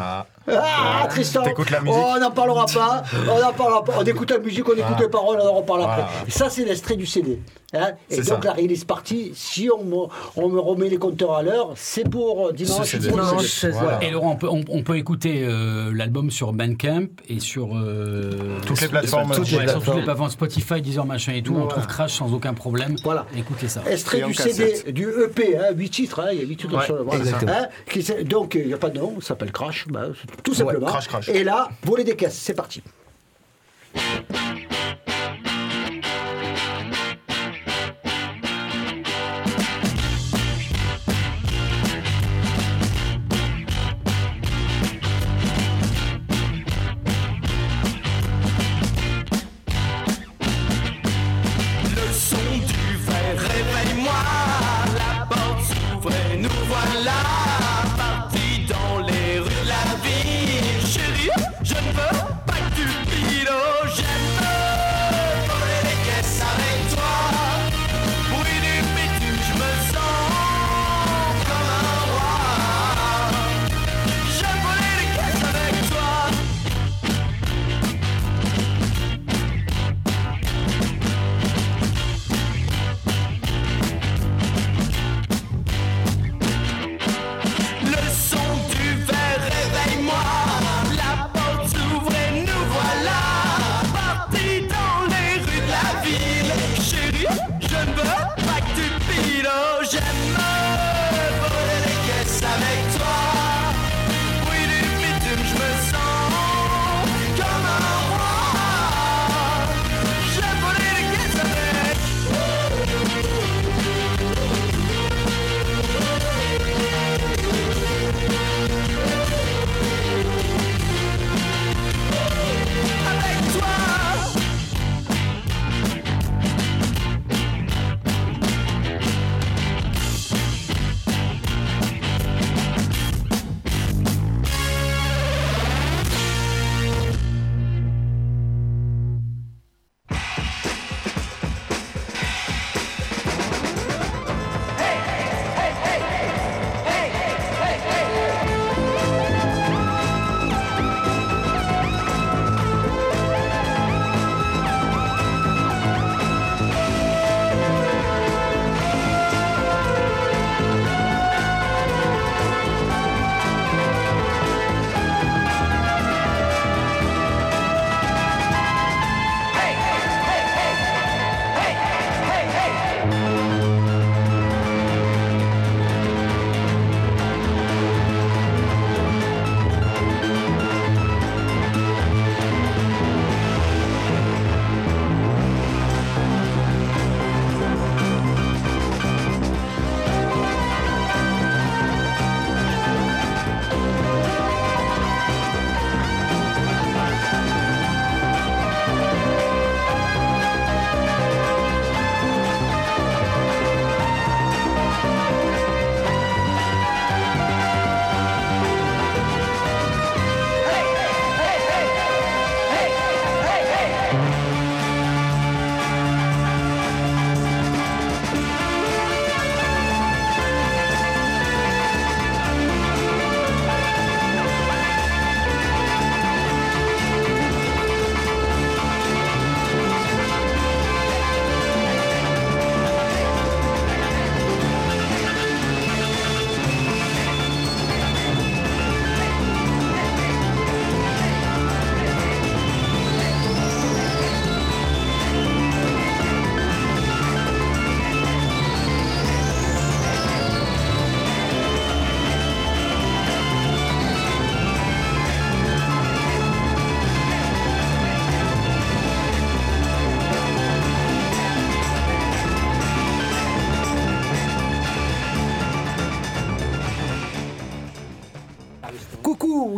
Ah, 0.50 1.08
Tristan 1.10 1.44
T'écoutes 1.44 1.70
la 1.70 1.82
musique 1.82 1.98
Oh, 2.00 2.14
On 2.16 2.20
n'en 2.20 2.32
parlera 2.32 2.66
pas. 2.66 3.04
On 3.30 3.40
n'en 3.42 3.54
parlera 3.54 3.84
pas. 3.84 3.94
On 4.00 4.04
écoute 4.04 4.32
la 4.32 4.40
musique, 4.40 4.68
on 4.68 4.74
écoute 4.74 5.00
les 5.00 5.10
paroles, 5.10 5.40
on 5.42 5.48
en 5.48 5.54
reparle 5.54 5.82
après. 5.84 5.96
Voilà. 6.04 6.10
Ça, 6.30 6.50
c'est 6.50 6.64
l'extrait 6.66 6.96
du 6.96 7.06
CD. 7.06 7.40
hein. 7.74 7.92
Et 8.10 8.16
C'est 8.22 8.30
donc 8.30 8.44
ça. 8.44 8.50
la 8.50 8.54
release 8.62 8.86
partie, 8.86 9.32
si 9.36 9.70
on 9.70 9.84
me, 9.84 9.96
on 10.38 10.48
me 10.50 10.60
remet 10.60 10.88
les 10.90 10.98
compteurs 10.98 11.34
à 11.34 11.44
l'heure, 11.44 11.72
c'est 11.76 12.10
pour 12.10 12.48
euh, 12.48 12.52
dimanche. 12.54 12.78
Ce 12.80 12.84
CD. 12.98 13.10
pour 13.10 13.18
le 13.18 13.24
Dimanche, 13.26 13.46
CD. 13.48 13.74
16 13.74 13.82
Voilà. 13.82 14.04
Et 14.04 14.10
Laurent, 14.12 14.32
on 14.32 14.36
peut, 14.38 14.48
on, 14.50 14.62
on 14.70 14.84
peut 14.84 14.98
écouter 14.98 15.44
euh, 15.44 15.92
l'album 15.94 16.32
sur 16.32 16.54
Bandcamp 16.54 17.08
et 17.28 17.40
sur 17.40 17.76
euh, 17.76 18.58
Toutes 18.66 18.80
les 18.82 18.88
plateformes. 18.88 19.32
toutes 19.32 19.40
les 19.40 19.46
sur 19.50 19.58
toutes 19.58 19.60
les 19.60 19.66
plateformes. 19.74 20.04
plateformes 20.04 20.30
Spotify, 20.32 20.82
Deezer, 20.82 21.06
machin 21.06 21.34
et 21.34 21.42
tout. 21.42 21.56
On 21.56 21.68
trouve 21.68 21.88
Crash 21.88 22.14
sans 22.14 22.34
aucun 22.34 22.54
problème. 22.54 22.96
Voilà. 23.04 23.26
Écoutez 23.38 23.68
ça. 23.68 23.82
Extrait 23.90 24.24
en 24.24 24.28
du 24.28 24.34
CD, 24.34 24.92
du 24.92 25.08
EP, 25.26 25.58
hein, 25.58 25.72
8 25.76 25.90
titres, 25.90 26.22
hein, 26.22 26.30
il 26.32 26.40
y 26.40 26.42
a 26.44 26.46
8 26.46 26.56
titres 26.58 26.78
Ouais, 26.78 26.86
sur 26.86 26.96
le 26.96 27.04
voilà. 27.04 27.20
exactement. 27.20 27.52
Hein, 27.52 28.24
donc 28.26 28.56
il 28.56 28.68
n'y 28.68 28.74
a 28.74 28.78
pas 28.78 28.90
de 28.90 29.00
nom, 29.00 29.16
ça 29.20 29.30
s'appelle 29.30 29.52
Crash, 29.52 29.86
bah, 29.90 30.02
c'est 30.20 30.37
tout 30.44 30.54
simplement. 30.54 30.88
Crash, 30.88 31.08
Crash. 31.08 31.30
Et 31.30 31.44
là, 31.44 31.70
voler 31.84 32.04
des 32.04 32.16
caisses, 32.16 32.38
c'est 32.38 32.54
parti. 32.54 32.82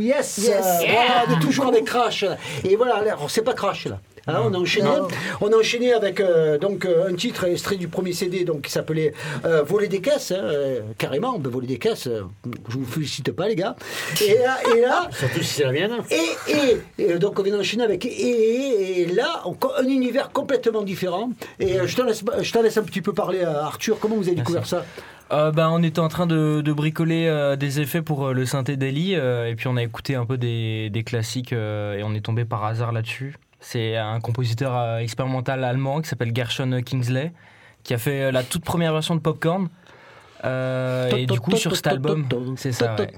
Yes, 0.09 0.37
Yes. 0.37 0.65
euh, 0.65 0.83
Yeah. 0.85 0.91
voilà, 0.93 1.23
on 1.27 1.37
est 1.37 1.41
toujours 1.41 1.67
avec 1.67 1.85
Crash. 1.85 2.25
Et 2.63 2.75
voilà, 2.75 2.95
alors, 2.97 3.29
c'est 3.29 3.41
pas 3.43 3.53
Crash 3.53 3.85
là. 3.85 3.99
Hein, 4.29 4.41
on 4.45 4.53
a 4.53 4.57
enchaîné, 4.57 4.87
Non. 4.87 5.07
on 5.41 5.51
a 5.51 5.55
enchaîné 5.57 5.93
avec 5.93 6.19
euh, 6.19 6.57
donc 6.57 6.85
euh, 6.85 7.09
un 7.09 7.15
titre 7.15 7.45
extrait 7.45 7.75
du 7.77 7.87
premier 7.87 8.13
CD 8.13 8.43
donc 8.45 8.61
qui 8.61 8.71
s'appelait 8.71 9.13
euh, 9.45 9.63
Voler 9.63 9.87
des 9.87 10.01
caisses, 10.01 10.31
hein, 10.31 10.41
euh, 10.43 10.79
carrément, 10.97 11.37
ben, 11.39 11.49
voler 11.49 11.67
des 11.67 11.77
caisses. 11.79 12.07
euh, 12.07 12.21
je 12.69 12.77
vous 12.77 12.85
félicite 12.85 13.31
pas 13.31 13.47
les 13.47 13.55
gars. 13.55 13.75
Et 14.21 14.35
là, 14.37 14.57
et 14.75 14.81
là, 14.81 15.09
Surtout 15.17 15.39
si 15.43 15.45
c'est 15.55 15.63
la 15.63 15.71
mienne. 15.71 15.91
et, 16.11 16.51
et, 17.01 17.11
et 17.13 17.19
donc 17.19 17.39
on 17.39 17.43
vient 17.43 17.57
d'enchaîner 17.57 17.83
avec 17.83 18.05
et, 18.05 18.09
et, 18.09 19.01
et 19.01 19.05
là 19.07 19.41
encore 19.45 19.75
un 19.79 19.85
univers 19.87 20.31
complètement 20.31 20.81
différent. 20.83 21.31
Et 21.59 21.79
euh, 21.79 21.87
je 21.87 21.95
te 21.95 22.01
laisse, 22.01 22.23
je 22.41 22.51
te 22.51 22.59
laisse 22.59 22.77
un 22.77 22.83
petit 22.83 23.01
peu 23.01 23.13
parler, 23.13 23.39
euh, 23.41 23.61
Arthur. 23.61 23.99
Comment 23.99 24.15
vous 24.15 24.27
avez 24.27 24.35
découvert 24.35 24.65
ça? 24.65 24.85
Euh, 25.31 25.51
bah, 25.51 25.69
on 25.71 25.83
était 25.83 25.99
en 25.99 26.07
train 26.07 26.25
de, 26.25 26.61
de 26.61 26.73
bricoler 26.73 27.27
euh, 27.27 27.55
des 27.55 27.79
effets 27.81 28.01
pour 28.01 28.27
euh, 28.29 28.33
le 28.33 28.47
synthé 28.47 28.77
d'Eli 28.77 29.13
euh, 29.15 29.45
et 29.47 29.53
puis 29.55 29.67
on 29.67 29.77
a 29.77 29.83
écouté 29.83 30.15
un 30.15 30.25
peu 30.25 30.37
des, 30.39 30.89
des 30.89 31.03
classiques 31.03 31.53
euh, 31.53 31.95
et 31.97 32.03
on 32.03 32.15
est 32.15 32.21
tombé 32.21 32.45
par 32.45 32.65
hasard 32.65 32.91
là-dessus. 32.91 33.35
C'est 33.59 33.97
un 33.97 34.19
compositeur 34.19 34.75
euh, 34.75 34.97
expérimental 34.99 35.63
allemand 35.63 36.01
qui 36.01 36.09
s'appelle 36.09 36.35
Gershon 36.35 36.81
Kingsley 36.85 37.33
qui 37.83 37.93
a 37.93 37.97
fait 37.97 38.23
euh, 38.23 38.31
la 38.31 38.43
toute 38.43 38.63
première 38.63 38.93
version 38.93 39.15
de 39.15 39.19
Popcorn. 39.19 39.69
Euh, 40.45 41.09
et 41.15 41.25
du 41.25 41.39
coup 41.39 41.55
sur 41.55 41.75
cet 41.75 41.87
album, 41.87 42.25
c'est 42.55 42.71
ça. 42.71 42.95
ouais. 42.97 43.09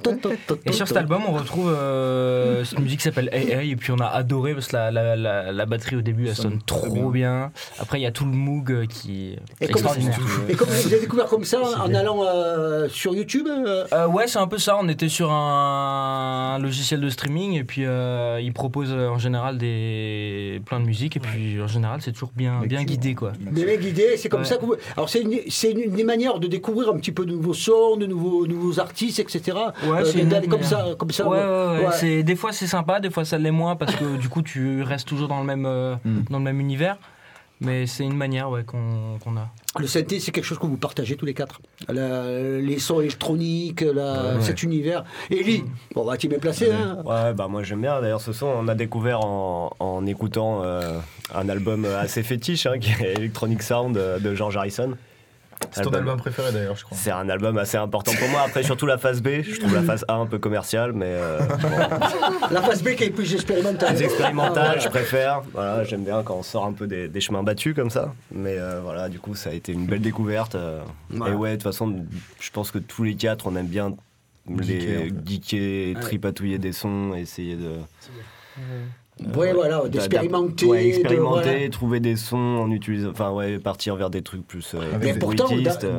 Et 0.66 0.72
sur 0.72 0.88
cet 0.88 0.98
album, 0.98 1.22
on 1.28 1.34
retrouve 1.34 1.72
euh, 1.72 2.64
cette 2.64 2.80
musique 2.80 3.00
qui 3.00 3.04
s'appelle 3.04 3.30
Hey 3.32 3.52
Hey, 3.52 3.72
et 3.72 3.76
puis 3.76 3.92
on 3.92 4.00
a 4.00 4.06
adoré 4.08 4.54
parce 4.54 4.68
que 4.68 4.76
la, 4.76 4.92
la, 4.92 5.16
la, 5.16 5.52
la 5.52 5.66
batterie 5.66 5.96
au 5.98 6.02
début 6.02 6.28
elle 6.28 6.36
sonne 6.36 6.60
trop 6.66 7.10
bien. 7.12 7.52
Après, 7.80 8.00
il 8.00 8.04
y 8.04 8.06
a 8.08 8.12
tout 8.12 8.26
le 8.26 8.32
Moog 8.32 8.72
euh, 8.72 8.86
qui 8.86 9.34
est 9.34 9.40
Et 9.62 9.68
comment, 9.72 9.94
extraordinaire. 9.94 10.18
et 10.50 10.54
comment 10.56 10.72
vous 10.72 10.88
avez 10.88 11.00
découvert 11.00 11.26
comme 11.28 11.44
ça 11.46 11.60
en, 11.62 11.94
allant 11.94 12.24
euh, 12.24 12.88
sur 12.90 13.14
YouTube 13.14 13.48
euh, 13.48 13.86
Euh, 13.94 14.08
ouais, 14.08 14.28
c'est 14.28 14.40
un 14.40 14.48
peu 14.48 14.58
ça. 14.58 14.78
On 14.80 14.88
était 14.88 15.10
sur 15.10 15.32
un, 15.32 16.56
un 16.56 16.60
logiciel 16.60 17.02
de 17.02 17.10
streaming 17.10 17.54
et 17.54 17.64
puis 17.64 17.86
euh, 17.86 18.40
il 18.42 18.54
propose 18.54 18.90
euh, 18.92 19.10
en 19.10 19.18
général 19.20 19.58
des 19.58 20.62
plein 20.66 20.80
de 20.80 20.86
musique 20.86 21.18
et 21.18 21.20
puis 21.20 21.62
en 21.62 21.68
général 21.68 22.02
c'est 22.02 22.12
toujours 22.12 22.32
bien 22.36 22.62
bien 22.66 22.84
guidé 22.84 23.16
quoi. 23.16 23.32
Mecs 23.52 23.80
guidés, 23.82 24.18
c'est 24.18 24.30
comme 24.30 24.42
Ouais. 24.42 24.46
ça 24.48 24.58
que 24.58 24.66
vous... 24.66 24.76
Alors 24.96 25.08
c'est 25.10 25.22
une, 25.22 25.40
c'est 25.50 25.72
une, 25.72 25.82
une 25.82 25.92
des 25.94 26.04
manières 26.04 26.40
de 26.40 26.48
découvrir 26.48 26.90
un 26.90 26.98
petit 26.98 27.11
peu 27.12 27.26
de 27.26 27.32
nouveaux 27.32 27.54
sons, 27.54 27.98
de 27.98 28.06
nouveaux, 28.06 28.48
nouveaux 28.48 28.80
artistes, 28.80 29.20
etc. 29.20 29.58
Ouais, 29.86 30.00
Euh, 30.02 30.06
c'est 30.06 30.24
d'aller 30.26 30.48
comme 30.48 30.64
ça, 30.64 30.86
comme 30.98 31.12
ça. 31.12 31.28
Ouais, 31.28 31.38
ouais, 31.38 31.44
ouais. 31.80 31.86
ouais. 31.88 31.94
C'est 31.94 32.24
des 32.24 32.36
fois 32.36 32.52
c'est 32.52 32.68
sympa, 32.68 33.00
des 33.00 33.10
fois 33.10 33.26
ça 33.26 33.38
l'est 33.38 33.52
moins 33.52 33.76
parce 33.76 33.96
que 33.96 34.18
du 34.18 34.30
coup 34.30 34.42
tu 34.42 34.82
restes 34.84 35.08
toujours 35.08 35.28
dans 35.28 35.40
le 35.40 35.46
même 35.46 35.66
euh, 35.66 35.96
dans 36.30 36.38
le 36.40 36.44
même 36.44 36.60
univers. 36.60 36.98
Mais 37.64 37.86
c'est 37.86 38.04
une 38.04 38.16
manière 38.18 38.50
ouais, 38.50 38.64
qu'on 38.64 39.38
a. 39.38 39.48
Le 39.80 39.86
synthé, 39.86 40.20
c'est 40.20 40.32
quelque 40.32 40.46
chose 40.46 40.58
que 40.58 40.66
vous 40.66 40.78
partagez 40.78 41.16
tous 41.16 41.28
les 41.28 41.36
quatre. 41.36 41.62
La- 41.90 42.60
les 42.60 42.80
sons 42.80 43.02
électroniques, 43.02 43.82
la- 43.82 44.34
Ouais. 44.38 44.42
cet 44.42 44.64
univers. 44.64 45.04
Ellie, 45.30 45.64
bon, 45.94 46.04
bah, 46.04 46.18
tu 46.18 46.28
bien 46.28 46.40
placé, 46.40 46.72
hein 46.72 46.98
Ouais, 47.06 47.36
bah 47.36 47.48
moi 47.48 47.62
j'aime 47.62 47.82
bien. 47.82 48.02
D'ailleurs, 48.02 48.20
ce 48.20 48.34
son, 48.34 48.48
on 48.48 48.68
a 48.68 48.74
découvert 48.74 49.24
en, 49.24 49.76
en 49.80 50.06
écoutant 50.08 50.64
euh, 50.64 50.98
un 51.36 51.50
album 51.50 51.86
assez 51.86 52.24
fétiche, 52.24 52.66
hein, 52.66 52.80
qui 52.80 52.94
est 52.94 53.14
Electronic 53.18 53.62
Sound 53.62 53.96
de 53.96 54.34
George 54.34 54.58
Harrison. 54.58 54.94
C'est 55.72 55.84
ton 55.84 55.92
album 55.92 56.18
préféré 56.18 56.52
d'ailleurs, 56.52 56.76
je 56.76 56.84
crois. 56.84 56.98
C'est 56.98 57.12
un 57.12 57.30
album 57.30 57.58
assez 57.58 57.78
important 57.78 58.12
pour 58.20 58.28
moi. 58.30 58.42
Après, 58.48 58.64
surtout 58.64 58.86
la 58.88 58.98
phase 58.98 59.22
B. 59.22 59.42
Je 59.44 59.60
trouve 59.60 59.74
la 59.76 59.84
phase 59.84 60.04
A 60.08 60.16
un 60.16 60.26
peu 60.26 60.40
commerciale, 60.40 60.92
mais 60.94 61.06
euh, 61.08 61.40
bon, 61.40 61.70
La 62.52 62.62
phase 62.62 62.84
B 62.84 62.90
qui 62.96 63.06
est 63.06 63.10
plus 63.10 63.34
expérimentale. 63.34 63.94
les 63.96 64.04
expérimentales, 64.04 64.74
Ah, 64.76 64.80
je 64.80 64.90
préfère. 64.90 65.42
Voilà, 65.54 65.84
j'aime 65.84 66.04
bien 66.04 66.24
quand 66.24 66.36
on 66.36 66.44
sort 66.44 66.66
un 66.66 66.74
peu 66.74 66.88
des, 66.88 67.08
des 67.08 67.22
chemins 67.22 67.44
battus 67.44 67.74
comme 67.76 67.90
ça. 67.90 68.14
Mais 68.34 68.56
euh, 68.58 68.82
voilà, 68.84 69.08
du 69.10 69.20
coup, 69.20 69.36
ça 69.36 69.52
a 69.52 69.54
été 69.54 69.72
une 69.72 69.86
belle 69.86 70.02
découverte. 70.02 70.56
euh. 70.56 70.82
Ouais. 71.14 71.32
Et 71.32 71.34
ouais, 71.34 71.50
de 71.52 71.56
toute 71.56 71.64
façon, 71.64 71.96
je 72.40 72.50
pense 72.52 72.72
que 72.72 72.80
tous 72.80 73.04
les 73.04 73.16
quatre, 73.16 73.48
on 73.48 73.56
aime 73.56 73.68
bien 73.68 73.94
les 74.50 75.12
Geeker, 75.26 75.96
Ouais. 75.96 76.02
tripatouiller 76.02 76.58
des 76.58 76.72
sons, 76.74 77.14
essayer 77.16 77.56
de. 77.56 77.76
Ouais, 79.36 79.54
voilà, 79.54 79.88
d'expérimenter, 79.88 80.66
Ouais, 80.66 80.84
de- 80.84 80.88
expérimenter, 80.90 81.50
voilà. 81.50 81.70
trouver 81.70 82.00
des 82.00 82.16
sons 82.16 82.38
en 82.38 82.72
utilisant. 82.72 83.10
Enfin, 83.12 83.32
ouais, 83.32 83.60
partir 83.60 83.96
vers 83.96 84.10
des 84.10 84.22
trucs 84.22 84.46
plus. 84.48 84.74
euh, 84.74 84.80
Mais 85.02 85.14
pourtant, 85.20 85.46
dans- 85.64 85.84
euh. 85.84 85.98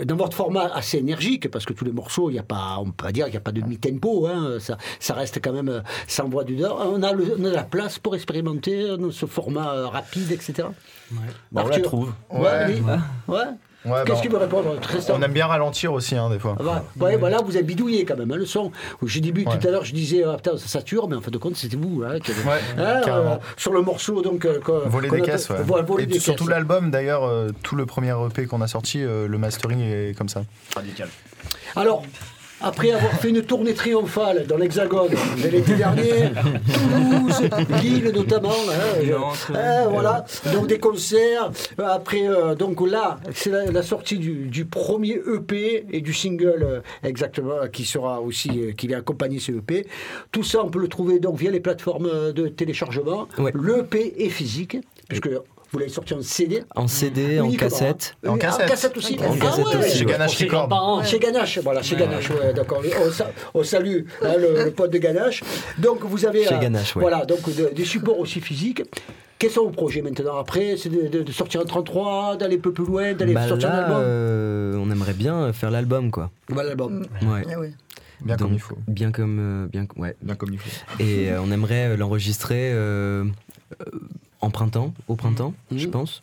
euh, 0.00 0.04
dans 0.04 0.16
votre 0.16 0.36
format 0.36 0.70
assez 0.74 0.98
énergique, 0.98 1.50
parce 1.50 1.64
que 1.64 1.72
tous 1.72 1.84
les 1.84 1.92
morceaux, 1.92 2.30
il 2.30 2.34
y 2.34 2.38
a 2.38 2.42
pas, 2.42 2.76
on 2.78 2.86
peut 2.86 3.04
pas 3.06 3.12
dire 3.12 3.24
qu'il 3.26 3.32
n'y 3.34 3.38
a 3.38 3.40
pas 3.40 3.52
de 3.52 3.60
mi-tempo, 3.62 4.26
hein, 4.26 4.58
ça, 4.60 4.76
ça 5.00 5.14
reste 5.14 5.40
quand 5.42 5.52
même 5.52 5.82
sans 6.06 6.28
voix 6.28 6.44
du 6.44 6.56
dehors. 6.56 6.86
On 6.94 7.02
a, 7.02 7.12
le- 7.12 7.36
on 7.38 7.44
a 7.44 7.50
la 7.50 7.62
place 7.64 7.98
pour 7.98 8.14
expérimenter 8.14 8.86
ce 9.10 9.26
format 9.26 9.72
euh, 9.74 9.86
rapide, 9.88 10.30
etc. 10.32 10.68
Bon, 11.10 11.62
on 11.64 11.66
la 11.68 11.80
trouve. 11.80 12.12
Ouais. 12.30 12.40
oui. 12.68 12.82
Ouais. 13.28 13.36
Ouais, 13.84 14.02
Qu'est-ce 14.06 14.28
bah, 14.28 14.38
répondre 14.38 14.78
Tristan 14.80 15.14
On 15.18 15.22
aime 15.22 15.32
bien 15.32 15.46
ralentir 15.46 15.92
aussi, 15.92 16.14
hein, 16.16 16.30
des 16.30 16.38
fois. 16.38 16.56
Ah 16.60 16.62
bah, 16.62 16.84
ouais, 17.06 17.16
voilà, 17.16 17.38
vous 17.42 17.56
avez 17.56 17.64
bidouillé 17.64 18.04
quand 18.04 18.16
même 18.16 18.30
hein, 18.30 18.36
le 18.36 18.46
son. 18.46 18.70
J'ai 19.04 19.20
début 19.20 19.44
Ouais. 19.44 19.58
tout 19.58 19.66
à 19.66 19.70
l'heure, 19.72 19.84
je 19.84 19.92
disais, 19.92 20.22
ah, 20.24 20.36
putain, 20.36 20.56
ça 20.56 20.68
sature, 20.68 21.08
mais 21.08 21.16
en 21.16 21.20
fin 21.20 21.32
de 21.32 21.38
compte, 21.38 21.56
c'était 21.56 21.76
vous. 21.76 22.04
Hein, 22.06 22.20
qui 22.20 22.30
Hein, 22.32 23.00
euh, 23.08 23.36
sur 23.56 23.72
le 23.72 23.82
morceau, 23.82 24.22
donc. 24.22 24.44
euh, 24.44 24.60
Voler 24.86 25.10
des 25.10 25.20
caisses, 25.22 25.50
ouais. 25.50 25.62
Voler 25.62 26.04
Et 26.04 26.06
des 26.06 26.20
sur 26.20 26.36
tout 26.36 26.44
caisses. 26.44 26.50
l'album, 26.54 26.90
d'ailleurs, 26.92 27.24
euh, 27.24 27.48
tout 27.64 27.74
le 27.74 27.84
premier 27.86 28.14
EP 28.26 28.46
qu'on 28.46 28.60
a 28.60 28.68
sorti, 28.68 29.02
euh, 29.02 29.26
le 29.26 29.38
mastering 29.38 29.80
est 29.80 30.16
comme 30.16 30.28
ça. 30.28 30.42
Radical. 30.76 31.08
Alors, 31.74 32.04
après 32.62 32.92
avoir 32.92 33.12
fait 33.20 33.30
une 33.30 33.42
tournée 33.42 33.74
triomphale 33.74 34.46
dans 34.46 34.56
l'Hexagone 34.56 35.10
l'été 35.50 35.74
dernier, 35.74 36.30
Toulouse, 36.72 37.48
Lille 37.82 38.12
notamment, 38.14 38.50
hein, 38.50 39.00
je- 39.02 39.12
hein, 39.54 39.88
voilà, 39.90 40.24
donc 40.52 40.66
des 40.66 40.78
concerts. 40.78 41.50
Euh, 41.80 41.84
Après, 41.88 42.26
euh, 42.28 42.54
donc 42.54 42.80
là, 42.88 43.18
c'est 43.34 43.50
la, 43.50 43.66
la 43.70 43.82
sortie 43.82 44.18
du, 44.18 44.46
du 44.48 44.64
premier 44.64 45.14
EP 45.34 45.84
et 45.90 46.00
du 46.00 46.12
single 46.12 46.62
euh, 46.62 46.80
exactement 47.02 47.66
qui 47.72 47.84
sera 47.84 48.20
aussi, 48.20 48.50
euh, 48.50 48.72
qui 48.72 48.88
va 48.88 48.96
accompagner 48.98 49.38
ce 49.38 49.52
EP. 49.52 49.86
Tout 50.30 50.42
ça, 50.44 50.64
on 50.64 50.68
peut 50.70 50.78
le 50.80 50.88
trouver 50.88 51.18
donc 51.18 51.36
via 51.36 51.50
les 51.50 51.60
plateformes 51.60 52.32
de 52.32 52.48
téléchargement. 52.48 53.28
Ouais. 53.38 53.52
L'EP 53.54 54.14
est 54.24 54.28
physique, 54.30 54.76
puisque 55.08 55.28
vous 55.72 55.78
l'avez 55.78 55.90
sorti 55.90 56.14
en 56.14 56.22
CD. 56.22 56.62
En 56.76 56.86
CD, 56.86 57.40
en 57.40 57.44
Uniquement, 57.46 57.68
cassette. 57.68 58.14
hein. 58.24 58.30
En 58.30 58.36
cassette. 58.36 58.96
aussi. 58.96 59.14
En 59.26 59.34
cassette 59.36 59.64
Ah 59.66 59.76
ouais, 59.78 59.84
aussi, 59.84 59.98
Chez 59.98 60.04
ouais. 60.04 60.12
Ganache 60.12 60.38
Records. 60.42 61.04
chez 61.04 61.18
Ganache, 61.18 61.58
voilà, 61.62 61.82
chez 61.82 61.96
Ganache, 61.96 62.30
ouais, 62.30 62.52
d'accord. 62.54 62.82
On, 63.06 63.10
sa- 63.10 63.30
on 63.54 63.62
salue 63.64 64.02
hein, 64.22 64.34
le, 64.38 64.64
le 64.64 64.70
pote 64.70 64.90
de 64.92 64.98
Ganache. 64.98 65.42
Donc 65.78 66.00
vous 66.02 66.26
avez 66.26 66.44
Chez 66.44 66.54
euh, 66.54 66.58
Ganache, 66.58 66.94
ouais. 66.96 67.00
voilà, 67.02 67.24
donc 67.24 67.40
de- 67.54 67.70
des 67.74 67.84
supports 67.84 68.18
aussi 68.18 68.40
physiques. 68.40 68.82
Quels 69.38 69.50
sont 69.50 69.64
vos 69.64 69.70
projets 69.70 70.02
maintenant 70.02 70.36
après? 70.38 70.76
C'est 70.76 70.88
de, 70.88 71.08
de- 71.08 71.22
de 71.22 71.32
sortir 71.32 71.60
en 71.60 71.64
33, 71.64 72.36
d'aller 72.36 72.56
un 72.56 72.60
peu 72.60 72.72
plus 72.72 72.84
loin, 72.86 73.12
d'aller 73.14 73.34
Bah 73.34 73.48
sortir 73.48 73.70
un 73.70 73.76
là, 73.76 73.82
album? 73.86 73.98
euh, 74.00 74.76
on 74.78 74.90
aimerait 74.90 75.14
bien 75.14 75.52
faire 75.52 75.70
l'album, 75.70 76.10
quoi. 76.12 76.30
Voilà 76.48 76.68
l'album. 76.68 77.06
Ouais. 77.22 77.42
Ah 77.50 77.58
oui. 77.58 77.68
Bien 78.20 78.36
comme 78.36 78.52
il 78.52 78.60
faut. 78.60 78.76
Bien 78.86 79.10
comme, 79.10 79.38
euh, 79.40 79.66
bien, 79.66 79.84
ouais. 79.96 80.14
Bien 80.22 80.36
comme 80.36 80.52
il 80.52 80.58
faut. 80.60 80.70
Et 81.02 81.28
euh, 81.32 81.40
on 81.42 81.50
aimerait 81.50 81.96
l'enregistrer 81.96 82.70
euh, 82.72 83.24
euh, 83.80 83.84
en 84.42 84.50
printemps, 84.50 84.92
au 85.08 85.16
printemps, 85.16 85.54
je 85.74 85.86
Mhm. 85.86 85.90
pense. 85.92 86.22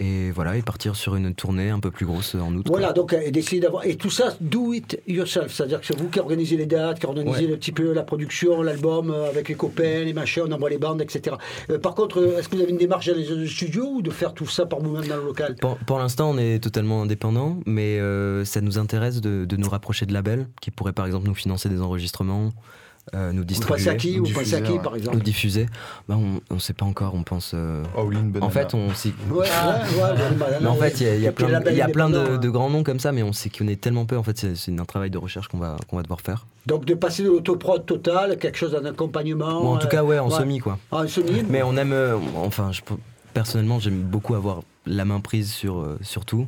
Et 0.00 0.32
voilà, 0.32 0.56
et 0.56 0.62
partir 0.62 0.96
sur 0.96 1.14
une 1.14 1.32
tournée 1.36 1.70
un 1.70 1.78
peu 1.78 1.92
plus 1.92 2.04
grosse 2.04 2.34
en 2.34 2.52
août. 2.52 2.66
Voilà, 2.68 2.86
quoi. 2.88 2.94
donc 2.94 3.12
euh, 3.12 3.30
d'essayer 3.30 3.60
d'avoir. 3.60 3.86
Et 3.86 3.94
tout 3.94 4.10
ça, 4.10 4.34
do 4.40 4.72
it 4.72 5.00
yourself. 5.06 5.52
C'est-à-dire 5.54 5.78
que 5.80 5.86
c'est 5.86 5.96
vous 5.96 6.08
qui 6.08 6.18
organisez 6.18 6.56
les 6.56 6.66
dates, 6.66 6.98
qui 6.98 7.06
organisez 7.06 7.46
Ouais. 7.46 7.52
un 7.52 7.56
petit 7.56 7.70
peu 7.70 7.92
la 7.92 8.02
production, 8.02 8.60
l'album, 8.62 9.12
euh, 9.12 9.28
avec 9.28 9.48
les 9.48 9.54
copains, 9.54 10.02
les 10.02 10.12
machins, 10.12 10.42
on 10.48 10.50
envoie 10.50 10.68
les 10.68 10.78
bandes, 10.78 11.00
etc. 11.00 11.36
Euh, 11.70 11.78
par 11.78 11.94
contre, 11.94 12.20
est-ce 12.40 12.48
que 12.48 12.56
vous 12.56 12.62
avez 12.62 12.72
une 12.72 12.76
démarche 12.78 13.06
dans 13.06 13.14
les 13.14 13.46
studios 13.46 13.86
ou 13.88 14.02
de 14.02 14.10
faire 14.10 14.34
tout 14.34 14.48
ça 14.48 14.66
par 14.66 14.80
vous-même 14.80 15.06
dans 15.06 15.16
le 15.16 15.22
local? 15.26 15.54
Pour, 15.60 15.76
pour 15.76 16.00
l'instant, 16.00 16.30
on 16.30 16.38
est 16.38 16.58
totalement 16.60 17.02
indépendant, 17.02 17.60
mais 17.64 18.00
euh, 18.00 18.44
ça 18.44 18.60
nous 18.60 18.78
intéresse 18.78 19.20
de, 19.20 19.44
de 19.44 19.56
nous 19.56 19.68
rapprocher 19.68 20.06
de 20.06 20.12
labels 20.12 20.48
qui 20.60 20.72
pourraient 20.72 20.92
par 20.92 21.06
exemple 21.06 21.28
nous 21.28 21.36
financer 21.36 21.68
des 21.68 21.80
enregistrements, 21.80 22.52
euh, 23.14 23.32
nous 23.32 23.44
distribuer, 23.44 23.76
pensez 23.76 23.88
à 23.90 23.94
qui 23.96 24.18
ou 24.18 24.24
Vous 24.24 24.32
pensez 24.32 24.54
à 24.54 24.60
diffuser, 24.60 24.62
qui, 24.64 24.72
ouais. 24.72 24.82
par 24.82 24.96
exemple 24.96 25.16
nous 25.16 25.22
diffuser. 25.22 25.66
Bah, 26.08 26.16
on 26.16 26.54
ne 26.54 26.58
sait 26.58 26.72
pas 26.72 26.86
encore, 26.86 27.14
on 27.14 27.22
pense. 27.22 27.52
euh, 27.54 27.82
Banana. 27.94 28.44
En 28.46 28.48
fait, 28.50 28.72
on 28.74 28.94
s'y- 28.94 29.14
Ouais, 29.30 29.40
ouais, 29.40 29.46
ouais, 29.46 30.10
ouais, 30.10 30.58
Mais 30.60 30.66
en 30.66 30.74
fait, 30.74 31.00
il 31.00 31.06
y 31.06 31.26
a, 31.26 31.30
y 31.30 31.32
plein, 31.32 31.48
les 31.48 31.64
de, 31.64 31.70
il 31.70 31.76
y 31.76 31.80
a 31.80 31.86
labels 31.86 31.92
plein 31.92 32.08
de, 32.10 32.16
indépendants, 32.16 32.40
de 32.40 32.48
hein. 32.48 32.50
grands 32.50 32.70
noms 32.70 32.82
comme 32.82 32.98
ça, 33.00 33.12
mais 33.12 33.22
on 33.22 33.32
sait 33.32 33.50
qu'on 33.50 33.68
est 33.68 33.80
tellement 33.80 34.06
peu. 34.06 34.16
En 34.16 34.22
fait, 34.22 34.54
c'est 34.54 34.80
un 34.80 34.84
travail 34.84 35.10
de 35.10 35.18
recherche 35.18 35.48
qu'on 35.48 35.58
va, 35.58 35.76
qu'on 35.88 35.96
va 35.96 36.02
devoir 36.02 36.20
faire. 36.22 36.46
Donc 36.66 36.86
de 36.86 36.94
passer 36.94 37.22
de 37.22 37.28
l'autoprod 37.28 37.84
total, 37.84 38.38
quelque 38.38 38.56
chose 38.56 38.74
en 38.74 38.84
accompagnement. 38.86 39.72
En 39.72 39.76
tout 39.76 39.86
euh, 39.86 39.90
cas, 39.90 40.02
ouais, 40.02 40.18
en 40.18 40.30
semi, 40.30 40.58
quoi. 40.60 40.78
Ah, 40.90 40.98
en 41.02 41.08
semi. 41.08 41.42
Mais 41.48 41.62
on 41.62 41.76
aime. 41.76 41.92
euh, 41.92 42.16
enfin, 42.36 42.72
je, 42.72 42.80
personnellement, 43.34 43.78
j'aime 43.80 44.00
beaucoup 44.00 44.34
avoir 44.34 44.62
la 44.86 45.04
main 45.04 45.20
prise 45.20 45.52
sur, 45.52 45.80
euh, 45.80 45.98
sur 46.02 46.24
tout. 46.24 46.46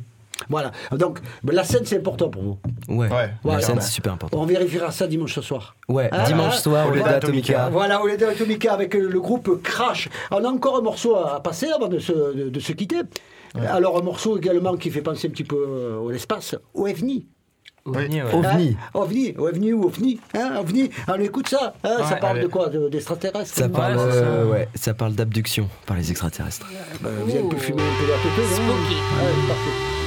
Voilà. 0.49 0.71
Donc 0.91 1.19
la 1.49 1.63
scène, 1.63 1.83
c'est 1.85 1.97
important 1.97 2.29
pour 2.29 2.41
vous. 2.43 2.57
Ouais, 2.87 3.09
Ouais, 3.09 3.29
Voilà. 3.43 3.59
la 3.59 3.65
scène, 3.65 3.81
c'est 3.81 3.91
super 3.91 4.13
important. 4.13 4.39
On 4.39 4.45
vérifiera 4.45 4.91
ça 4.91 5.07
dimanche 5.07 5.33
ce 5.33 5.41
soir. 5.41 5.75
Ouais, 5.87 6.09
Ah, 6.11 6.23
dimanche 6.25 6.53
ah, 6.57 6.61
soir, 6.61 6.87
au 6.87 6.91
Oleda 6.91 7.05
Leda 7.05 7.15
Atomica. 7.17 7.69
Voilà, 7.71 7.99
dans 8.19 8.27
Atomica 8.29 8.73
avec 8.73 8.95
euh, 8.95 9.07
le 9.09 9.19
groupe 9.19 9.61
Crash. 9.63 10.09
On 10.31 10.43
a 10.43 10.47
encore 10.47 10.77
un 10.77 10.81
morceau 10.81 11.15
à 11.15 11.41
passer 11.41 11.67
avant 11.69 11.87
de 11.87 11.99
se, 11.99 12.11
de, 12.11 12.49
de 12.49 12.59
se 12.59 12.71
quitter. 12.73 13.01
Alors 13.55 13.97
un 13.97 14.01
morceau 14.03 14.37
également 14.37 14.75
qui 14.77 14.91
fait 14.91 15.01
penser 15.01 15.27
un 15.27 15.31
petit 15.31 15.43
peu 15.43 15.55
euh, 15.67 15.97
au 15.97 16.11
l'espace, 16.11 16.55
OVNI. 16.75 17.25
OVNI, 17.85 18.21
ouais. 18.21 18.33
OVNI. 18.33 18.77
Hein 18.79 18.89
OVNI, 18.93 19.33
OVNI 19.37 19.73
ou 19.73 19.83
OVNI, 19.85 20.19
hein, 20.35 20.57
OVNI. 20.59 20.89
On 21.07 21.19
écoute 21.21 21.47
ça. 21.49 21.73
hein, 21.83 21.97
ça 22.07 22.17
parle 22.17 22.41
de 22.41 22.47
quoi 22.47 22.67
De- 22.69 22.89
D'extraterrestres 22.89 23.47
Ça 23.55 23.69
parle, 23.69 23.95
euh, 23.97 24.45
ouais, 24.45 24.67
ça 24.75 24.93
parle 24.93 25.13
d'abduction 25.13 25.69
par 25.85 25.95
les 25.97 26.11
extraterrestres. 26.11 26.67
Bah, 27.01 27.09
Vous 27.25 27.31
avez 27.31 27.47
peu 27.47 27.55
fumé 27.57 27.81
un 27.81 28.01
peu 28.01 28.11
la 28.11 28.17
tête, 28.17 28.45
Spooky. 28.53 28.95
Ouais, 28.95 29.47
parfait. 29.47 30.06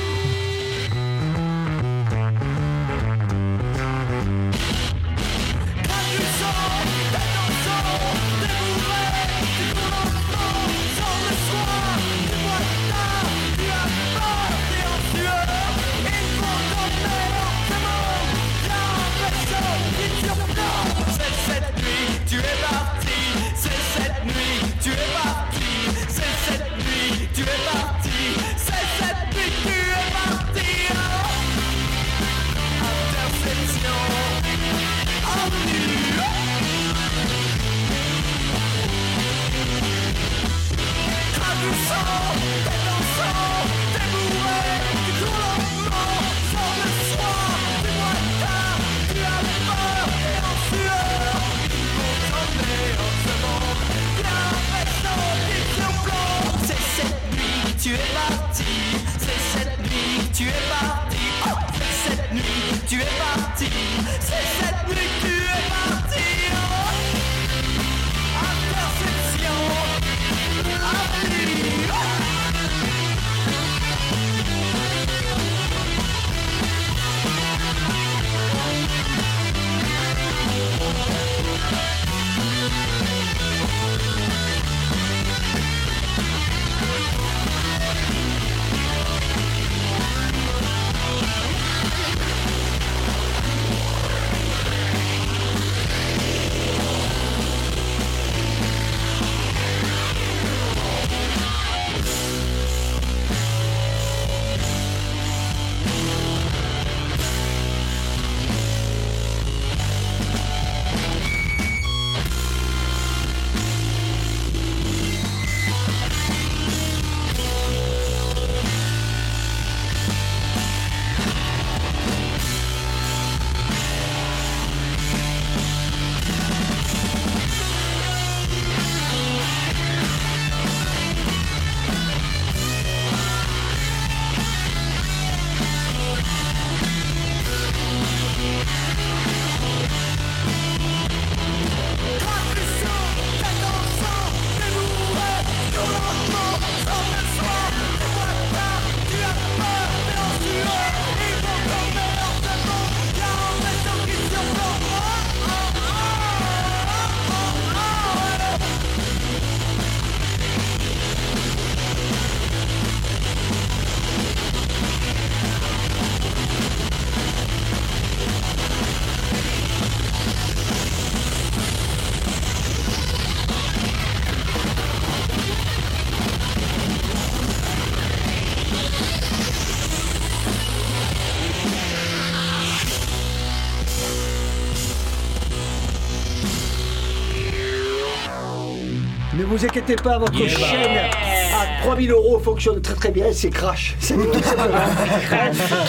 Vous 189.61 189.67
inquiétez 189.67 189.97
pas, 189.97 190.17
votre 190.17 190.35
Yeah. 190.35 190.49
chaîne 190.49 190.97
à 190.97 191.83
3000 191.83 192.11
euros 192.13 192.39
fonctionne 192.39 192.81
très 192.81 192.95
très 192.95 193.11
bien, 193.11 193.27
c'est 193.33 193.51
Crash. 193.51 193.95
C'est 194.01 194.15
tout 194.15 194.43
simplement, 194.43 194.79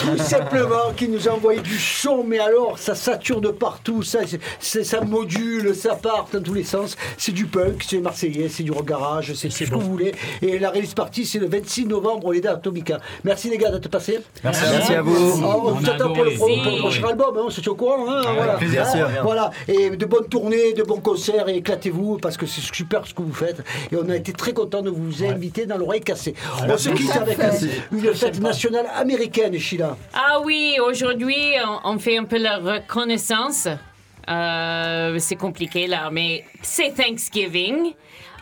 tout 0.00 0.18
simplement 0.18 0.92
qui 0.94 1.08
nous 1.08 1.26
a 1.26 1.32
envoyé 1.32 1.60
du 1.60 1.78
son, 1.78 2.22
mais 2.22 2.38
alors 2.38 2.78
ça 2.78 2.94
sature 2.94 3.40
de 3.40 3.48
partout, 3.48 4.02
ça, 4.02 4.20
ça 4.60 5.00
module, 5.00 5.51
ça 5.72 5.94
part 5.94 6.26
dans 6.32 6.42
tous 6.42 6.54
les 6.54 6.64
sens. 6.64 6.96
C'est 7.16 7.32
du 7.32 7.46
punk, 7.46 7.84
c'est 7.88 7.98
marseillais, 7.98 8.48
c'est 8.48 8.62
du 8.62 8.72
rock 8.72 8.86
garage, 8.86 9.32
c'est 9.34 9.50
ce 9.50 9.64
que 9.64 9.74
vous 9.74 9.80
voulez. 9.80 10.12
Et 10.42 10.58
la 10.58 10.70
release 10.70 10.94
party, 10.94 11.24
c'est 11.24 11.38
le 11.38 11.46
26 11.48 11.86
novembre 11.86 12.26
au 12.26 12.32
Leda 12.32 12.52
Atomica. 12.52 12.98
Merci 13.24 13.48
les 13.50 13.58
gars 13.58 13.70
d'être 13.70 13.88
passés. 13.88 14.18
Merci. 14.42 14.62
Merci 14.72 14.94
à 14.94 15.02
vous. 15.02 15.40
Ah, 15.44 15.56
on 15.56 15.68
On 15.68 15.72
vous 15.74 15.88
attend 15.88 16.12
pour 16.12 16.24
le, 16.24 16.32
adoré. 16.32 16.34
pro- 16.36 16.46
pour 16.46 16.56
le 16.70 16.72
Si. 16.72 16.78
prochain 16.80 17.08
album, 17.08 17.36
hein, 17.38 17.46
c'est 17.50 17.68
au 17.68 17.74
courant. 17.74 18.06
Hein, 18.08 18.22
voilà. 18.34 18.42
avec 18.54 18.58
plaisir, 18.58 18.82
Hein, 18.86 18.96
sûr. 18.96 19.08
voilà. 19.22 19.50
Et 19.68 19.90
de 19.90 20.06
bonnes 20.06 20.28
tournées, 20.28 20.72
de 20.72 20.82
bons 20.82 21.00
concerts, 21.00 21.48
et 21.48 21.56
éclatez-vous 21.56 22.18
parce 22.18 22.36
que 22.36 22.46
c'est 22.46 22.60
super 22.60 23.06
ce 23.06 23.14
que 23.14 23.22
vous 23.22 23.32
faites. 23.32 23.60
Et 23.90 23.96
on 23.96 24.08
a 24.08 24.16
été 24.16 24.32
très 24.32 24.52
content 24.52 24.82
de 24.82 24.90
vous 24.90 25.24
inviter 25.24 25.66
dans 25.66 25.76
l'oreille 25.78 26.00
cassée. 26.00 26.34
On 26.68 26.76
se 26.76 26.90
quitte 26.90 27.16
avec 27.16 27.38
une 27.92 28.14
fête 28.14 28.40
nationale 28.40 28.86
américaine, 28.96 29.58
Sheila. 29.58 29.96
Ah 30.14 30.40
oui, 30.44 30.76
aujourd'hui, 30.86 31.36
on, 31.84 31.92
on 31.92 31.98
fait 31.98 32.16
un 32.18 32.24
peu 32.24 32.38
la 32.38 32.58
reconnaissance. 32.58 33.68
Euh, 34.28 35.18
c'est 35.18 35.36
compliqué 35.36 35.86
là, 35.86 36.08
mais 36.12 36.44
c'est 36.62 36.94
Thanksgiving 36.94 37.92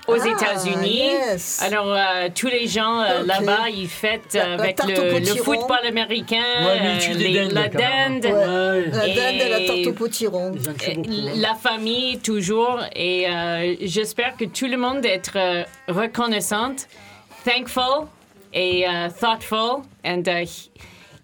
aux 0.09 0.15
Ah, 0.21 0.29
États-Unis. 0.29 0.99
yes. 0.99 1.63
Alors, 1.63 1.93
euh, 1.95 2.29
tous 2.35 2.49
les 2.49 2.67
gens 2.67 3.01
euh, 3.01 3.23
là-bas, 3.25 3.69
ils 3.73 3.87
fêtent 3.89 4.35
La- 4.35 4.45
euh, 4.45 4.57
la 4.57 4.63
avec 4.65 4.79
le, 4.85 5.21
football 5.37 5.87
américain, 5.87 6.37
Ouais, 6.65 6.81
euh, 7.11 7.15
les- 7.15 7.33
dindes, 7.35 7.53
la 7.53 7.69
carrément. 7.69 8.19
dinde, 8.21 8.25
Ouais. 8.25 8.91
La 8.93 9.07
Et- 9.09 9.15
dinde 9.15 9.41
et 9.41 9.49
la 9.49 9.61
tarte 9.67 9.87
au 9.87 9.93
potiron. 9.93 10.53
Euh, 10.55 10.73
hein. 10.89 11.03
la 11.37 11.55
famille 11.55 12.19
toujours. 12.19 12.81
Et 12.97 13.29
euh, 13.29 13.77
j'espère 13.83 14.37
que 14.37 14.45
tout 14.47 14.67
le 14.67 14.77
monde 14.77 15.07
euh, 15.37 15.65
reconnaissante, 15.89 16.89
thankful 17.45 18.07
et 18.53 18.87
euh, 18.89 19.09
thoughtful. 19.21 19.83
And 20.05 20.23
uh, 20.27 20.47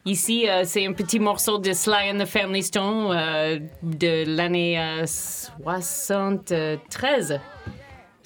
ici, 0.06 0.48
euh, 0.48 0.62
c'est 0.64 0.86
un 0.86 0.92
petit 0.92 1.18
morceau 1.18 1.58
de 1.58 1.72
Sly 1.72 2.12
and 2.14 2.18
the 2.18 2.24
Family 2.26 2.62
Stone 2.62 3.10
euh, 3.14 3.58
de 3.82 4.24
l'année 4.26 4.78
euh, 4.80 5.04
73. 5.06 7.40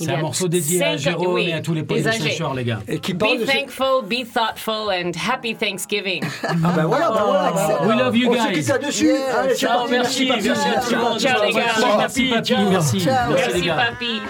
Il 0.03 0.07
C'est 0.07 0.15
un 0.15 0.21
morceau 0.23 0.49
dédié 0.49 0.83
à 0.83 0.97
50 0.97 0.99
Jérôme 0.99 1.35
oui, 1.35 1.51
et 1.51 1.53
à 1.53 1.61
tous 1.61 1.75
les 1.75 1.83
polynésien 1.83 2.55
les 2.55 2.65
gars. 2.65 2.81
Et 2.89 2.99
qui 3.01 3.13
parle 3.13 3.37
Be 3.37 3.41
de 3.41 3.45
thankful, 3.45 4.03
be 4.09 4.25
thoughtful, 4.33 4.89
and 4.91 5.13
happy 5.29 5.55
Thanksgiving. 5.55 6.23
Ah 6.43 6.55
ben 6.75 6.87
voilà, 6.87 7.11
ben 7.11 7.23
voilà. 7.23 7.53
ben 7.53 7.87
We 7.87 7.99
love 7.99 8.17
you 8.17 8.31
On 8.31 8.33
se 8.33 8.39
guys. 8.49 8.55
quitte 8.55 8.69
là-dessus. 8.69 9.07
Yeah. 9.09 9.41
Allez, 9.41 9.57
Ciao, 9.57 9.81
parti. 9.81 9.93
merci, 9.93 10.25
papi. 10.27 10.49
merci 10.49 10.69
tout 10.89 10.95
le 10.95 11.01
monde. 11.03 11.21
Ciao, 11.21 11.45
les 11.45 11.53
gars. 11.53 11.65
Merci, 11.99 12.31
papy, 12.31 12.49
Ciao. 12.49 12.71
merci. 12.71 12.99
Ciao. 13.01 13.31
Merci, 13.33 13.61
les 13.61 13.67
Merci, 13.67 13.69
papy. 13.69 14.23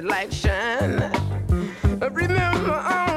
Your 0.00 0.08
light 0.08 0.32
shine. 0.32 1.10
Remember, 2.12 3.09